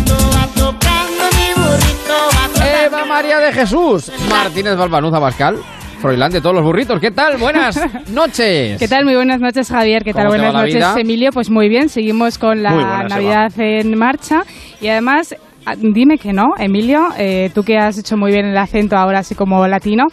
[2.85, 5.57] Eva María de Jesús, Martínez Balbanuza Bascal,
[5.99, 6.99] Froilán de todos los burritos.
[6.99, 7.37] ¿Qué tal?
[7.37, 7.79] Buenas
[8.09, 8.77] noches.
[8.79, 9.05] ¿Qué tal?
[9.05, 10.03] Muy buenas noches, Javier.
[10.03, 10.25] ¿Qué tal?
[10.27, 10.95] ¿Cómo te Buenas noches, vida?
[10.97, 11.31] Emilio.
[11.31, 14.43] Pues muy bien, seguimos con la Navidad en marcha.
[14.79, 18.57] Y además, ah, dime que no, Emilio, eh, tú que has hecho muy bien el
[18.57, 20.05] acento ahora así como latino,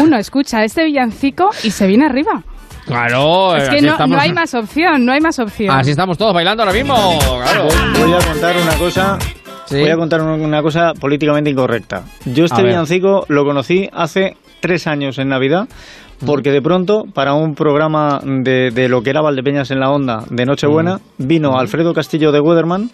[0.00, 2.42] uno escucha este villancico y se viene arriba.
[2.86, 5.76] Claro, Es que así no, estamos- no hay más opción, no hay más opción.
[5.76, 7.18] Así estamos todos bailando ahora mismo.
[7.42, 7.64] Claro.
[7.64, 9.18] Voy, voy a contar una cosa.
[9.70, 12.04] Voy a contar un- una cosa políticamente incorrecta.
[12.24, 15.68] Yo este villancico lo conocí hace tres años en Navidad
[16.24, 20.24] porque de pronto, para un programa de, de lo que era Valdepeñas en la Onda
[20.30, 22.90] de Nochebuena, vino Alfredo Castillo de Weatherman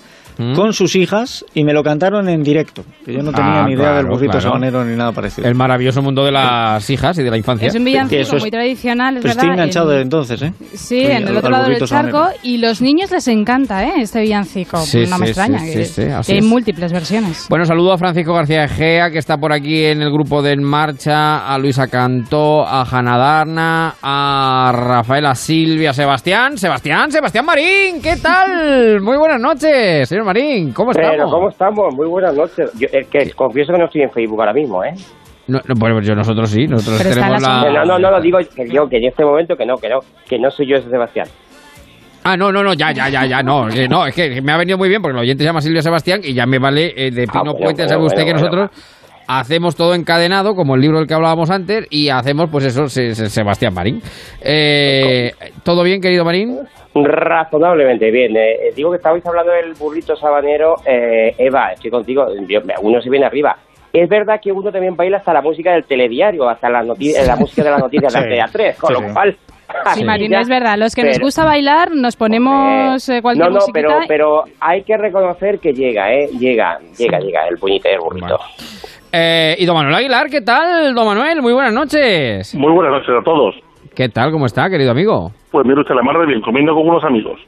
[0.55, 2.85] con sus hijas y me lo cantaron en directo.
[3.05, 4.41] Que yo no tenía Ah, ni idea del burrito claro.
[4.41, 5.47] sabanero ni nada parecido.
[5.49, 7.69] El maravilloso mundo de las hijas y de la infancia.
[7.69, 10.53] Es un villancico es- muy tradicional, es estoy enganchado en- desde entonces, ¿eh?
[10.75, 12.29] Sí, en el otro lado del charco sabanero.
[12.43, 13.93] y los niños les encanta, ¿eh?
[13.99, 14.79] Este villancico.
[14.81, 15.59] Sí, no sí, me extraña.
[15.61, 16.45] sí, que, sí, sí, así que hay es.
[16.45, 17.47] múltiples versiones.
[17.49, 20.63] Bueno, saludo a Francisco García Egea, que está por aquí en el grupo de En
[20.63, 28.17] Marcha, a Luisa Cantó, a Hanna Darna, a Rafaela Silvia, Sebastián, Sebastián, Sebastián Marín, ¿qué
[28.17, 29.01] tal?
[29.01, 31.33] Muy buenas noches, señor Marín, ¿cómo Pero, estamos?
[31.33, 31.95] ¿cómo estamos?
[31.95, 32.71] Muy buenas noches.
[32.79, 34.95] Yo, que confieso que no estoy en Facebook ahora mismo, ¿eh?
[35.49, 37.85] No, no, bueno, yo nosotros sí, nosotros Pero tenemos en la.
[37.85, 40.39] No, no, no, digo que yo, que en este momento que no, que no, que
[40.39, 41.27] no soy yo ese Sebastián.
[42.25, 44.79] Ah, no, no, no, ya, ya, ya, ya, no, no, es que me ha venido
[44.79, 47.27] muy bien porque el oyente se llama Silvia Sebastián y ya me vale eh, de
[47.27, 48.57] Pino bueno, Puente, bueno, sabe usted bueno, que bueno.
[48.63, 52.87] nosotros hacemos todo encadenado, como el libro del que hablábamos antes, y hacemos pues eso,
[52.89, 54.01] Se- Se- Sebastián Marín.
[54.43, 55.31] Eh,
[55.65, 56.59] ¿Todo bien, querido Marín?
[56.95, 58.37] Razonablemente bien.
[58.37, 60.75] Eh, eh, digo que estabais hablando del burrito sabanero.
[60.87, 62.27] Eh, Eva, estoy contigo.
[62.83, 63.57] Uno se viene arriba.
[63.93, 67.37] Es verdad que uno también baila hasta la música del telediario, hasta la, eh, la
[67.37, 68.25] música de las noticias de Sí.
[68.25, 69.37] Antena 3, con Sí, lo cual...
[69.95, 70.77] Sí, Marina, es verdad.
[70.77, 74.83] Los que nos gusta bailar, nos ponemos eh, cualquier No, no, musiquita pero, pero hay
[74.83, 76.29] que reconocer que llega, ¿eh?
[76.39, 78.39] Llega, llega, llega el puñete del burrito.
[79.13, 81.43] Eh, y don Manuel Aguilar, ¿qué tal, don Manuel?
[81.43, 82.55] Muy buenas noches.
[82.55, 83.55] Muy buenas noches a todos.
[83.95, 85.33] ¿Qué tal, cómo está, querido amigo?
[85.51, 87.39] Pues mire usted, la mar de bien, comiendo con unos amigos.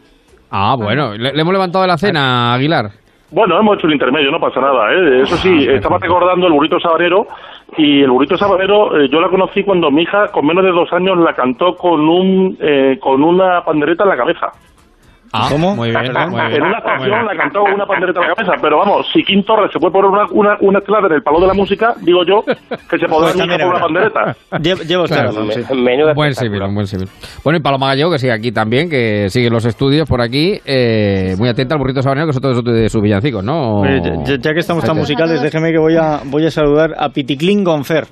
[0.51, 2.91] Ah, bueno, le, le hemos levantado de la cena, Aguilar.
[3.31, 5.23] Bueno, hemos hecho un intermedio, no pasa nada, ¿eh?
[5.23, 7.27] Eso sí, Ah, estaba recordando el burrito sabanero
[7.78, 10.93] y el burrito sabanero eh, yo la conocí cuando mi hija con menos de dos
[10.93, 14.53] años la cantó con un eh, con una pandereta en la cabeza.
[15.36, 15.74] Ah, ¿Cómo?
[15.74, 16.01] Muy bien,
[16.31, 16.55] muy bien.
[16.55, 17.27] en una bien.
[17.27, 20.11] la cantó una pandereta en la cabeza, pero vamos, si Kim Torres se puede poner
[20.11, 23.32] una, una, una clave en el palo de la música, digo yo que se podrá
[23.32, 24.36] Pues también con una pandereta.
[24.52, 25.61] Lle- Lleva usted Claro, razón, sí.
[25.73, 27.09] Un buen civil, buen civil.
[27.43, 31.35] Bueno, y Paloma Gallego, que sigue aquí también, que sigue los estudios por aquí, eh,
[31.36, 33.81] muy atenta al burrito sabanero, que es otro de sus, de sus villancicos, ¿no?
[33.81, 37.09] Oye, ya, ya que estamos tan musicales, déjeme que voy a, voy a saludar a
[37.09, 38.05] Piticlin Gonfer.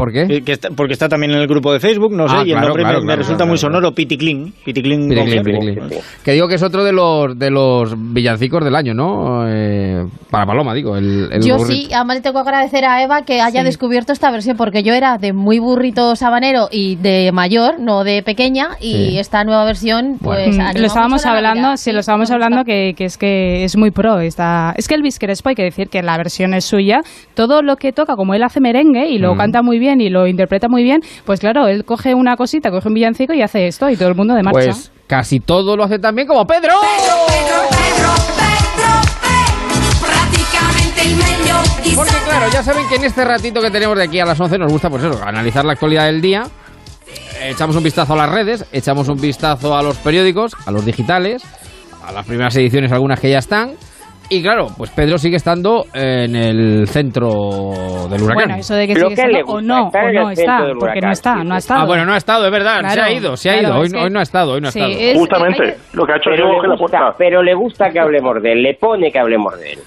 [0.00, 0.26] ¿Por qué?
[0.26, 2.50] Que, que está- porque está también en el grupo de Facebook, no sé, Ah, y
[2.52, 3.74] el claro, nombre me- claro, me, claro, resulta claro, muy claro.
[3.74, 4.52] sonoro, Piticlin.
[4.64, 5.88] Piticlin piriclín.
[6.24, 9.44] Que digo que es otro de los de los villancicos del año, ¿no?
[9.46, 10.96] Eh, para Paloma, digo.
[10.96, 11.88] El, el Yo burrito.
[11.88, 14.94] sí, además le tengo que agradecer a Eva que haya descubierto esta versión, porque yo
[14.94, 19.18] era de muy burrito sabanero y de mayor, no de pequeña, y Sí.
[19.18, 20.56] esta nueva versión, pues...
[20.56, 23.90] Mm, anima lo estábamos hablando, sí, lo estábamos hablando que, que es que es muy
[23.90, 24.20] pro.
[24.20, 27.00] Está, es que Elvis Crespo hay que decir que la versión es suya.
[27.34, 29.38] Todo lo que toca, como él hace merengue y lo Mm.
[29.38, 32.88] canta muy bien y lo interpreta muy bien, pues claro, él coge una cosita, coge
[32.88, 34.72] un villancico y hace esto y todo el mundo de marcha.
[34.72, 36.74] Pues casi todo lo hace también como Pedro.
[40.00, 41.56] Prácticamente el meglio
[41.96, 44.58] Porque claro, ya saben que en este ratito que tenemos de aquí a las 11
[44.58, 46.44] nos gusta pues eso, analizar la actualidad del día.
[47.42, 51.42] Echamos un vistazo a las redes, echamos un vistazo a los periódicos, a los digitales,
[52.04, 53.72] a las primeras ediciones, algunas que ya están.
[54.32, 57.28] Y claro, pues Pedro sigue estando en el centro
[58.08, 58.34] del huracán.
[58.34, 59.66] Bueno, eso de que Pero sigue ¿qué le estando o gusta?
[59.74, 61.80] no, o no está, porque no huracán, está, sí, no ha estado.
[61.80, 63.80] Ah, bueno, no ha estado, es verdad, se Claro, ha ido, se ha claro, ido.
[63.80, 65.00] Hoy, que- hoy no ha estado, hoy no ha Sí, estado.
[65.00, 67.16] es- Justamente, lo que ha hecho Pero yo le, que la gusta, puerta.
[67.18, 69.78] pero le gusta que hablemos de él, le pone que hablemos de él.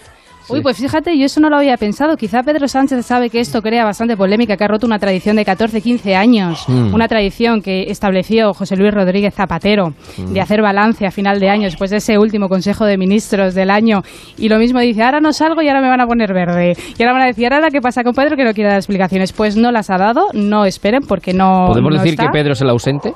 [0.49, 2.17] Uy, pues fíjate, yo eso no lo había pensado.
[2.17, 5.45] Quizá Pedro Sánchez sabe que esto crea bastante polémica, que ha roto una tradición de
[5.45, 6.65] 14, 15 años.
[6.67, 6.93] Mm.
[6.93, 10.33] Una tradición que estableció José Luis Rodríguez Zapatero Mm.
[10.33, 13.69] de hacer balance a final de año, después de ese último Consejo de Ministros del
[13.69, 14.01] año.
[14.37, 16.75] Y lo mismo dice, ahora no salgo y ahora me van a poner verde.
[16.97, 19.31] Y ahora van a decir, ahora qué pasa con Pedro que no quiere dar explicaciones.
[19.33, 21.65] Pues no las ha dado, no esperen porque no.
[21.69, 22.25] ¿Podemos no decir está.
[22.25, 23.13] que Pedro es el ausente?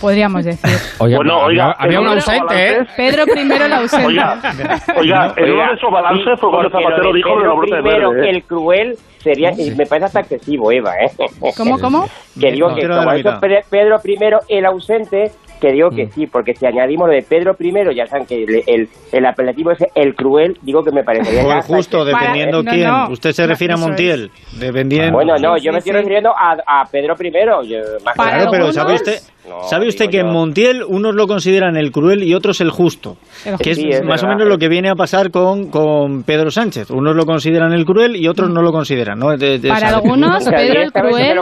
[0.00, 0.70] Podríamos decir.
[0.98, 2.86] Oye, Bueno, había, oiga, había un ausente, ¿eh?
[2.96, 4.06] Pedro primero el ausente.
[4.06, 4.40] Oiga,
[4.98, 7.76] oiga, en uno de esos balances fue cuando Zapatero de dijo de Pedro la brote
[7.76, 8.26] de primero, verde.
[8.26, 8.30] ¿eh?
[8.30, 11.10] el cruel sería, y me parece hasta excesivo, Eva, ¿eh?
[11.56, 12.06] ¿Cómo, cómo?
[12.40, 13.38] Que digo No, que como eso
[13.70, 15.30] Pedro primero, el ausente,
[15.60, 16.10] que digo que Mm.
[16.10, 19.70] sí, porque si añadimos lo de Pedro primero, ya saben que el, el, el apelativo
[19.70, 21.44] es el cruel, digo que me parecería...
[21.46, 22.88] O el justo, dependiendo no, quién.
[22.88, 23.08] no.
[23.10, 23.88] Usted se No, refiere a eso es.
[23.88, 25.12] Montiel, dependiendo...
[25.12, 25.98] Bueno, no, Sí, yo me sí, estoy sí.
[25.98, 27.62] refiriendo a, a Pedro primero.
[27.62, 30.28] yo- más Para claro, pero ¿sabe usted, No, ¿sabe usted que en.
[30.28, 33.16] Montiel unos lo consideran el cruel y otros el justo?
[33.60, 36.50] Que es Sí, es más o menos lo que viene a pasar con, con Pedro
[36.50, 36.90] Sánchez.
[36.90, 39.18] Unos lo consideran el cruel y otros no lo consideran.
[39.18, 39.36] ¿no?
[39.36, 41.40] De- de- Para algunos, Pedro el Cruel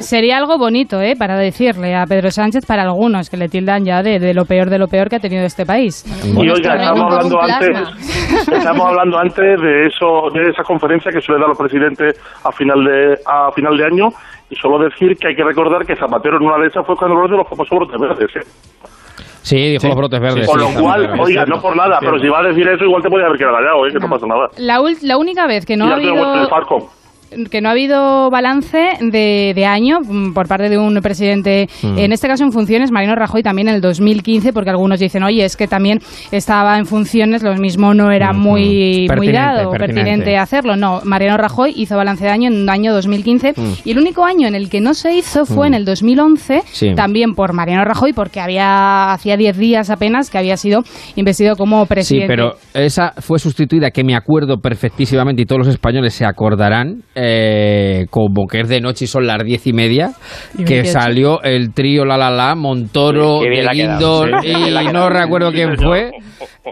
[0.00, 1.14] sería algo bonito, ¿eh?
[1.18, 4.70] Para decirle a Pedro Sánchez, para algunos, que le tildan ya de, de lo peor
[4.70, 6.04] de lo peor que ha tenido este país.
[6.24, 11.20] Y Bueno, oiga, estamos hablando antes, estamos hablando antes de eso, de esa conferencia que
[11.20, 14.08] suele dar los presidentes a final de a final de año
[14.52, 17.16] y solo decir que hay que recordar que Zapatero en una de esas fue cuando
[17.16, 18.36] habló de los famosos brotes verdes.
[18.36, 18.46] ¿eh?
[19.42, 20.46] Sí, dijo los brotes verdes.
[20.46, 21.20] Con sí, lo cual, bien.
[21.20, 23.56] oiga, no por nada, pero si va a decir eso igual te podía haber quedado
[23.56, 23.92] callado, ¿eh?
[23.92, 24.48] que no, pasa nada.
[24.58, 26.48] La, ul- la única vez que no ha habido...
[27.50, 31.98] que no ha habido balance de, de año mm, por parte de un presidente, Mm.
[31.98, 35.44] en este caso en funciones, Mariano Rajoy también en el 2015, porque algunos dicen, oye,
[35.44, 35.98] es que también
[36.30, 39.78] estaba en funciones, lo mismo no era muy, muy dado, pertinente.
[39.78, 40.76] pertinente hacerlo.
[40.76, 43.72] No, Mariano Rajoy hizo balance de año en el año 2015 Mm.
[43.84, 45.72] y el único año en el que no se hizo fue Mm.
[45.72, 46.94] en el 2011, Sí.
[46.94, 50.82] también por Mariano Rajoy, porque había hacía 10 días apenas que había sido
[51.16, 52.26] investido como Sí, presidente.
[52.28, 57.21] pero esa fue sustituida, que me acuerdo perfectísimamente y todos los españoles se acordarán, eh,
[58.10, 60.10] como que es de noche y son las diez y media,
[60.54, 60.92] Y que 28.
[61.00, 66.10] salió el trío La La La, Montoro, de quedado, sí, y no recuerdo quién fue,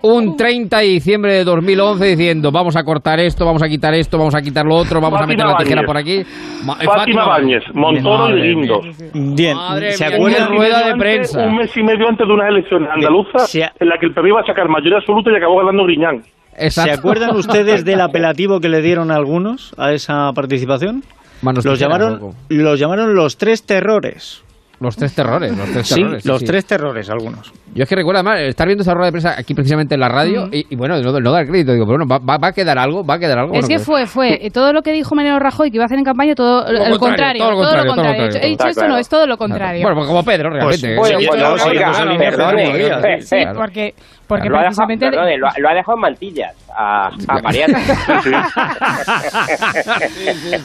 [0.02, 4.18] un 30 de diciembre de 2011 diciendo vamos a cortar esto, vamos a quitar esto,
[4.18, 5.86] vamos a quitar lo otro, vamos Fátima a meter la tijera Báñez.
[5.86, 6.64] por aquí.
[6.64, 8.42] Ma- eh, Fátima Báñez, Montoro y.
[8.42, 8.86] Guindos.
[9.36, 10.48] Bien, Madre ¿se acuerdan?
[10.48, 11.46] rueda de prensa.
[11.46, 14.40] Un mes y medio antes de unas elecciones andaluzas en la que el PP iba
[14.40, 16.20] a sacar mayoría absoluta y acabó ganando Griñán.
[16.70, 21.02] ¿Se acuerdan ustedes del apelativo que le dieron algunos a esa participación?
[21.42, 24.42] Manos los tijeras, llamaron, los llamaron los tres terrores.
[24.78, 26.24] Los tres terrores, los tres Sí, terrores.
[26.24, 27.52] los tres terrores, algunos.
[27.74, 30.08] Yo es que recuerdo además estar viendo esa rueda de prensa aquí precisamente en la
[30.08, 32.78] radio y, y bueno, no, no dar crédito, digo, pero bueno, va, va- a quedar
[32.78, 33.52] algo, va a quedar algo.
[33.54, 35.86] Es que pues- fue, fue eh, todo lo que dijo Mariano Rajoy que iba a
[35.86, 38.22] hacer en campaña, todo Lo el contrario, contrario, todo lo contrario, todo lo contrario.
[38.22, 38.46] contrario.
[38.46, 38.94] He dicho esto, claro.
[38.94, 39.82] no, es todo lo contrario.
[39.82, 40.96] Bueno, pues como Pedro, realmente.
[40.96, 42.90] Pues, Sí, bueno, oiga, perdone,
[43.54, 43.94] porque,
[44.30, 45.10] porque lo, ha dejado, precisamente...
[45.10, 47.78] perdone, lo, ha- lo ha dejado en mantillas a, a Mariana.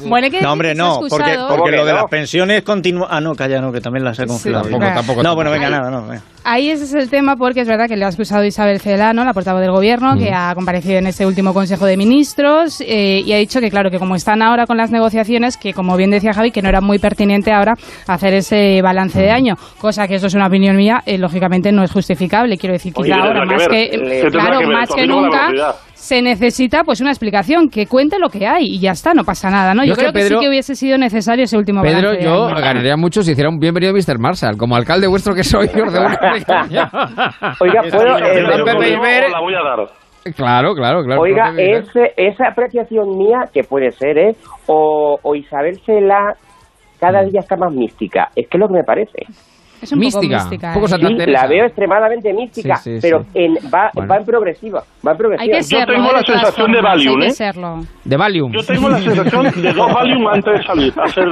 [0.06, 1.48] Bueno, que No, hombre, no, porque, excusado.
[1.48, 3.08] porque ¿Cómo que lo de las pensiones continúa.
[3.10, 4.64] Ah, no, calla, no, que también las he congelado.
[4.70, 6.08] tampoco, tampoco, No, bueno, venga, nada, no.
[6.08, 6.22] venga.
[6.48, 9.34] Ahí ese es el tema porque es verdad que le ha excusado Isabel Celano, la
[9.34, 13.38] portavoz del gobierno, que ha comparecido en este último Consejo de Ministros eh, y ha
[13.38, 16.52] dicho que claro, que como están ahora con las negociaciones, que como bien decía Javi,
[16.52, 17.74] que no era muy pertinente ahora
[18.08, 21.84] hacer ese balance de año, cosa que esto es una opinión mía, eh, lógicamente no
[21.84, 24.10] es justificable, quiero decir, Oye, quizá ¿qué ahora más que que, ver?
[24.10, 25.52] ¿Qué tendrá claro, que más que nunca
[25.94, 29.50] se necesita pues una explicación que cuente lo que hay y ya está, no pasa
[29.50, 29.84] nada, ¿no?
[29.84, 32.14] Yo Yo, es que creo que, Pedro- sí que hubiese sido necesario ese último Pedro,
[32.20, 32.56] yo año.
[32.62, 34.20] ganaría mucho si hiciera un bienvenido Mr.
[34.20, 36.18] Marshall, como alcalde vuestro que soy, os una.
[37.60, 38.18] Oiga, puedo.
[38.18, 40.34] Eh, la voy a- Iber- la voy a dar.
[40.36, 41.22] Claro, claro, claro.
[41.22, 44.32] Oiga, no ese- esa apreciación mía, que puede ser, ¿eh?
[44.68, 46.34] O, o Isabel Cela
[47.00, 47.30] cada Mm.
[47.30, 48.30] día está más mística.
[48.36, 49.20] Es que es lo que me parece.
[49.86, 50.74] Es un Mística, poco mística.
[50.74, 50.90] poco ¿eh?
[50.90, 53.30] Santa Sí, la veo extremadamente mística, Sí, sí, pero sí.
[53.36, 54.10] En, va, Bueno.
[54.12, 54.82] va en progresiva.
[55.06, 55.44] Va en progresiva.
[55.44, 56.14] Hay que Yo serlo, tengo ¿eh?
[56.14, 57.30] la todas sensación de Valium, ¿eh?
[57.30, 57.76] serlo.
[58.04, 58.52] De Valium.
[58.52, 61.30] Yo tengo la sensación de dos Valium antes de salir hacer eh.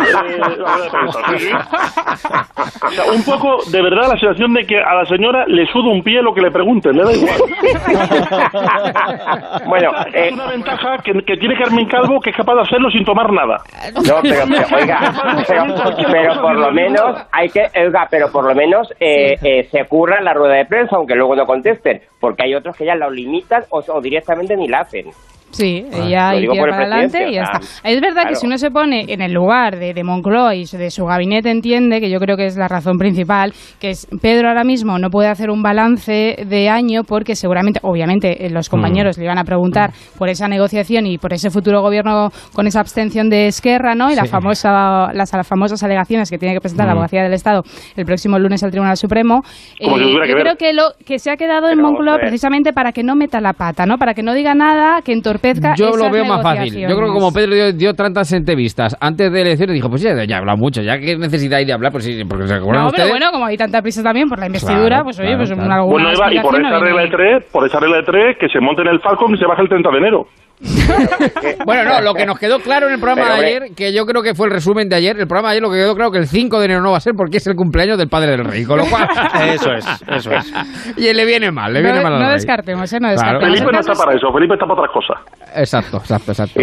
[2.85, 5.89] O sea, un poco, de verdad, la sensación de que a la señora le suda
[5.91, 7.41] un pie lo que le pregunten, le da igual.
[9.67, 12.89] bueno, eh, es una ventaja que, que tiene Carmen Calvo que es capaz de hacerlo
[12.91, 13.57] sin tomar nada.
[13.95, 14.99] No, pero, pero, oiga,
[15.47, 15.63] pero,
[16.11, 20.21] pero por lo menos hay que, oiga, pero por lo menos eh, eh, se curra
[20.21, 23.63] la rueda de prensa, aunque luego no contesten, porque hay otros que ya la limitan
[23.69, 25.07] o, o directamente ni la hacen.
[25.53, 27.59] Sí, Ah, ella el para adelante y ya está.
[27.83, 30.89] Es verdad que si uno se pone en el lugar de, de Moncloa y de
[30.91, 34.63] su gabinete entiende, que yo creo que es la razón principal, que es Pedro ahora
[34.63, 39.25] mismo no puede hacer un balance de año porque seguramente, obviamente, eh, los compañeros le
[39.25, 43.47] iban a preguntar por esa negociación y por ese futuro gobierno con esa abstención de
[43.47, 44.11] Esquerra, ¿no?
[44.11, 44.29] Y la Sí.
[44.29, 46.97] famosa, las, las famosas alegaciones que tiene que presentar la Mm.
[46.97, 47.61] Abogacía del Estado
[47.95, 49.41] el próximo lunes al Tribunal Supremo.
[49.79, 50.41] Eh, que yo ver.
[50.41, 53.39] creo que lo que se ha quedado en Pero Moncloa precisamente para que no meta
[53.39, 53.97] la pata, ¿no?
[53.97, 55.42] Para que no diga nada que entorpezca
[55.75, 56.73] Yo lo veo más fácil.
[56.79, 57.31] Yo creo que como.
[57.33, 60.81] Pedro dio, dio tantas entrevistas antes de elecciones, dijo, pues ya, ya he hablado mucho,
[60.81, 63.09] ya que necesidad hay de hablar, pues sí, porque se acuerdan No, pero ustedes.
[63.09, 65.65] bueno, como hay tanta prisa también por la investidura, Claro, pues oye, claro, pues claro.
[65.65, 68.37] una, Bueno, Eva, y por esa no regla de tres, por esa regla de tres,
[68.39, 70.27] que se monte en el Falcon y se baje el 30 de enero.
[71.65, 73.65] Bueno, no, lo que nos quedó claro en el programa Pero, de hombre.
[73.65, 75.69] ayer, que yo creo que fue el resumen de ayer, el programa de ayer lo
[75.71, 77.55] que quedó claro que el 5 de enero no va a ser porque es el
[77.55, 79.07] cumpleaños del padre del rey, con lo cual...
[79.53, 80.53] Eso es, eso es.
[80.97, 82.99] y le viene mal, le No, viene mal al no descartemos, ¿eh?
[82.99, 83.39] No Claro.
[83.39, 83.49] descartemos.
[83.59, 85.17] Felipe El no está es- para eso, Felipe está para otras cosas.
[85.55, 86.59] Exacto, exacto, exacto.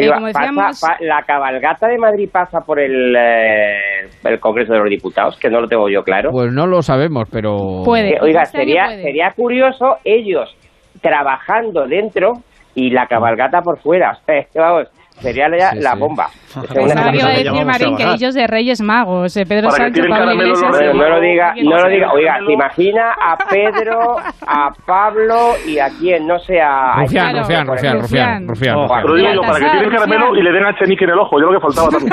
[0.54, 5.36] Pasa- pa- la cabalgata de Madrid pasa por el, eh, el Congreso de los Diputados,
[5.38, 6.30] que no lo tengo yo claro.
[6.32, 7.82] Pues no lo sabemos, pero...
[7.84, 8.14] Puede.
[8.14, 9.02] Que, oiga, Este sería, puede.
[9.02, 10.54] sería curioso ellos
[11.00, 12.32] trabajando dentro
[12.80, 14.18] y la cabalgata por fuera.
[14.30, 14.88] Eh, vamos,
[15.20, 15.98] sería la, Sí, la sí.
[15.98, 16.28] bomba.
[16.74, 20.04] Pensaba que iba a decir Marín que ellos de Reyes Magos, eh, Pedro Para Sánchez,
[20.08, 20.70] Pablo Iglesias.
[20.70, 22.12] los No, lo diga, no lo diga.
[22.12, 24.16] Oiga, se imagina a Pedro,
[24.46, 26.94] a Pablo y a quien no sea.
[26.94, 28.02] a Rufián, Claro, Rufián, Rufián, Rufián,
[28.48, 28.48] Rufián.
[28.48, 29.02] Rufián, Oh, Rufián.
[29.02, 30.40] Pero digo yo, para que tiren caramelo Rufián.
[30.40, 32.12] y le den a Chenique en el ojo, yo lo que faltaba también.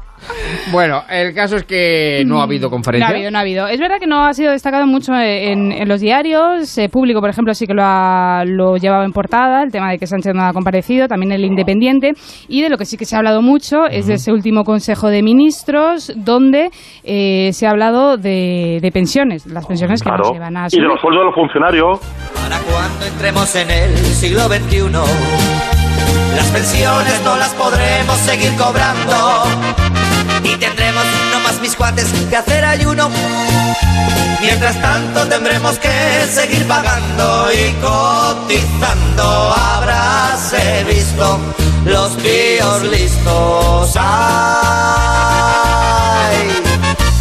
[0.70, 3.08] Bueno, el caso es que no ha habido No ha conferencia.
[3.08, 3.66] habido, no ha habido.
[3.66, 6.78] Es verdad que no ha sido destacado mucho en, en los diarios.
[6.78, 9.98] Eh, público, por ejemplo, sí que lo, ha, lo llevaba en portada, el tema de
[9.98, 12.12] que Sánchez no ha comparecido, también el Independiente.
[12.48, 15.08] Y de lo que sí que se ha hablado mucho es de ese último Consejo
[15.08, 16.70] de Ministros, donde
[17.04, 20.32] eh, se ha hablado de, de pensiones, las pensiones que no Claro.
[20.34, 20.84] se van a Y de subir.
[20.84, 22.00] los sueldos de los funcionarios.
[22.34, 24.90] Para cuando entremos en el siglo XXI,
[26.36, 30.01] Las pensiones no las podremos seguir cobrando.
[30.44, 33.10] Y tendremos no más mis cuates que hacer ayuno.
[34.40, 35.88] Mientras tanto tendremos que
[36.28, 39.54] seguir pagando y cotizando.
[39.54, 41.38] Habráse visto
[41.84, 43.96] los píos listos.
[45.14, 46.48] Ay,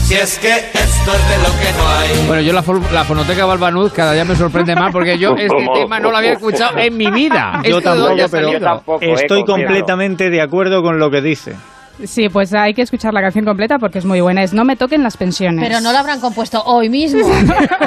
[0.07, 2.27] si es que esto es de lo que no hay.
[2.27, 5.99] Bueno, yo la, la fonoteca Balbanud cada día me sorprende más porque yo este tema
[5.99, 7.61] no lo había escuchado en mi vida.
[7.63, 8.23] Yo ¿Esto de dónde
[8.59, 9.15] tampoco, pero salido?
[9.21, 11.55] estoy completamente de acuerdo con lo que dice.
[12.03, 14.43] Sí, pues hay que escuchar la canción completa porque es muy buena.
[14.43, 15.67] Es No me toquen las pensiones.
[15.67, 17.21] Pero no lo habrán compuesto hoy mismo.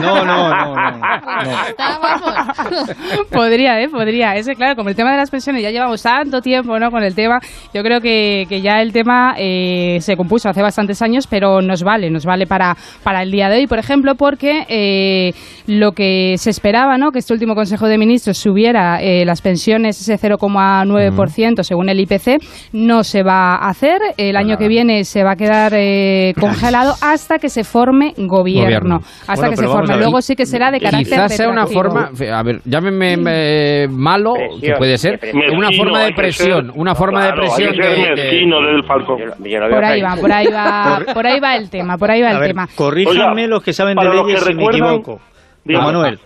[0.00, 1.68] No, no, no, no.
[1.68, 2.90] Está, vamos.
[3.30, 3.88] podría, ¿eh?
[3.88, 4.34] Podría.
[4.36, 6.90] Ese, claro, como el tema de las pensiones ya llevamos tanto tiempo, ¿no?
[6.90, 7.38] Con el tema,
[7.72, 11.82] yo creo que, que ya el tema eh, se compuso hace bastantes años, pero nos
[11.82, 15.32] vale, nos vale para, para el día de hoy, por ejemplo, porque eh,
[15.66, 17.10] lo que se esperaba, ¿no?
[17.10, 22.42] Que este último Consejo de Ministros subiera eh, las pensiones ese 0,9% según el IPC,
[22.72, 24.00] no se va a hacer.
[24.16, 28.64] El año que viene se va a quedar eh, congelado hasta que se forme gobierno.
[28.64, 28.96] Gobierno.
[29.26, 29.88] Hasta Bueno, que se forme.
[29.94, 29.98] ver.
[29.98, 34.34] Luego sí que será de carácter Quizás sea una forma, a ver, llámeme eh, malo,
[34.60, 35.18] que puede ser,
[35.52, 39.18] una forma de presión, ser- una forma Claro, de presión de- del Falcón.
[39.70, 42.32] Por ahí va, por ahí va, por ahí va el tema, por ahí va A
[42.32, 42.68] el ver, tema.
[42.74, 45.20] corríjanme Oiga, los que saben de leyes que si me equivoco.
[45.64, 46.18] Manuel.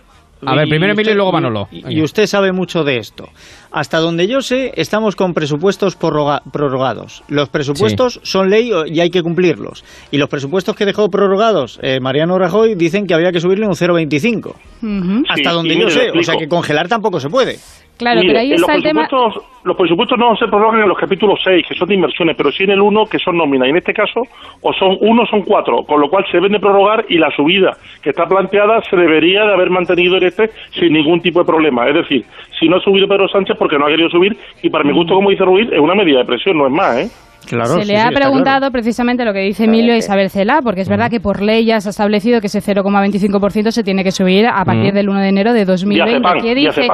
[0.45, 1.67] A ver, primero Emilio y usted- luego Manolo.
[1.71, 3.27] Y, y usted sabe mucho de esto.
[3.71, 7.23] Hasta donde yo sé, estamos con presupuestos prorroga- prorrogados.
[7.27, 9.83] Los presupuestos son ley y hay que cumplirlos.
[10.11, 13.73] Y los presupuestos que dejó prorrogados eh, Mariano Rajoy dicen que había que subirle un
[13.75, 14.55] 0,25.
[14.81, 15.23] Ujú.
[15.27, 16.11] Hasta Sí, donde yo sé.
[16.11, 17.59] O sea que congelar tampoco se puede.
[17.99, 19.01] Claro, Mire, pero ahí en está los el tema.
[19.07, 22.49] presupuestos, los presupuestos no se prorrogan en los capítulos 6, que son de inversiones, pero
[22.51, 23.67] sí en el 1, que son nóminas.
[23.67, 24.21] Y en este caso,
[24.61, 27.29] o son uno o son cuatro, con lo cual se deben de prorrogar y la
[27.35, 31.45] subida que está planteada se debería de haber mantenido en este sin ningún tipo de
[31.45, 31.87] problema.
[31.89, 32.23] Es decir,
[32.57, 35.13] si no ha subido Pedro Sánchez porque no ha querido subir, y para mi gusto,
[35.13, 37.09] como dice Ruiz, es una medida de presión, no es más, ¿eh?
[37.39, 41.09] se le ha preguntado precisamente lo que dice Emilio a Isabel Cela, porque es verdad
[41.09, 44.63] que por ley ya se ha establecido que ese 0,25% se tiene que subir a
[44.65, 44.95] partir Mm.
[44.95, 46.19] del 1 de enero de 2020.
[46.19, 46.87] Diazepam, ¿Qué dice?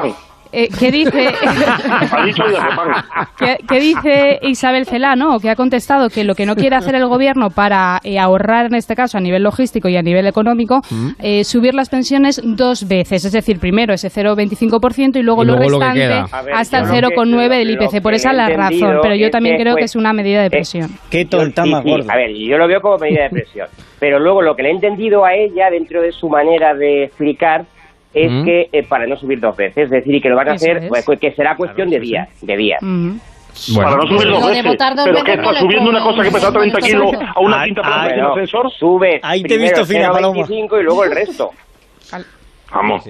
[0.56, 1.27] Eh, ¿Qué dice?
[3.38, 5.40] ¿Qué, qué dice Isabel Celá, no?
[5.40, 8.76] Que ha contestado que lo que no quiere hacer el gobierno para eh, ahorrar, en
[8.76, 11.10] este caso, a nivel logístico y a nivel económico, Mm.
[11.19, 13.26] eh, subir las pensiones dos veces.
[13.26, 17.02] Es decir, primero ese 0,25% y luego, Y luego lo restante ver, hasta el yo
[17.02, 18.02] lo que- 0,9 del lo- lo IPC.
[18.02, 18.99] Por esa la razón.
[19.02, 20.90] Pero yo también que, creo que es una medida de eh, presión.
[21.10, 22.14] Qué tonta más sí, gorda.
[22.14, 23.68] A ver, yo lo veo como medida de presión.
[23.99, 27.65] Pero luego lo que le he entendido a ella, dentro de su manera de explicar,
[28.15, 28.45] es Mm.
[28.45, 30.65] que eh, para no subir dos veces, es decir, y que lo van a Eso
[30.65, 30.89] hacer, es.
[31.05, 32.81] pues, que será cuestión de días, de días.
[32.81, 33.19] Ujú.
[33.75, 34.63] para no subir dos veces.
[35.05, 36.81] pero que no está le subiendo una cosa que pesa 30 ningún
[37.11, 38.31] kilos a una persona sin no.
[38.33, 38.71] ascensor.
[38.71, 40.43] Sube Ahí te he visto fina, Paloma.
[40.45, 41.51] 0,25 y luego el resto.
[42.71, 43.03] Vamos.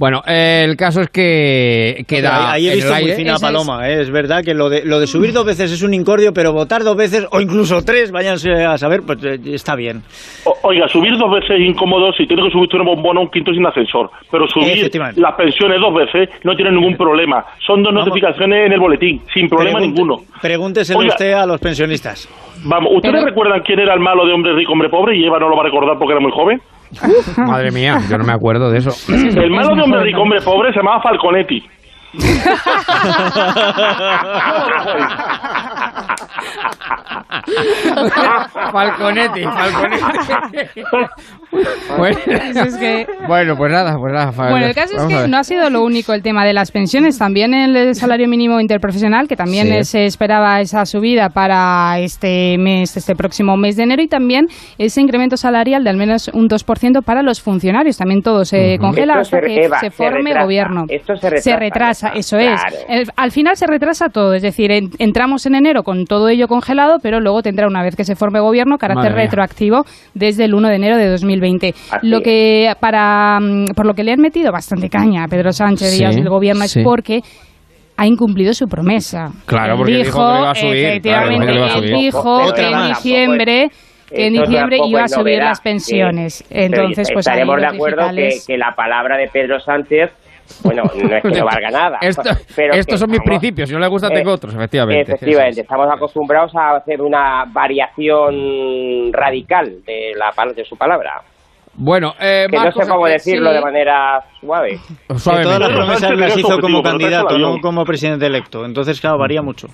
[0.00, 3.40] Bueno, eh, el caso es que queda ahí, ahí he en visto muy fina es.
[3.42, 4.00] Paloma, ¿eh?
[4.00, 6.82] es verdad que lo de, lo de subir dos veces es un incordio, pero votar
[6.82, 10.00] dos veces o incluso tres, váyanse a saber, pues eh, está bien.
[10.44, 13.52] O- Oiga, subir dos veces es incómodo si tiene que subir una bombona un quinto
[13.52, 14.10] sin ascensor.
[14.30, 17.44] Pero subir las pensiones dos veces no tiene ningún problema.
[17.66, 18.08] Son dos Vamos.
[18.08, 20.22] notificaciones en el boletín, sin problema Pregunte- ninguno.
[20.40, 21.10] Pregúnteselo Oiga.
[21.12, 22.26] usted a los pensionistas.
[22.64, 25.14] Vamos, ¿ustedes Pero- recuerdan quién era el malo de hombre rico, hombre pobre?
[25.18, 26.58] Y Eva no lo va a recordar porque era muy joven.
[27.36, 28.90] Madre mía, yo no me acuerdo de eso.
[29.08, 31.62] El malo de hombre rico, hombre pobre se llamaba Falconetti.
[38.72, 40.82] Falconetti, Falconetti.
[41.96, 42.18] bueno,
[42.64, 44.30] Es que- bueno, pues nada, pues nada.
[44.50, 47.18] Bueno, el caso es que no ha sido lo único el tema de las pensiones,
[47.18, 49.84] también el salario mínimo interprofesional, que también Sí.
[49.84, 55.00] se esperaba esa subida para este mes, este próximo mes de enero, y también ese
[55.00, 57.96] incremento salarial de al menos un 2% para los funcionarios.
[57.96, 60.42] También todo se congela Esto hasta se- que Eva, se se forme retrasa.
[60.44, 60.84] gobierno.
[60.88, 62.76] Esto se retrasa, retrasa, Eva, eso claro.
[62.76, 62.84] es.
[62.88, 66.48] El- al final se retrasa todo, es decir, en- entramos en enero con todo ello
[66.48, 69.24] congelado, pero luego tendrá, una vez que se forme gobierno, carácter Madre mía.
[69.24, 71.74] retroactivo desde el 1 de enero de 2020.
[71.90, 75.52] Así lo que para mm, por lo que le han metido bastante caña a Pedro
[75.52, 76.80] Sánchez Sí, y al gobierno sí.
[76.80, 77.20] es porque
[77.96, 79.28] ha incumplido su promesa.
[79.44, 81.96] Claro, Él porque dijo que lo iba a subir, efectivamente, claro, a subir.
[81.96, 83.68] dijo Otra que en diciembre
[84.08, 86.44] que en diciembre iba a subir novedad, las pensiones.
[86.50, 90.10] Entonces, pues ahí estaremos de acuerdo que, que la palabra de Pedro Sánchez,
[90.62, 91.98] bueno, no es que no valga nada.
[92.00, 92.22] Esto-
[92.56, 95.12] pero estos son mis principios, si no le gusta eh, tengo otros, efectivamente.
[95.12, 101.22] Efectivamente, estamos acostumbrados a hacer una variación radical de la pal- de su palabra.
[101.74, 103.56] Bueno, eh, Que no sé cómo que- decirlo sí.
[103.56, 104.78] de manera suave.
[105.16, 105.42] Suavemente.
[105.44, 108.64] todas las Pedro promesas las hizo como candidato, no como presidente electo.
[108.64, 109.68] Entonces, claro, varía mucho.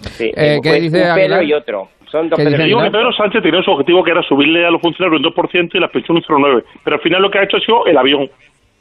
[0.00, 1.14] Sí, Eh, un ¿qué pe- dice un?
[1.16, 1.88] Pedro y otro.
[2.10, 2.90] Son dos ¿Qué Pedros dice Te digo que?
[2.90, 5.90] Pedro Sánchez tenía su objetivo que era subirle a los funcionarios un 2% y las
[5.90, 6.64] pensiones un 0,9%.
[6.84, 8.28] Pero al final lo que ha hecho ha sido el avión.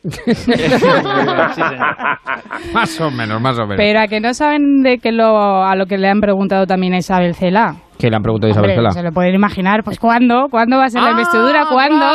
[2.74, 3.76] más o menos, más o menos.
[3.78, 6.94] Pero a que no saben de que lo, a lo que le han preguntado también
[6.94, 7.76] a Isabel Cela.
[7.98, 8.92] ¿Qué le han preguntado a Isabel Cela?
[8.92, 9.84] Se lo pueden imaginar.
[9.84, 10.48] Pues ¿cuándo?
[10.50, 11.66] ¿Cuándo va a ser la investidura?
[11.66, 12.06] ¿Cuándo?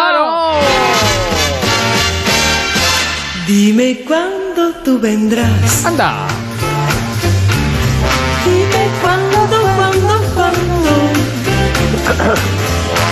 [3.47, 5.85] Dime cuándo tú vendrás.
[5.85, 6.27] ¡Anda!
[8.47, 10.55] Dime cuándo, cuándo, cuándo.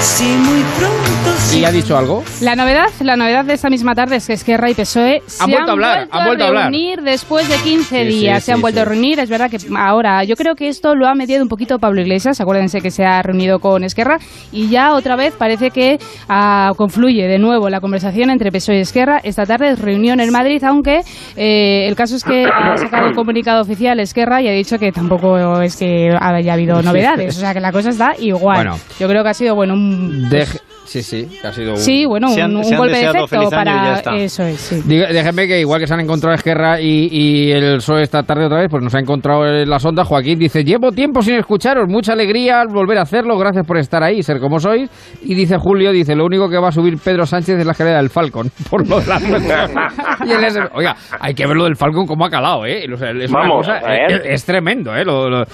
[0.03, 1.57] Si muy pronto.
[1.57, 2.25] ¿Y ha dicho algo?
[2.41, 5.51] La novedad, la novedad de esta misma tarde es que Esquerra y PSOE se Han
[5.51, 6.63] vuelto a hablar, han vuelto a hablar.
[6.65, 8.39] reunir después de 15 Sí, sí, días.
[8.43, 8.83] se sí, han vuelto sí.
[8.83, 9.21] a reunir.
[9.21, 12.41] Es verdad que ahora yo creo que esto lo ha mediado un poquito Pablo Iglesias.
[12.41, 14.19] Acuérdense que se ha reunido con Esquerra
[14.51, 15.99] y ya otra vez parece que
[16.29, 19.21] ah, confluye de nuevo la conversación entre PSOE y Esquerra.
[19.23, 21.03] Esta tarde es reunión en Madrid, aunque
[21.37, 24.91] eh, el caso es que ha sacado un comunicado oficial Esquerra y ha dicho que
[24.91, 27.37] tampoco es que haya habido novedades.
[27.37, 28.57] O sea que la cosa está igual.
[28.57, 28.79] Bueno.
[28.99, 29.92] Yo creo que ha sido bueno un
[30.31, 30.61] Deje-
[30.93, 31.77] Sí, sí, ha sido un...
[31.79, 34.83] Sí, bueno, Se han- un, golpe de efecto para eso es, sí.
[34.87, 38.69] Que igual que se han encontrado Esquerra y, y el PSOE esta tarde otra vez,
[38.71, 40.07] pues nos ha encontrado en las ondas.
[40.07, 44.03] Joaquín dice, llevo tiempo sin escucharos, mucha alegría al volver a hacerlo, gracias por estar
[44.03, 44.91] ahí, ser como sois.
[45.23, 47.97] Y dice Julio, dice, lo único que va a subir Pedro Sánchez es la escalera
[47.97, 49.71] del Falcon, por lo de las pensiones".
[50.27, 52.85] y él es- Oiga, hay que ver lo del Falcon como ha calado, ¿eh?
[52.93, 55.05] O sea, es Vamos, cosa- es, es tremendo, ¿eh?
[55.07, 55.45] Lo- lo-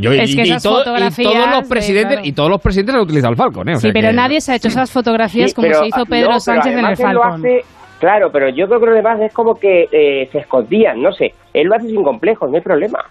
[0.00, 0.84] yo- Es y, que y esas todo- y
[1.24, 2.26] todos los de- presidentes claro.
[2.28, 3.72] y todos los presidentes han utilizado el Falcon, ¿eh?
[3.72, 5.86] O Sí, sea pero que- nadie se ha hecho esas fotografías Sí, como pero- se
[5.88, 7.32] hizo no, Pedro Sánchez en el Falcon.
[7.40, 7.64] hace-
[7.98, 11.34] claro, pero yo creo que lo demás es como que eh, se escondían, no sé.
[11.54, 13.04] Él lo hace sin complejos, no hay problema.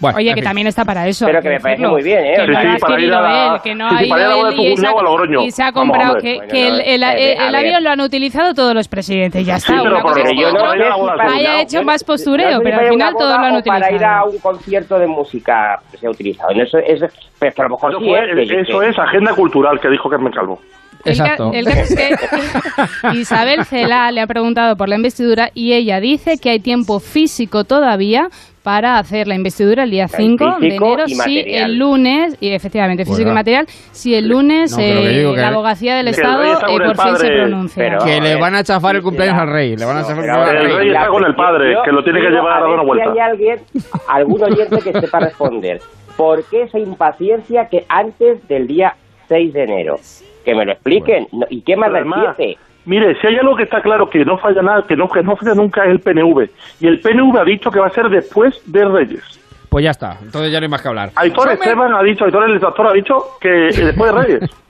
[0.00, 0.44] Bueno, Oye, que fin.
[0.44, 1.26] también está para eso.
[1.26, 2.32] Pero que me parece muy bien, ¿eh?
[2.36, 3.94] Que Sí, no sí, lo ha para ir adquirido a la- él, que no sí,
[3.96, 4.16] ha ido
[4.48, 8.54] él de y, se ha comprado que, el, el- el a avión lo han utilizado
[8.54, 9.44] todos los presidentes.
[9.46, 9.74] Ya está.
[9.76, 14.24] Es haya hecho más postureo, pero al final todos lo han o Para ir a
[14.24, 14.30] utilizado.
[14.30, 16.50] un concierto de música se ha utilizado.
[16.52, 17.06] Eso, eso,
[17.38, 18.46] pero que a lo mejor Eso, ¿eh?
[18.48, 20.60] Que- eso que- es agenda cultural que dijo Carmen Calvo.
[21.04, 21.50] El, ca- Exacto.
[21.54, 22.16] el caso es que
[23.18, 27.64] Isabel Cela le ha preguntado por la investidura y ella dice que hay tiempo físico
[27.64, 28.28] todavía
[28.62, 31.70] para hacer la investidura el día 5 de enero si material.
[31.70, 33.32] el lunes, y efectivamente físico Bueno.
[33.32, 36.42] y material, si el lunes No, que eh, digo que- la abogacía del el Estado
[36.44, 37.82] eh, el por fin se pronuncia.
[37.84, 39.76] pero- que le eh, van a chafar el cumpleaños al rey.
[39.76, 40.76] Le van a No, chafar el cumpleaños al El rey.
[40.76, 43.04] rey está con el padre, yo que lo tiene que llevar a dar una vuelta.
[43.12, 43.56] Si hay alguien,
[44.08, 45.80] algún oyente que sepa responder,
[46.16, 48.94] ¿por qué esa impaciencia que antes del día
[49.28, 49.96] 6 de enero?
[50.44, 51.26] Que me lo expliquen.
[51.32, 52.04] No, ¿Y qué más Pero
[52.86, 53.14] da además, el 7?
[53.14, 55.36] Mire, si hay algo que está claro que no falla nada, que no, que no
[55.36, 56.48] falla nunca es el PNV.
[56.80, 59.40] Y el PNV ha dicho que va a ser después de Reyes.
[59.68, 61.10] Pues ya está, entonces ya no hay más que hablar.
[61.14, 64.50] Aitor Son Esteban ha dicho, Aitor el extractor ha dicho que eh, después de Reyes.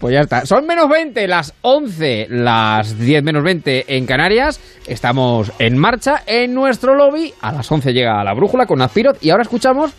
[0.00, 0.44] Pues ya está.
[0.44, 4.60] Son menos 20, las 11, las 10 menos 20 en Canarias.
[4.86, 7.32] Estamos en marcha en nuestro lobby.
[7.40, 9.94] A las 11 llega la brújula con Azpirot y ahora escuchamos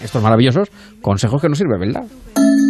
[0.00, 0.68] estos maravillosos
[1.00, 2.04] consejos que nos sirven, ¿verdad?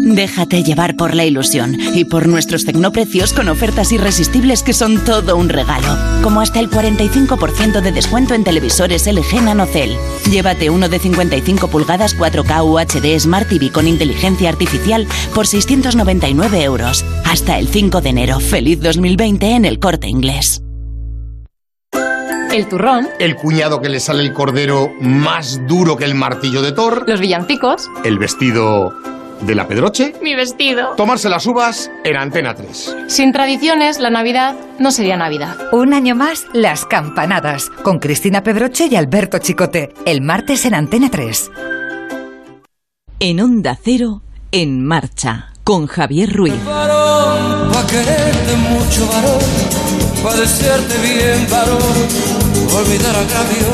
[0.07, 5.37] Déjate llevar por la ilusión y por nuestros tecnoprecios con ofertas irresistibles que son todo
[5.37, 5.97] un regalo.
[6.23, 9.97] Como hasta el 45% de descuento en televisores LG NanoCell.
[10.31, 17.05] Llévate uno de 55 pulgadas 4K UHD Smart TV con inteligencia artificial por 699 euros.
[17.25, 18.41] Hasta el 5 de enero.
[18.41, 20.64] Feliz 2020 en el corte inglés.
[22.55, 26.71] El turrón, El cuñado que le sale el cordero más duro que el martillo de
[26.71, 27.03] Thor.
[27.09, 28.93] los villancicos, El vestido
[29.41, 30.15] de la Pedroche.
[30.23, 30.91] mi vestido.
[30.97, 32.97] Tomarse las uvas en Antena 3.
[33.09, 35.57] Sin tradiciones, la Navidad no sería Navidad.
[35.73, 41.11] Un año más, Las Campanadas, con Cristina Pedroche y Alberto Chicote, el martes en Antena
[41.11, 41.51] 3.
[43.19, 44.23] En Onda Cero,
[44.53, 46.65] en marcha, con Javier Ruiz.
[46.65, 51.81] varón, pa' quererte mucho varón, pa' desearte bien varón,
[52.73, 53.67] olvidar agravio,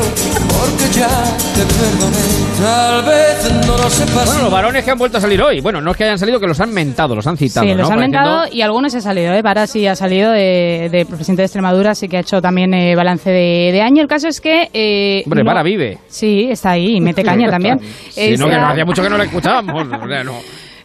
[0.49, 1.07] porque ya
[1.55, 2.25] te perdoné,
[2.61, 4.25] tal vez no lo sepas.
[4.25, 5.61] Bueno, los varones que han vuelto a salir hoy.
[5.61, 7.65] Bueno, no es que hayan salido, que los han mentado, los han citado.
[7.65, 7.93] Sí, los ¿no?
[7.93, 9.33] han Pareciendo- mentado y algunos he salido.
[9.33, 9.43] ¿eh?
[9.43, 12.95] Para sí ha salido de, de presidente de Extremadura, sí que ha hecho también eh,
[12.95, 14.01] balance de, de año.
[14.01, 14.69] El caso es que.
[14.73, 15.97] eh, Hombre, no- para vive.
[16.07, 17.79] Sí, está ahí y mete caña también.
[18.09, 19.87] Sí, no, que no hacía mucho que no le escuchábamos.
[20.01, 20.33] O sea, no.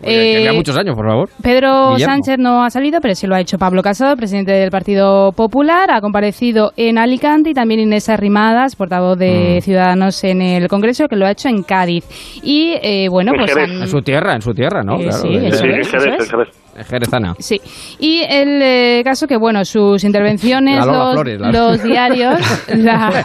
[0.03, 1.29] Oye, Eh, que muchos años, por favor.
[1.43, 2.15] Pedro Guillermo.
[2.15, 5.91] Sánchez no ha salido, pero sí lo ha hecho Pablo Casado, presidente del Partido Popular.
[5.91, 9.61] Ha comparecido en Alicante y también Inés Arrimadas, portavoz de Mm.
[9.63, 12.05] Ciudadanos en el Congreso, que lo ha hecho en Cádiz.
[12.43, 14.95] Y eh, bueno, En pues han- En su tierra, en su tierra, ¿no?
[15.01, 16.49] Eh, Claro, sí, eso de- es, eso es.
[16.49, 17.35] Es jerezana.
[17.39, 17.61] Sí,
[17.99, 22.41] y el eh, caso que, bueno, sus intervenciones, los, Flores, la- los diarios,
[22.75, 23.25] la-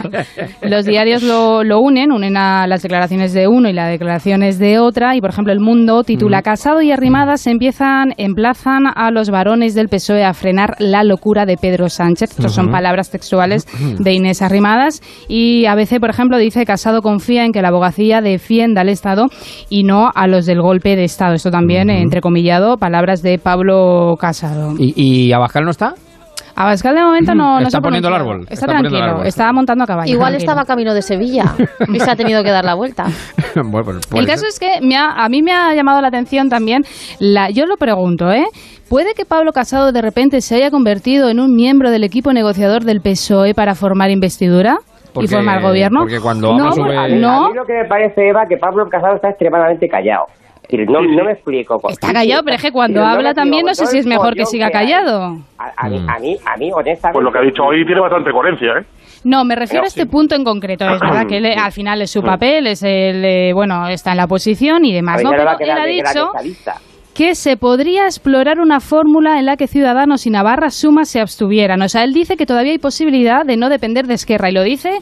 [0.62, 4.78] los diarios lo, lo unen, unen a las declaraciones de uno y las declaraciones de
[4.78, 9.30] otra, y por ejemplo El Mundo titula Casado y Arrimadas se empiezan, emplazan a los
[9.30, 13.66] varones del PSOE a frenar la locura de Pedro Sánchez, estas son palabras textuales
[13.98, 18.80] de Inés Arrimadas, y ABC, por ejemplo, dice Casado confía en que la abogacía defienda
[18.82, 19.26] al Estado
[19.68, 24.14] y no a los del golpe de Estado, esto también, eh, entrecomillado, palabras de Pablo
[24.18, 24.72] Casado.
[24.78, 24.92] ¿Y,
[25.28, 25.94] y Abascal no está?
[26.54, 29.12] Abascal de momento no, no Está se poniendo el árbol, Está, está poniendo el tranquilo,
[29.14, 29.26] árbol.
[29.26, 30.12] está montando a caballo.
[30.12, 30.50] Igual tranquilo.
[30.52, 31.44] estaba camino de Sevilla
[31.88, 33.04] y se ha tenido que dar la vuelta.
[33.54, 34.48] bueno, pues El caso ser.
[34.50, 36.82] es que me ha- a mí me ha llamado la atención también,
[37.20, 38.44] la, yo lo pregunto, ¿eh?
[38.90, 42.84] ¿Puede que Pablo Casado de repente se haya convertido en un miembro del equipo negociador
[42.84, 44.76] del PSOE para formar investidura
[45.14, 46.00] Porque- y formar gobierno?
[46.00, 46.74] porque cuando no, A
[47.08, 50.26] mí, no, a mí lo que me parece, Eva, que Pablo Casado está extremadamente callado.
[50.70, 51.80] No, no me explico.
[51.88, 54.06] está callado, pero es que cuando Pero no habla me también no sé si es
[54.06, 55.36] mejor que siga callado.
[55.58, 57.12] A, a mí, a mí, a mí, honestamente...
[57.12, 58.84] Pues lo que ha dicho hoy tiene bastante coherencia, ¿eh?
[59.24, 60.84] No, me refiero No, a este punto en concreto.
[60.84, 64.12] Es verdad que él, eh, al final es su papel, es el, eh, bueno, está
[64.12, 65.30] en la oposición y demás, ¿no?
[65.30, 66.30] Pero él ha dicho
[67.14, 71.82] que se podría explorar una fórmula en la que Ciudadanos y Navarra Suma se abstuvieran.
[71.82, 74.62] O sea, él dice que todavía hay posibilidad de no depender de Esquerra y lo
[74.62, 74.98] dice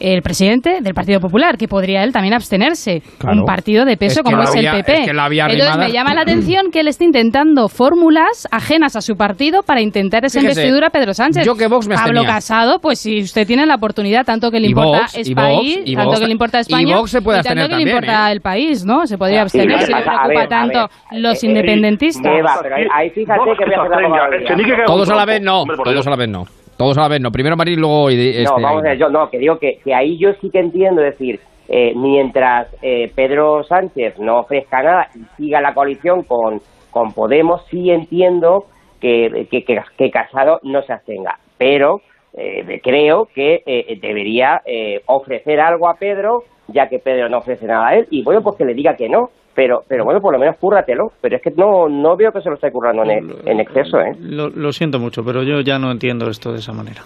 [0.00, 3.02] el presidente del Partido Popular, que podría él también abstenerse.
[3.18, 3.40] Claro.
[3.40, 5.00] Un partido de peso Es que como es vía- el PP.
[5.00, 8.96] es que la vía Entonces me llama la atención que él esté intentando fórmulas ajenas
[8.96, 11.44] a su partido para intentar esa Fíjese, investidura a Pedro Sánchez.
[11.46, 12.24] yo que Vox me Pablo.
[12.24, 15.94] Casado, pues si usted tiene la oportunidad, tanto que le importa Vox, es país, Vox,
[15.94, 18.28] tanto Vox- que le importa y España, Vox se puede y tanto que le importa
[18.28, 18.32] ¿eh?
[18.32, 19.06] el país, ¿no?
[19.06, 22.32] Se podría abstener si le preocupa ver, tanto ver, los eh, independentistas.
[22.32, 25.64] Eva, pero ahí, ahí fíjate que voy a hacer la Todos a la vez no,
[25.84, 26.44] todos a la vez no.
[26.82, 27.30] Todos a la vez no.
[27.30, 30.18] Primero Marín, luego este, No, vamos a ver, yo no, que digo que, que ahí
[30.18, 31.38] yo sí que entiendo, es decir,
[31.68, 36.60] eh, mientras eh, Pedro Sánchez no ofrezca nada y siga la coalición con,
[36.90, 38.66] con Podemos, sí entiendo
[39.00, 42.00] que, que, que, que Casado no se abstenga, pero
[42.34, 47.66] eh, creo que eh, debería eh, ofrecer algo a Pedro, ya que Pedro no ofrece
[47.66, 50.32] nada a él, y bueno, pues que le diga que no, pero pero bueno, por
[50.32, 53.34] lo menos cúrratelo, pero es que no, no veo que se lo esté currando en,
[53.44, 54.16] en exceso, ¿eh?
[54.20, 57.02] Lo, lo siento mucho, pero yo ya no entiendo esto de esa manera.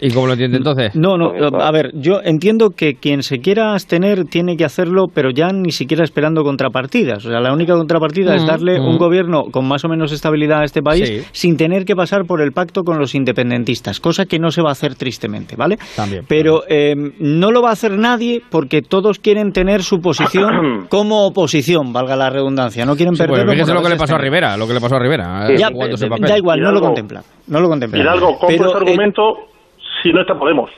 [0.00, 0.94] ¿Y cómo lo entiende entonces?
[0.94, 5.30] No, no, a ver, yo entiendo que quien se quiera abstener tiene que hacerlo, pero
[5.30, 7.24] ya ni siquiera esperando contrapartidas.
[7.24, 8.84] O sea, la única contrapartida es Mm, darle mm.
[8.86, 11.22] un gobierno con más o menos estabilidad a este país Sí.
[11.32, 14.70] sin tener que pasar por el pacto con los independentistas, cosa que no se va
[14.70, 15.78] a hacer tristemente, ¿vale?
[15.96, 16.24] También.
[16.28, 21.26] Pero eh, no lo va a hacer nadie porque todos quieren tener su posición como
[21.26, 22.84] oposición, valga la redundancia.
[22.84, 23.52] No quieren Sí, pues perderlo.
[23.52, 24.18] fíjese por lo que le pasó a.
[24.18, 25.48] Rivera, lo que le pasó a Rivera.
[25.50, 27.22] eh, Ya, eh, da igual, no lo contempla.
[27.48, 28.00] No lo contempla.
[28.02, 29.22] Hidalgo, compro Pero, ese eh, argumento
[30.06, 30.70] si no está Podemos.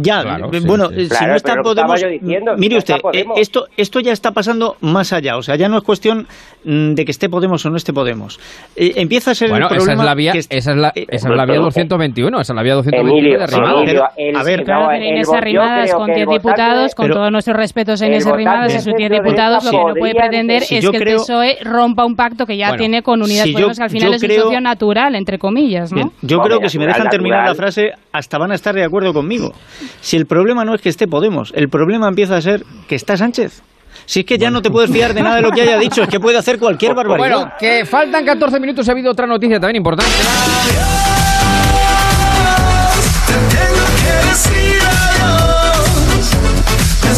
[0.00, 0.94] Ya, Claro, eh, sí, bueno, sí.
[0.96, 3.38] eh, si Claro, no está que Podemos, diciendo, si mire no usted, Podemos.
[3.38, 6.26] eh, esto, esto ya está pasando más allá, o sea, ya no es cuestión
[6.64, 8.40] mm, de que esté Podemos o no esté Podemos.
[8.74, 11.06] Eh, empieza a ser Bueno, el esa es la vía, que esa es la, eh,
[11.08, 13.82] esa es la vía pero- 221, esa es la vía 221 Emilio, de Arrimadas.
[13.82, 17.04] Emilio, el- a ver, Claro, pero Inés Arrimadas con que el 10 votante- diputados, con
[17.04, 19.94] Pero- todos nuestros respetos a Inés Arrimadas y sus 10 centro diputados, lo que no
[19.94, 23.22] puede pretender Si es que el PSOE rompa un pacto que ya Bueno, tiene con
[23.22, 25.96] Unidas si yo- Podemos, que al final es un socio natural, entre comillas, ¿no?
[25.96, 28.82] Bien, yo creo que si me dejan terminar la frase, hasta van a estar de
[28.84, 29.52] acuerdo conmigo.
[30.00, 33.16] Si el problema no es que esté Podemos, el problema empieza a ser que está
[33.16, 33.62] Sánchez.
[34.06, 36.02] Si es que ya no te puedes fiar de nada de lo que haya dicho,
[36.02, 37.36] es que puede hacer cualquier barbaridad.
[37.36, 40.10] Bueno, que faltan 14 minutos y ha habido otra noticia también importante.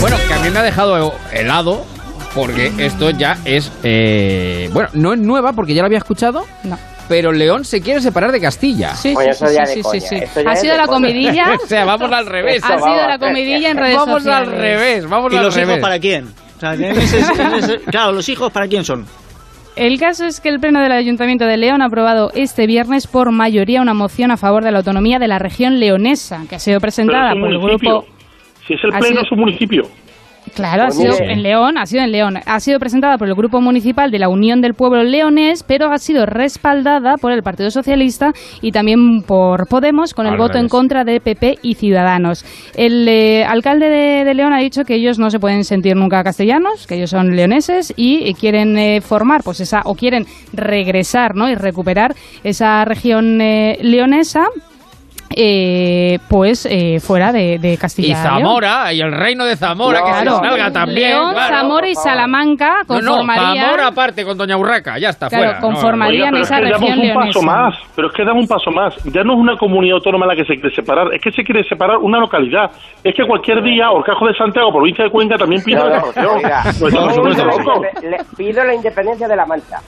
[0.00, 1.84] Bueno, que a mí me ha dejado helado
[2.34, 3.72] porque esto ya es...
[3.82, 6.78] eh, bueno, no es nueva porque ya la había escuchado, No.
[7.08, 8.94] Pero León se quiere separar de Castilla.
[8.94, 12.62] Sí, Bueno, sí, sí, sí, sí, Ha sido la comidilla, o sea, vamos al revés.
[12.64, 13.06] Ha sido vamos.
[13.08, 14.48] la comidilla en redes Vamos sociales.
[14.48, 15.68] al revés, vamos ¿Y al los revés.
[15.70, 16.26] hijos para quién?
[16.56, 19.06] O sea, en ese- en ese- claro, los hijos para quién son.
[19.76, 23.30] El caso es que el Pleno del Ayuntamiento de León ha aprobado este viernes por
[23.30, 26.80] mayoría una moción a favor de la autonomía de la región leonesa, que ha sido
[26.80, 28.00] presentada por el municipio.
[28.00, 28.16] grupo...
[28.66, 29.82] Si es el pleno, sido- es un municipio.
[30.56, 32.38] Claro, ha sido en León, ha sido en León.
[32.44, 35.98] Ha sido presentada por el Grupo Municipal de la Unión del Pueblo Leonés, pero ha
[35.98, 40.68] sido respaldada por el Partido Socialista y también por Podemos, con el Al voto en
[40.68, 42.44] contra de PP y Ciudadanos.
[42.74, 46.24] El eh, alcalde de, de León ha dicho que ellos no se pueden sentir nunca
[46.24, 51.34] castellanos, que ellos son leoneses y eh, quieren eh, formar, pues esa, o quieren regresar,
[51.34, 51.50] ¿no?
[51.50, 54.46] Y recuperar esa región eh, leonesa.
[55.34, 58.22] Eh, pues eh, fuera de, de Castilla Y León.
[58.40, 60.38] Zamora, y el reino de Zamora, que Claro.
[60.38, 61.10] se salga también.
[61.10, 61.56] León, claro.
[61.56, 63.64] Zamora y Salamanca No, no, conformarían...
[63.64, 65.60] Zamora aparte con Doña Urraca, ya está, Claro, fuera.
[65.60, 68.42] No, conformaría- Harían pero es esa damos región un paso más, pero es que damos
[68.42, 68.94] un paso más.
[69.04, 71.64] Ya no es una comunidad autónoma la que se quiere separar, es que se quiere
[71.64, 72.70] separar una localidad.
[73.02, 76.06] Es que cualquier día, Orcajo de Santiago, provincia de Cuenca, también pide No, la no,
[76.06, 76.72] separación.
[76.78, 76.94] Pues
[78.36, 79.78] pido la independencia de la Mancha.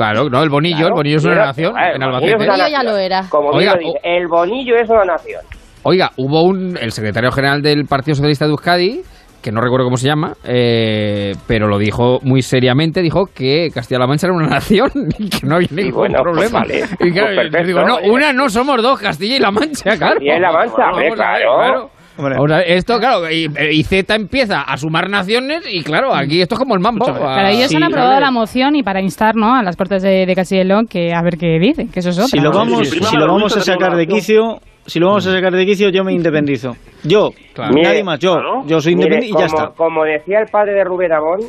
[0.00, 2.44] Claro, no, el Bonillo, el Bonillo es una nación eh, en el Bonillo Albacete.
[2.54, 3.22] una Yo ya lo era.
[3.28, 5.42] Como Oiga, dice, el Bonillo es una nación.
[5.82, 9.02] Oiga, hubo un, el secretario general del Partido Socialista de Euskadi,
[9.42, 14.06] que no recuerdo cómo se llama, eh, pero lo dijo muy seriamente, dijo que Castilla-La
[14.06, 16.60] Mancha era una nación y que no había ningún bueno, pues problema.
[16.60, 16.84] vale.
[16.98, 18.10] y claro, Pues yo perfecto, digo, no, oye.
[18.10, 20.14] una no somos dos, Castilla y La Mancha, claro.
[20.14, 21.90] Castilla y La Mancha, hombre, claro.
[22.20, 22.36] Hombre.
[22.38, 26.54] O sea, esto, claro, y, y Z empieza a sumar naciones y claro, aquí esto
[26.54, 27.06] es como el mambo.
[27.06, 29.54] Pero ellos han aprobado la moción y para instar ¿no?
[29.54, 32.28] a las Cortes de, de Castilla que a ver qué dicen, que eso es otra.
[32.28, 35.52] Si lo vamos, si lo vamos a sacar de quicio, si lo vamos a sacar
[35.52, 36.76] de quicio, yo me independizo.
[37.02, 37.30] Yo,
[37.70, 38.36] Mire, nadie más, yo,
[38.66, 39.76] yo soy Mire, independiente y ya como, está.
[39.76, 41.40] Como decía el padre de Rubén Amón,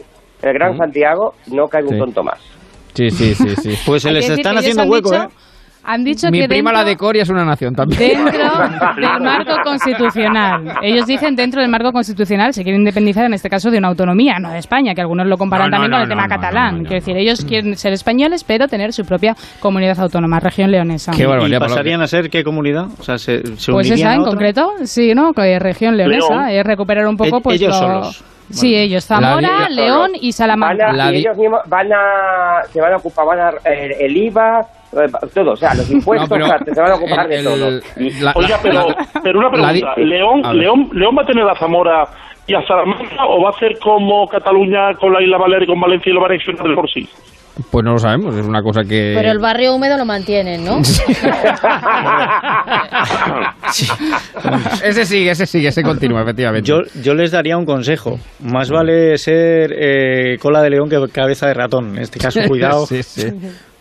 [0.41, 2.39] el gran Santiago, no cae un tonto más.
[2.93, 3.73] Sí, sí, sí, sí.
[3.85, 5.27] Pues se les están haciendo hueco, dicho- ¿eh?
[5.83, 7.99] Han dicho Mi que prima dentro, la de Coria es una nación también.
[7.99, 8.31] dentro
[8.95, 10.73] del marco constitucional.
[10.81, 14.37] Ellos dicen dentro del marco constitucional se quieren independizar en este caso de una autonomía,
[14.39, 16.35] no de España, que algunos lo comparan No, también no, con el tema no, no,
[16.41, 16.77] catalán.
[16.81, 21.11] Quiero decir, ellos quieren ser españoles, pero tener su propia comunidad autónoma, región leonesa.
[21.17, 22.85] ¿Y pasarían a ser qué comunidad?
[22.99, 24.31] O sea, se, se Pues esa en otra?
[24.31, 25.33] concreto, sí, ¿no?
[25.33, 26.49] Que es región leonesa, León.
[26.49, 28.23] es recuperar un poco E- pues ellos lo- solos.
[28.51, 30.87] Sí, ellos, Zamora, León y Salamanca.
[30.87, 34.17] Van a- y ellos mismos van a, se van a ocupar, van a, el, el
[34.17, 34.63] IVA, eh,
[35.33, 37.67] todo, o sea, los impuestos, o sea, se van a ocupar de todo.
[37.67, 38.85] el- Y- Oiga, pero,
[39.23, 39.93] pero una la pregunta.
[39.97, 40.53] di- ¿León, A.
[40.53, 42.03] León, ¿León va a tener a Zamora
[42.47, 45.79] y a Salamanca o va a hacer como Cataluña con la Isla Balear y con
[45.79, 47.07] Valencia y lo va a anexionar de por sí?
[47.69, 49.13] Pues no lo sabemos, es una cosa que...
[49.15, 50.77] Pero el barrio húmedo lo mantienen, ¿no?
[54.83, 56.67] ese sigue, ese sigue, ese continúa, efectivamente.
[56.67, 58.17] Yo, yo les daría un consejo.
[58.39, 61.97] Más vale ser eh, cola de león que cabeza de ratón.
[61.97, 62.85] En este caso, cuidado.
[62.85, 63.27] sí, sí.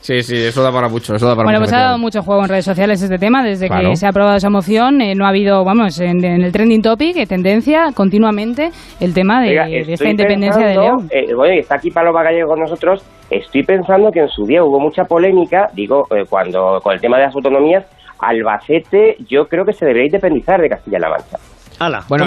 [0.01, 1.71] Sí, sí, eso da para mucho, eso da para Bueno, mucho.
[1.71, 3.45] pues ha dado mucho juego en redes sociales este tema.
[3.45, 3.91] Desde Claro.
[3.91, 6.81] que se ha aprobado esa moción, eh, no ha habido, vamos, en, en el trending
[6.81, 11.09] topic, eh, tendencia continuamente el tema de, Oiga, de esta independencia de León.
[11.11, 13.05] eh, bueno, y está aquí Paloma Gallego con nosotros.
[13.29, 17.19] Estoy pensando que en su día hubo mucha polémica, digo, eh, cuando con el tema
[17.19, 17.85] de las autonomías,
[18.19, 21.37] Albacete yo creo que se debería independizar de Castilla-La Mancha.
[21.79, 22.25] Hala, Bueno.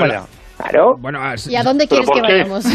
[0.64, 0.96] Claro.
[1.00, 2.64] Bueno, ¿Y a dónde ¿Pero quieres que vayamos?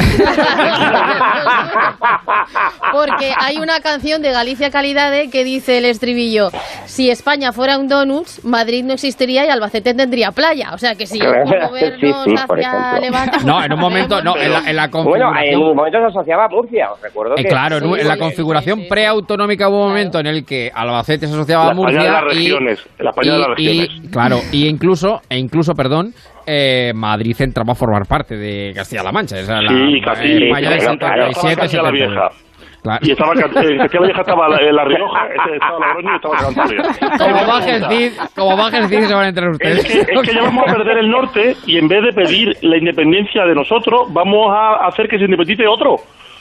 [2.92, 6.50] Porque hay una canción de Galicia Calidade que dice el estribillo,
[6.86, 10.70] si España fuera un donuts, Madrid no existiría y Albacete tendría playa.
[10.72, 13.00] O sea que si Sí, movernos sí, hacia.
[13.00, 13.38] Levante...
[13.44, 16.44] No, en un momento, no, en la, en la Bueno, en un momento se asociaba
[16.44, 17.48] a Murcia, os recuerdo Eh, que...
[17.48, 21.70] claro, en, la configuración preautonómica hubo un momento en el que Albacete se asociaba La
[21.70, 24.10] a Murcia España de las y- regiones, la España de las y- y- regiones.
[24.12, 26.14] claro, y incluso, e incluso, perdón,
[26.48, 29.36] eh, Madrid entraba a formar parte de Castilla-La Mancha.
[29.36, 31.92] La, Sí, eh, España del Bueno, claro, 77, estaba Castilla la 79.
[31.92, 32.28] Vieja.
[32.80, 33.00] Claro.
[33.02, 36.36] Y estaba, Castilla la Vieja estaba la, en La Rioja, ese estaba Logroño y estaba
[36.38, 36.82] Cantabria.
[37.18, 39.78] Como baje el Cid, como baje el Cid se van a entrar ustedes.
[39.78, 42.56] Es que, es que ya vamos a perder el norte y en vez de pedir
[42.62, 45.96] la independencia de nosotros, vamos a hacer que se independice otro.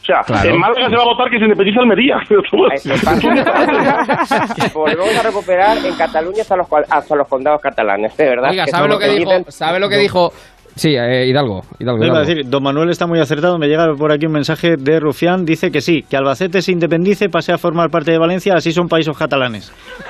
[0.08, 0.50] O sea, Claro.
[0.52, 2.18] en Málaga se va a votar que se independice Almería.
[4.74, 8.52] Volvemos a recuperar en Cataluña hasta los, hasta los condados catalanes, de verdad.
[8.52, 9.32] Oiga, ¿sabe lo que dijo?
[9.50, 10.32] ¿Sabe lo que dijo?
[10.78, 12.20] Sí, eh, Hidalgo, Hidalgo, Hidalgo.
[12.20, 13.58] decir, don Manuel está muy acertado.
[13.58, 15.44] Me llega por aquí un mensaje de Rufián.
[15.44, 18.88] Dice que sí, que Albacete se independice, pase a formar parte de Valencia, así son
[18.88, 19.74] países catalanes.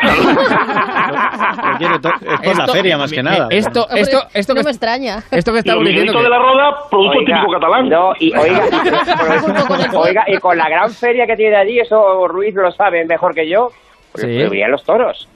[1.79, 3.47] Es por la Esto- feria más que nada.
[3.49, 5.23] Esto, esto, esto no que, me extraña.
[5.31, 6.13] esto que Y estamos diciendo.
[6.13, 7.89] Que- de la Roda, producto Oiga, típico catalán.
[7.89, 8.63] No, y oiga,
[9.93, 13.33] y, oiga, y con la gran feria que tiene allí, eso Ruiz lo sabe mejor
[13.33, 13.69] que yo,
[14.11, 14.29] pues Sí.
[14.31, 15.27] deberían los toros.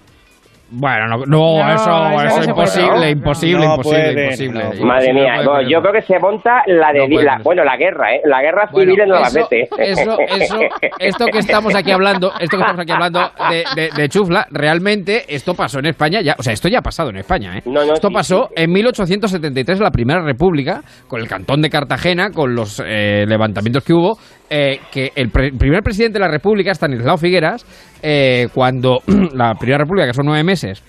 [0.73, 5.69] Bueno, no, no, No, eso, puede, imposible, imposible, No imposible, puede, imposible, Madre mía, puede,
[5.69, 8.21] yo creo que se monta la de la, bueno, la guerra, ¿eh?
[8.23, 9.61] La guerra Bueno, civil en eso, Albacete.
[9.77, 10.59] eso, eso,
[10.97, 13.19] esto que estamos aquí hablando, esto que estamos aquí hablando
[13.49, 16.83] de, de, de chufla, realmente esto pasó en España ya, o sea, esto ya ha
[16.83, 17.61] pasado en España, ¿eh?
[17.65, 21.61] No, no, esto sí, pasó sí, en 1873, en la Primera República, con el Cantón
[21.61, 24.17] de Cartagena, con los eh, levantamientos que hubo,
[24.53, 27.65] eh, que el pre- primer presidente de la República, Stanislao Figueras,
[28.03, 28.99] eh, cuando
[29.33, 30.83] la Primera República, que son nueve meses,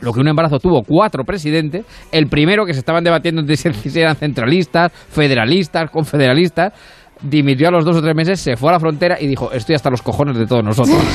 [0.00, 1.84] lo que un embarazo tuvo cuatro presidentes.
[2.12, 6.72] El primero que se estaban debatiendo entre si eran centralistas, federalistas, confederalistas.
[7.20, 9.74] Dimitió a los dos o tres meses, se fue a la frontera y dijo: Estoy
[9.74, 10.96] hasta los cojones de todos nosotros.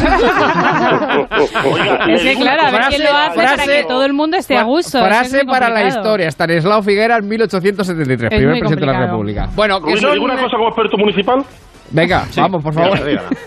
[1.65, 4.37] Oiga, Es que claro, a ver Frase- quién lo hace para que todo el mundo
[4.37, 4.99] esté a gusto.
[4.99, 9.05] es Frase para la historia: Stanislao Figueras, 1873, Es primer presidente de la.
[9.05, 9.47] República.
[9.55, 10.11] Bueno, que Ruiz, ¿le son.
[10.13, 11.39] digo una cosa como experto municipal?
[11.93, 12.99] Venga, vamos, por favor.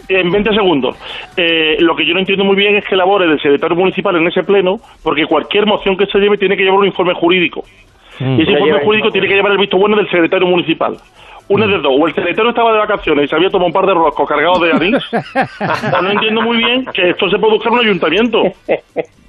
[0.08, 0.96] En 20 segundos.
[1.36, 4.26] Eh, lo que yo no entiendo muy bien es que labore del secretario municipal en
[4.28, 7.64] ese pleno, porque cualquier moción que se lleve tiene que llevar un informe jurídico.
[8.20, 8.38] Mm.
[8.38, 10.96] Y ese informe jurídico tiene que llevar el visto bueno del secretario municipal.
[11.48, 13.86] Una de dos, o el secretario estaba de vacaciones y se había tomado un par
[13.86, 15.04] de roscos cargados de anís,
[16.02, 18.38] no entiendo muy bien que esto se produzca en un ayuntamiento.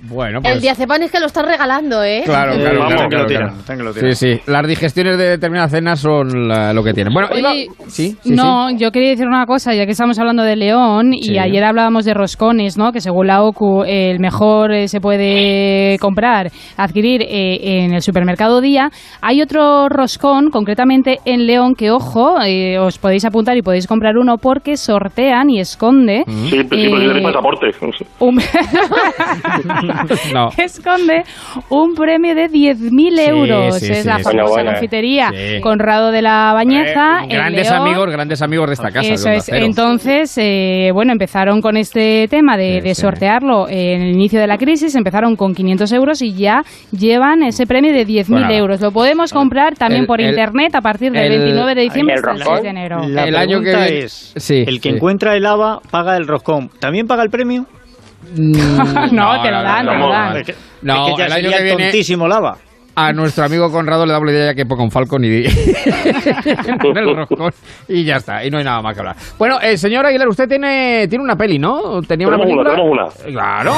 [0.10, 0.62] Bueno, El pues.
[0.62, 2.22] diazepam es que lo están regalando, ¿eh?
[2.24, 3.94] Claro, Eh, claro, vamos, claro, claro, claro.
[3.94, 4.42] Sí, sí.
[4.46, 7.12] Las digestiones de determinadas cenas son la- lo que tienen.
[7.14, 10.44] Bueno, Oye, iba- sí, sí, no, yo quería decir una cosa, ya que estamos hablando
[10.44, 12.92] de León y ayer hablábamos de roscones, ¿no?
[12.92, 18.62] Que según la OCU el mejor eh, se puede comprar, adquirir eh, en el supermercado
[18.62, 18.90] Día.
[19.22, 23.88] Hay otro roscón, concretamente en León, que ojo ojo, eh, os podéis apuntar y podéis
[23.88, 26.24] comprar uno porque sortean y esconde.
[26.50, 27.68] Sí, pero sí, eh, tiene pasaporte.
[28.20, 28.40] un-
[30.34, 30.50] No.
[30.58, 31.24] esconde
[31.70, 33.76] un premio de 10.000 euros.
[33.80, 34.24] sí, es sí, la sí.
[34.24, 35.62] famosa bueno, confitería sí.
[35.62, 37.24] Conrado de la Bañeza.
[37.24, 37.82] en Grandes León.
[37.88, 39.14] amigos, grandes amigos de esta casa.
[39.14, 39.50] Eso es.
[39.50, 44.58] Entonces, eh, bueno, empezaron con este tema de, de sortearlo en el inicio de la
[44.58, 44.96] crisis.
[44.96, 48.82] Empezaron con 500 euros y ya llevan ese premio de 10.000 Bueno, euros.
[48.82, 51.97] Lo podemos comprar también el- por el- internet a partir del el- 29 de diciembre
[52.00, 52.54] el roscón.
[52.56, 53.02] 6 de enero.
[53.08, 54.96] La El año que viene- es, Sí, el que sí.
[54.96, 56.70] encuentra el haba paga el roscón.
[56.80, 57.66] ¿También paga el premio?
[58.36, 60.38] no, te lo dan, te lo dan.
[60.38, 62.58] Es que, No, es que ya el año que viene- tontísimo lava.
[63.00, 65.44] A nuestro amigo Conrado le damos la idea ya que ponga un Falcon y
[66.82, 67.54] con el roscón
[67.88, 69.16] y ya está, y no hay nada más que hablar.
[69.38, 72.02] Bueno, eh, señor Aguilar, usted tiene, tiene una peli, ¿no?
[72.02, 73.10] ¿Tenía una Tenemos una, película?
[73.12, 73.32] tenemos una.
[73.34, 73.74] Claro.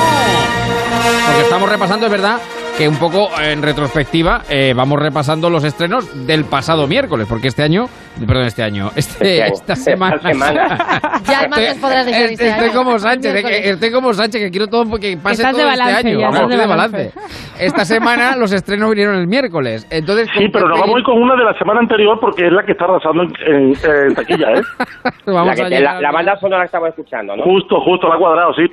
[1.28, 2.38] Porque estamos repasando, es verdad,
[2.80, 7.61] que un poco en retrospectiva eh, vamos repasando los estrenos del pasado miércoles, porque este
[7.61, 7.88] año,
[8.26, 10.18] perdón, este año, este, Este año, esta esta semana.
[10.19, 10.77] semana.
[11.26, 14.49] Ya el martes podrás decir Estoy, este estoy como Sánchez, que- estoy como Sánchez, que
[14.49, 16.19] quiero todo que pase Estás todo de este balance, año.
[16.22, 17.11] ya Vamos, de balance.
[17.60, 19.85] Esta semana los estrenos vinieron el miércoles.
[19.89, 22.47] Entonces, Sí, ¿con pero nos vamos a ir con una de la semana anterior porque
[22.47, 24.61] es la que está arrasando en, en- en taquilla, ¿eh?
[25.26, 27.43] Vamos La, que a la, la banda sonora que estamos escuchando, ¿no?
[27.43, 28.64] Justo, justo, la ha cuadrado, sí.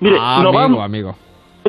[0.00, 1.16] Mire, Ah, nos, amigo, vamos, amigo.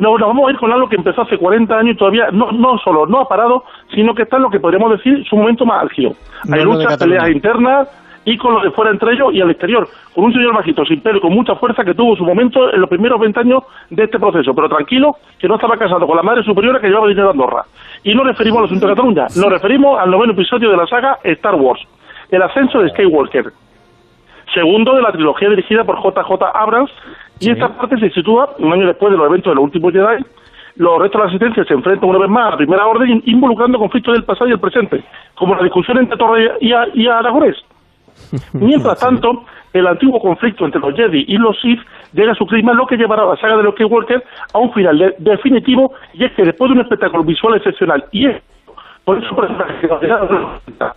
[0.00, 2.52] No, nos vamos a ir con algo que empezó hace 40 años y todavía no,
[2.52, 3.64] no solo no ha parado,
[3.94, 6.12] sino que está en lo que podríamos decir su momento más álgido.
[6.52, 7.88] Hay luchas, peleas internas
[8.24, 11.00] y con lo de fuera entre ellos y al exterior, con un señor bajito, sin
[11.00, 14.04] pelo y con mucha fuerza que tuvo su momento en los primeros 20 años de
[14.04, 17.28] este proceso, pero tranquilo, que no estaba casado con la madre superiora que llevaba dinero
[17.28, 17.62] a Andorra.
[18.02, 21.18] Y no referimos al asunto de Cataluña, nos referimos al noveno episodio de la saga
[21.22, 21.80] Star Wars,
[22.30, 23.52] el ascenso de Skywalker
[24.56, 26.90] segundo de la trilogía dirigida por JJ Abrams,
[27.40, 30.24] y esta parte se sitúa un año después de los eventos de los últimos Jedi.
[30.76, 33.22] Los restos de la asistencia se enfrentan una vez más a la primera orden, in-
[33.26, 35.02] involucrando conflictos del pasado y el presente,
[35.34, 37.56] como la discusión entre Torre y, a- y Aragonés.
[38.52, 41.80] Mientras tanto, el antiguo conflicto entre los Jedi y los Sith
[42.12, 44.22] llega a su clima, lo que llevará a la saga de los Skywalker
[44.52, 48.26] a un final de- definitivo, y es que después de un espectáculo visual excepcional y
[48.26, 48.42] es
[49.06, 49.36] por eso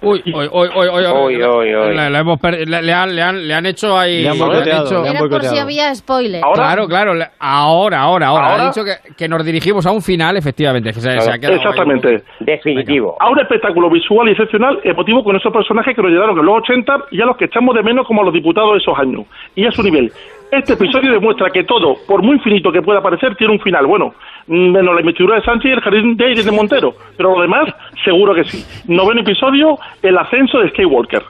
[0.01, 1.95] Uy, uy, uy, uy, uy, Uy, uy, uy.
[1.95, 4.23] Le, le hemos per- le- le han, le, han, le han hecho ahí.
[4.23, 6.43] Le han boicoteado, dicho- le han Era por si había spoiler.
[6.43, 7.13] Ahora- Claro, claro.
[7.39, 8.47] Ahora, ahora, ahora.
[8.47, 10.89] Ahora- Ha dicho que, que nos dirigimos a un final, efectivamente.
[10.91, 12.23] Que se, se ha quedado ahí un Exactamente.
[12.39, 13.15] Definitivo.
[13.19, 16.57] A un espectáculo visual y excepcional, emotivo con esos personajes que nos llegaron en los
[16.63, 19.25] 80 y a los que echamos de menos como a los diputados de esos años.
[19.55, 20.11] Y a su nivel.
[20.51, 23.85] Este episodio demuestra que todo, por muy infinito que pueda parecer, tiene un final.
[23.85, 24.13] Bueno,
[24.47, 26.93] mm, menos la investidura de Sánchez y el jardín de Irene Montero.
[27.15, 27.69] Pero lo demás,
[28.03, 28.65] seguro que sí.
[28.91, 31.21] Noveno episodio, el ascenso de Skywalker.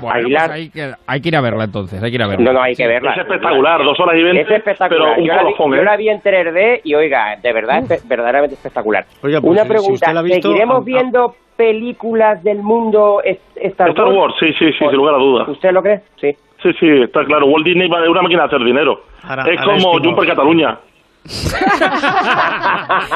[0.00, 0.46] Bueno, Aguilar.
[0.46, 2.02] pues hay, que, hay que ir a verla entonces.
[2.02, 2.44] Hay que ir a verla.
[2.44, 3.12] No, no, hay que verla.
[3.12, 4.88] Es espectacular, dos horas y veinte, Es espectacular.
[5.16, 5.84] pero un yo, la vi, colofón, yo ¿eh?
[5.84, 9.04] la vi en 3D y, oiga, de verdad, es verdaderamente espectacular.
[9.22, 13.20] Oiga, pues, Una si pregunta, la visto, ¿seguiremos a- a- viendo películas del mundo
[13.56, 15.48] Star, Star Wars, sí, sí, sí, sin lugar a dudas.
[15.48, 16.00] ¿Usted lo cree?
[16.20, 16.34] Sí.
[16.62, 17.46] Sí, sí, está claro.
[17.46, 19.00] Walt Disney va de una máquina de hacer dinero.
[19.22, 19.98] Ahora- es ahora como.
[19.98, 20.78] Jumper Cataluña.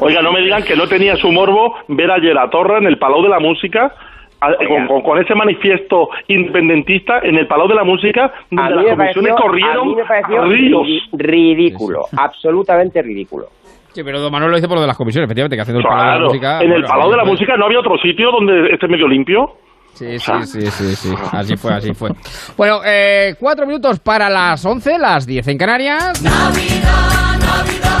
[0.00, 2.98] Oiga, no me digan que no tenía su morbo ver ayer a Torra en el
[2.98, 3.92] Palau de la Música
[4.40, 8.76] a- con, con- con ese manifiesto independentista en el Palau de la Música donde A
[8.76, 10.86] mí las comisiones pareció, a corrieron mí me pareció a ríos.
[11.12, 13.46] ridículo, absolutamente ridículo.
[13.92, 15.84] Sí, pero Don Manuel lo dice por lo de las comisiones, efectivamente, que haciendo el
[15.86, 16.56] Palau de la Claro, Música.
[16.60, 19.50] en el bueno, Palau de la Música no había otro sitio donde esté medio limpio.
[19.94, 21.14] Sí, sí, sí, sí, sí.
[21.32, 22.10] Así fue, así fue.
[22.56, 26.20] Bueno, eh, cuatro minutos para las once, las diez en Canarias.
[26.22, 27.91] Navidad, Navidad,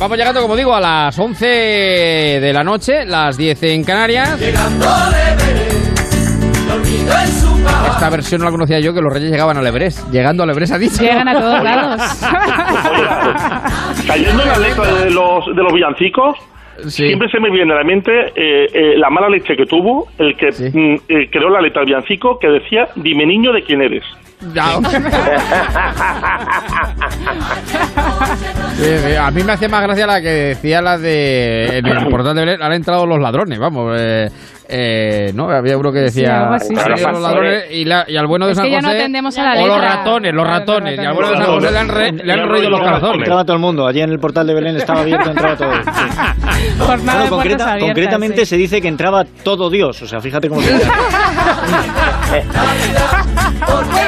[0.00, 4.40] vamos llegando, como digo, a las 11 de la noche, las 10 en Canarias.
[4.40, 5.68] Llegando le veré,
[6.66, 7.50] dormido en su.
[7.92, 10.10] Esta versión no la conocía yo, que los reyes llegaban al Everest.
[10.10, 11.02] Llegando al Everest, ha dicho.
[11.02, 12.00] Llegan a todos lados.
[14.06, 16.38] Cayendo en la letra de los, de los villancicos,
[16.88, 20.34] siempre se me viene a la mente eh, eh, la mala leche que tuvo el
[20.34, 24.02] que mm, eh, creó la letra del villancico que decía, dime niño de quién eres.
[28.76, 32.08] Sí, sí, a mí me hacía más gracia la que decía la de en el
[32.08, 33.94] portal de Belén han entrado los ladrones, vamos.
[33.98, 34.30] eh,
[34.72, 36.72] Eh, no, había uno que Sí, decía algo así.
[36.78, 38.86] "Han ido los ladrones y, la- y al bueno de Es San que ya no
[38.88, 41.70] José atendemos a la o los ratones, los ratones, y al bueno de San José
[41.72, 43.18] le han, re- le han roído los calzones.
[43.18, 43.86] Entraba todo el mundo.
[43.88, 45.72] Allí en el portal de Belén estaba abierto, entraba todo.
[46.60, 46.66] Sí.
[46.76, 48.46] Bueno, concreta- abiertas, concretamente sí.
[48.46, 50.02] se dice que entraba todo Dios.
[50.02, 50.70] O sea, fíjate cómo se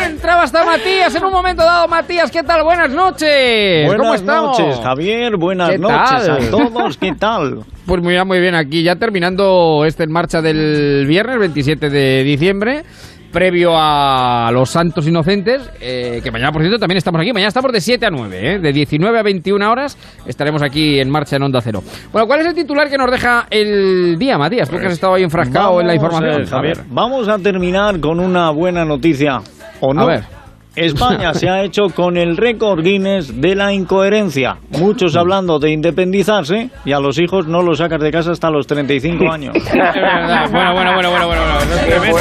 [0.07, 1.89] entraba hasta Matías en un momento dado.
[1.89, 2.63] Matías, ¿qué tal?
[2.63, 3.87] Buenas noches.
[3.89, 4.59] ¿Cómo Buenas estamos?
[4.59, 5.37] noches, Javier.
[5.37, 6.31] Buenas ¿Qué noches tal?
[6.31, 6.99] a todos.
[6.99, 7.59] ¿Qué tal?
[7.87, 8.55] Pues muy bien, muy bien.
[8.55, 12.85] Aquí ya terminando este en marcha del viernes 27 de diciembre.
[13.33, 17.33] Previo a los Santos Inocentes, eh, que mañana, por cierto, también estamos aquí.
[17.33, 18.59] Mañana estamos de 7 a 9, ¿eh?
[18.59, 19.97] de 19 a 21 horas
[20.27, 21.83] estaremos aquí en marcha en Onda Cero.
[22.13, 24.69] Bueno, ¿cuál es el titular que nos deja el día, Matías?
[24.69, 26.43] Tú que has estado ahí enfrascado en la información.
[26.43, 29.41] eh, Javier, vamos a terminar con una buena noticia.
[29.81, 30.03] ¿O no?
[30.03, 30.41] A ver.
[30.74, 34.57] España se ha hecho con el récord Guinness de la incoherencia.
[34.70, 38.66] Muchos hablando de independizarse y a los hijos no los sacas de casa hasta los
[38.66, 39.55] 35 años.
[39.57, 40.51] Es verdad.
[40.51, 41.43] Bueno, bueno, bueno, bueno, bueno.
[41.59, 42.19] Eso es tremendo.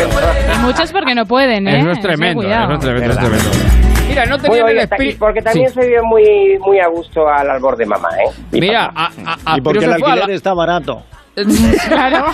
[0.53, 1.79] Y Muchos porque no pueden, ¿eh?
[1.79, 3.49] Eso es tremendo, eso es tremendo, eso es tremendo.
[4.09, 5.19] Mira, no Bueno, tenían el espíritu.
[5.19, 5.73] porque también Sí.
[5.75, 8.29] se vive muy, muy a gusto al albor de mamá, ¿eh?
[8.51, 9.11] Mi Mira, papá.
[9.25, 11.03] a, a, a y porque el alquiler la- está barato.
[11.87, 12.25] Claro.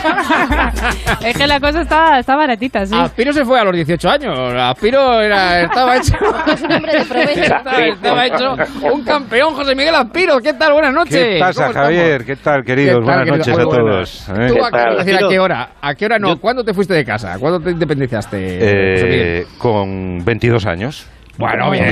[1.23, 2.95] es que la cosa está, está baratita, sí.
[2.97, 4.37] Aspiro se fue a los 18 años.
[4.55, 6.15] Aspiro era, estaba hecho.
[6.51, 7.41] Es un hombre de provecho.
[7.41, 8.55] estaba, estaba hecho
[8.91, 10.39] un campeón, José Miguel Aspiro.
[10.39, 10.73] ¿Qué tal?
[10.73, 11.13] Buenas noches.
[11.23, 11.71] ¿Qué pasa.
[11.71, 12.25] Javier?
[12.25, 12.99] ¿Qué tal, queridos?
[13.01, 13.37] ¿Qué tal, Buenas querido?
[13.37, 14.25] noches Muy a buenas.
[14.25, 14.39] todos.
[14.39, 14.47] ¿eh?
[14.57, 14.91] ¿Tú a, tal?
[14.91, 15.29] es decir, ¿a Aspiro.
[15.29, 15.69] qué hora?
[15.81, 16.37] ¿A qué hora no?
[16.39, 17.37] ¿Cuándo te fuiste de casa?
[17.39, 18.37] ¿Cuándo te independizaste?
[18.37, 19.27] José Miguel?
[19.27, 21.07] Eh, con 22 años.
[21.37, 21.85] Bueno, bien.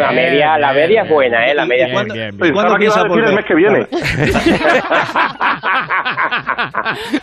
[0.00, 1.54] La media, la media es buena, ¿eh?
[1.54, 2.14] La media es Bien, buena.
[2.14, 2.52] bien, bien.
[2.52, 3.34] ¿Cuándo Pensaba que iba piensa a decir el volver?
[3.36, 3.86] mes que viene.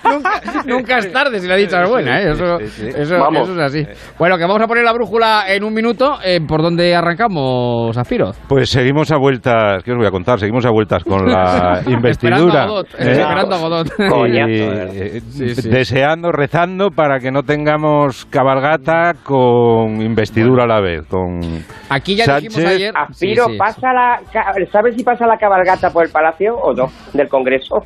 [0.04, 2.32] nunca, nunca es tarde si la dicha es buena, ¿eh?
[2.32, 3.00] Eso, Sí, sí, sí.
[3.02, 3.50] eso- Vamos.
[3.50, 3.86] eso es así.
[4.18, 6.18] Bueno, que vamos a poner la brújula en un minuto.
[6.24, 8.32] Eh, ¿Por dónde arrancamos, Aspiro?
[8.48, 10.40] Pues seguimos a vueltas, ¿qué os voy a contar?
[10.40, 12.38] Seguimos a vueltas con la investidura.
[12.38, 12.88] Esperando a Godot.
[12.98, 13.12] ¿eh?
[13.12, 13.88] Esperando a Godot.
[14.30, 15.22] Y, eh,
[15.70, 21.06] deseando, rezando para que no tengamos cabalgata con investidura a la vez.
[21.08, 21.41] Con
[21.90, 22.76] Aquí ya dijimos Sánchez.
[22.76, 22.94] ayer.
[22.96, 26.74] Aspiro, Sí, sí, pasa la, ca- ¿sabes si pasa la cabalgata por el palacio o
[26.74, 26.92] no?
[27.14, 27.86] Del Congreso.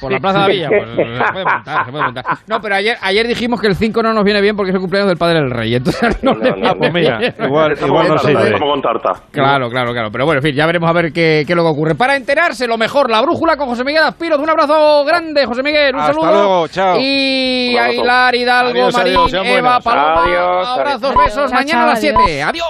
[0.00, 0.68] Por la Plaza de la Villa.
[0.68, 0.88] Pues,
[1.26, 2.24] se puede montar, se puede montar.
[2.46, 4.80] No, pero ayer, ayer dijimos que el 5 no nos viene bien porque es el
[4.80, 5.74] cumpleaños del padre del rey.
[5.74, 8.58] Entonces no, No, le no, pues mira, igual, igual no sirve.
[8.58, 9.12] con tarta.
[9.30, 10.10] Claro, claro, claro.
[10.10, 11.94] Pero bueno, en fin, ya veremos a ver qué, qué es lo que ocurre.
[11.94, 14.38] Para enterarse lo mejor, la brújula con José Miguel Aspiro.
[14.38, 15.94] Un abrazo grande, José Miguel.
[15.94, 16.32] Un Hasta saludo.
[16.32, 16.96] luego, chao.
[16.98, 17.76] Y.
[17.76, 19.80] Aguilar, Hidalgo, Adiós, Marín, adiós, Eva.
[19.80, 20.22] Paloma.
[20.24, 21.24] Adiós, abrazos, adiós.
[21.24, 21.50] besos.
[21.50, 22.42] Chao, Mañana a las chao, 7.
[22.42, 22.66] Adiós.